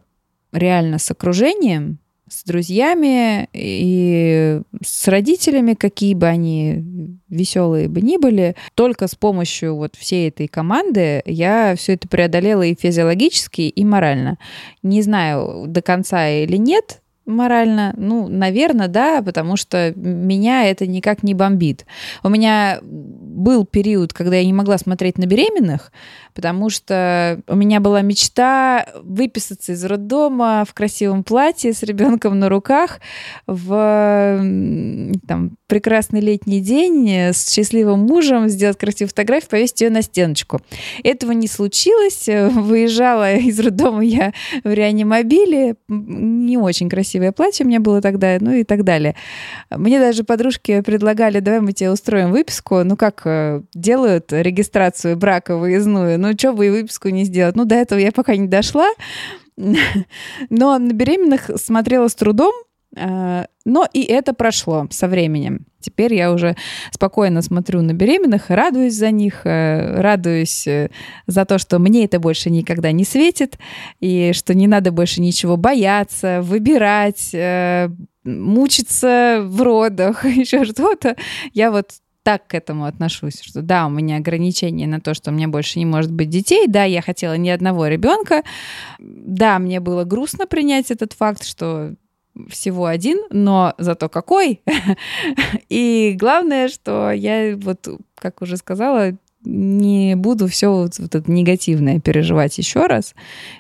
реально 0.51 0.99
с 0.99 1.11
окружением, 1.11 1.99
с 2.29 2.43
друзьями 2.43 3.47
и 3.53 4.61
с 4.83 5.07
родителями, 5.07 5.73
какие 5.73 6.15
бы 6.15 6.25
они 6.27 6.83
веселые 7.29 7.87
бы 7.87 8.01
ни 8.01 8.17
были. 8.17 8.55
Только 8.73 9.07
с 9.07 9.15
помощью 9.15 9.75
вот 9.75 9.95
всей 9.95 10.29
этой 10.29 10.47
команды 10.47 11.21
я 11.25 11.75
все 11.75 11.93
это 11.93 12.07
преодолела 12.07 12.63
и 12.63 12.75
физиологически, 12.75 13.61
и 13.61 13.85
морально. 13.85 14.37
Не 14.81 15.01
знаю 15.01 15.65
до 15.67 15.81
конца 15.81 16.27
или 16.29 16.57
нет, 16.57 17.01
морально? 17.26 17.93
Ну, 17.97 18.28
наверное, 18.28 18.88
да, 18.88 19.21
потому 19.21 19.57
что 19.57 19.93
меня 19.95 20.65
это 20.69 20.88
никак 20.88 21.23
не 21.23 21.34
бомбит. 21.34 21.86
У 22.23 22.30
меня 22.30 22.80
был 22.82 23.65
период, 23.65 24.13
когда 24.13 24.38
я 24.38 24.45
не 24.45 24.53
могла 24.53 24.78
смотреть 24.78 25.17
на 25.17 25.26
беременных, 25.26 25.91
потому 26.34 26.69
что 26.69 27.41
у 27.47 27.55
меня 27.55 27.80
была 27.80 28.01
мечта 28.01 28.88
выписаться 29.03 29.73
из 29.73 29.84
роддома 29.84 30.65
в 30.67 30.73
красивом 30.73 31.23
платье 31.23 31.73
с 31.73 31.84
ребенком 31.84 32.39
на 32.39 32.49
руках 32.49 32.99
в 33.47 34.38
там, 35.28 35.57
прекрасный 35.67 36.21
летний 36.21 36.61
день 36.61 37.09
с 37.09 37.51
счастливым 37.51 38.01
мужем, 38.01 38.47
сделать 38.47 38.78
красивую 38.78 39.09
фотографию, 39.09 39.49
повесить 39.49 39.82
ее 39.82 39.89
на 39.89 40.01
стеночку. 40.01 40.61
Этого 41.03 41.32
не 41.32 41.47
случилось. 41.47 42.28
Выезжала 42.28 43.36
из 43.36 43.59
роддома 43.59 44.03
я 44.03 44.34
в 44.63 44.71
реанимобиле. 44.71 45.76
Не 45.88 46.57
очень 46.57 46.89
красивое 47.16 47.32
платье 47.32 47.66
у 47.66 47.70
меня 47.70 47.80
было 47.80 48.01
тогда, 48.01 48.38
ну 48.41 48.51
и 48.51 48.63
так 48.63 48.84
далее. 48.84 49.16
Мне 49.70 49.99
даже 49.99 50.24
подружки 50.24 50.82
предлагали, 50.82 51.39
давай 51.39 51.61
мы 51.61 51.72
тебе 51.72 51.91
устроим 51.91 52.32
выписку. 52.32 52.84
Ну 52.84 52.97
как 52.97 53.22
э, 53.26 53.61
делают 53.74 54.34
регистрацию 54.34 55.16
брака 55.16 55.55
выездную? 55.55 56.20
Ну 56.20 56.34
что 56.34 56.51
бы 56.51 56.68
и 56.68 56.70
выписку 56.70 57.09
не 57.09 57.24
сделать? 57.24 57.55
Ну 57.55 57.66
до 57.66 57.76
этого 57.76 57.99
я 57.99 58.11
пока 58.11 58.36
не 58.36 58.47
дошла. 58.47 58.89
Но 60.49 60.78
на 60.78 60.91
беременных 60.91 61.51
смотрела 61.55 62.09
с 62.09 62.16
трудом, 62.16 62.53
но 62.95 63.87
и 63.91 64.03
это 64.03 64.33
прошло 64.33 64.87
со 64.89 65.07
временем. 65.07 65.65
Теперь 65.85 66.15
я 66.15 66.31
уже 66.31 66.55
спокойно 66.91 67.43
смотрю 67.43 67.83
на 67.83 67.93
беременных, 67.93 68.49
радуюсь 68.49 68.95
за 68.95 69.11
них, 69.11 69.41
э, 69.45 70.01
радуюсь 70.01 70.65
э, 70.65 70.89
за 71.27 71.45
то, 71.45 71.59
что 71.59 71.77
мне 71.77 72.05
это 72.05 72.19
больше 72.19 72.49
никогда 72.49 72.91
не 72.91 73.03
светит, 73.03 73.59
и 73.99 74.31
что 74.33 74.55
не 74.55 74.65
надо 74.65 74.91
больше 74.91 75.21
ничего 75.21 75.57
бояться, 75.57 76.41
выбирать, 76.41 77.29
э, 77.33 77.89
мучиться 78.23 79.41
в 79.43 79.61
родах, 79.61 80.25
еще 80.35 80.65
что-то. 80.65 81.15
Я 81.53 81.69
вот 81.69 81.91
так 82.23 82.47
к 82.47 82.55
этому 82.55 82.85
отношусь, 82.85 83.39
что 83.41 83.61
да, 83.61 83.85
у 83.85 83.91
меня 83.91 84.17
ограничения 84.17 84.87
на 84.87 84.99
то, 84.99 85.13
что 85.13 85.29
у 85.29 85.33
меня 85.35 85.47
больше 85.47 85.77
не 85.77 85.85
может 85.85 86.11
быть 86.11 86.29
детей, 86.29 86.65
да, 86.67 86.83
я 86.83 87.03
хотела 87.03 87.37
ни 87.37 87.49
одного 87.49 87.85
ребенка, 87.85 88.41
да, 88.97 89.59
мне 89.59 89.79
было 89.79 90.03
грустно 90.03 90.47
принять 90.47 90.89
этот 90.89 91.13
факт, 91.13 91.45
что 91.45 91.93
всего 92.49 92.86
один, 92.86 93.19
но 93.29 93.73
зато 93.77 94.09
какой. 94.09 94.61
И 95.69 96.15
главное, 96.19 96.67
что 96.67 97.11
я 97.11 97.55
вот, 97.57 97.88
как 98.15 98.41
уже 98.41 98.57
сказала, 98.57 99.13
не 99.45 100.15
буду 100.15 100.47
все 100.47 100.71
вот, 100.71 100.97
вот 100.97 101.15
это 101.15 101.31
негативное 101.31 101.99
переживать 101.99 102.57
еще 102.57 102.88
раз. 102.88 103.13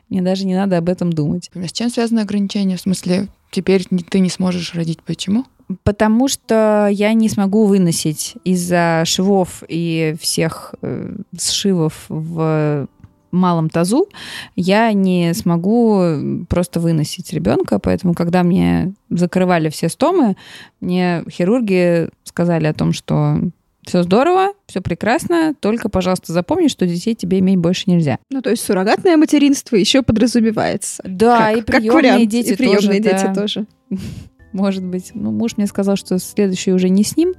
Мне 0.09 0.21
даже 0.21 0.45
не 0.45 0.55
надо 0.55 0.77
об 0.77 0.89
этом 0.89 1.13
думать. 1.13 1.49
С 1.53 1.71
чем 1.71 1.89
связано 1.89 2.23
ограничение? 2.23 2.77
В 2.77 2.81
смысле, 2.81 3.27
теперь 3.51 3.85
ты 3.85 4.19
не 4.19 4.29
сможешь 4.29 4.73
родить? 4.73 5.01
Почему? 5.03 5.45
Потому 5.83 6.27
что 6.27 6.87
я 6.91 7.13
не 7.13 7.27
смогу 7.27 7.65
выносить 7.65 8.35
из-за 8.43 9.03
швов 9.05 9.63
и 9.67 10.15
всех 10.19 10.75
э, 10.81 11.15
сшивов 11.37 12.05
в 12.07 12.87
малом 13.35 13.69
тазу, 13.69 14.07
я 14.55 14.91
не 14.93 15.33
смогу 15.33 16.45
просто 16.49 16.79
выносить 16.79 17.33
ребенка. 17.33 17.79
Поэтому, 17.79 18.13
когда 18.13 18.43
мне 18.43 18.93
закрывали 19.09 19.69
все 19.69 19.89
стомы, 19.89 20.35
мне 20.81 21.23
хирурги 21.29 22.09
сказали 22.23 22.65
о 22.65 22.73
том, 22.73 22.93
что 22.93 23.39
все 23.85 24.01
здорово, 24.03 24.53
все 24.65 24.81
прекрасно, 24.81 25.53
только, 25.59 25.89
пожалуйста, 25.89 26.33
запомни, 26.33 26.67
что 26.67 26.87
детей 26.87 27.13
тебе 27.13 27.39
иметь 27.39 27.57
больше 27.57 27.83
нельзя. 27.85 28.17
Ну, 28.31 28.41
то 28.41 28.49
есть 28.49 28.63
суррогатное 28.63 29.15
материнство 29.15 29.75
еще 29.75 30.01
подразумевается. 30.01 31.03
Да, 31.05 31.51
как, 31.51 31.57
и 31.57 31.61
приемные 31.61 31.89
как 31.89 31.95
вариант, 31.95 32.29
дети 32.29 32.53
и 32.53 32.55
приемные 32.55 32.79
тоже. 32.81 32.97
дети 33.01 33.23
да. 33.25 33.33
тоже 33.33 33.65
может 34.55 34.83
быть. 34.83 35.11
Ну, 35.13 35.31
муж 35.31 35.57
мне 35.57 35.67
сказал, 35.67 35.97
что 35.97 36.17
следующий 36.17 36.71
уже 36.71 36.89
не 36.89 37.03
с 37.03 37.17
ним. 37.17 37.33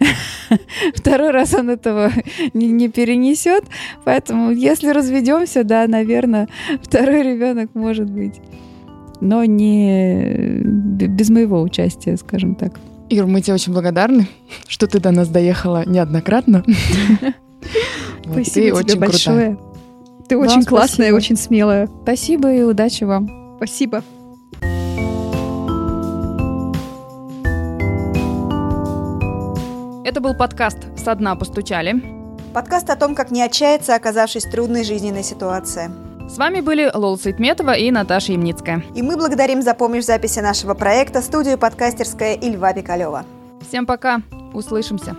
Второй 0.94 1.30
раз 1.30 1.54
он 1.54 1.70
этого 1.70 2.12
не, 2.52 2.68
не 2.68 2.88
перенесет. 2.88 3.64
Поэтому, 4.04 4.50
если 4.50 4.90
разведемся, 4.90 5.64
да, 5.64 5.86
наверное, 5.86 6.48
второй 6.82 7.22
ребенок 7.22 7.70
может 7.74 8.10
быть. 8.10 8.40
Но 9.20 9.44
не 9.44 10.60
без 10.62 11.30
моего 11.30 11.60
участия, 11.62 12.16
скажем 12.16 12.54
так. 12.54 12.78
Ир, 13.08 13.26
мы 13.26 13.40
тебе 13.40 13.54
очень 13.54 13.72
благодарны, 13.72 14.28
что 14.68 14.86
ты 14.86 15.00
до 15.00 15.10
нас 15.10 15.28
доехала 15.28 15.84
неоднократно. 15.86 16.64
Спасибо 18.30 18.84
тебе 18.84 19.00
большое. 19.00 19.58
Ты 20.28 20.36
очень 20.36 20.64
классная, 20.64 21.14
очень 21.14 21.36
смелая. 21.36 21.88
Спасибо 22.02 22.52
и 22.52 22.62
удачи 22.62 23.04
вам. 23.04 23.56
Спасибо. 23.56 24.04
Это 30.08 30.22
был 30.22 30.32
подкаст 30.32 30.78
«Со 30.96 31.14
дна 31.14 31.36
постучали». 31.36 32.02
Подкаст 32.54 32.88
о 32.88 32.96
том, 32.96 33.14
как 33.14 33.30
не 33.30 33.42
отчаяться, 33.42 33.94
оказавшись 33.94 34.46
в 34.46 34.50
трудной 34.50 34.82
жизненной 34.82 35.22
ситуации. 35.22 35.90
С 36.30 36.38
вами 36.38 36.62
были 36.62 36.90
Лола 36.94 37.18
Цветметова 37.18 37.72
и 37.72 37.90
Наташа 37.90 38.32
Ямницкая. 38.32 38.82
И 38.94 39.02
мы 39.02 39.18
благодарим 39.18 39.60
за 39.60 39.74
помощь 39.74 40.04
в 40.04 40.06
записи 40.06 40.38
нашего 40.38 40.72
проекта 40.72 41.20
студию 41.20 41.58
подкастерская 41.58 42.36
и 42.36 42.50
Льва 42.50 42.72
Пикалева. 42.72 43.26
Всем 43.60 43.84
пока, 43.84 44.22
услышимся. 44.54 45.14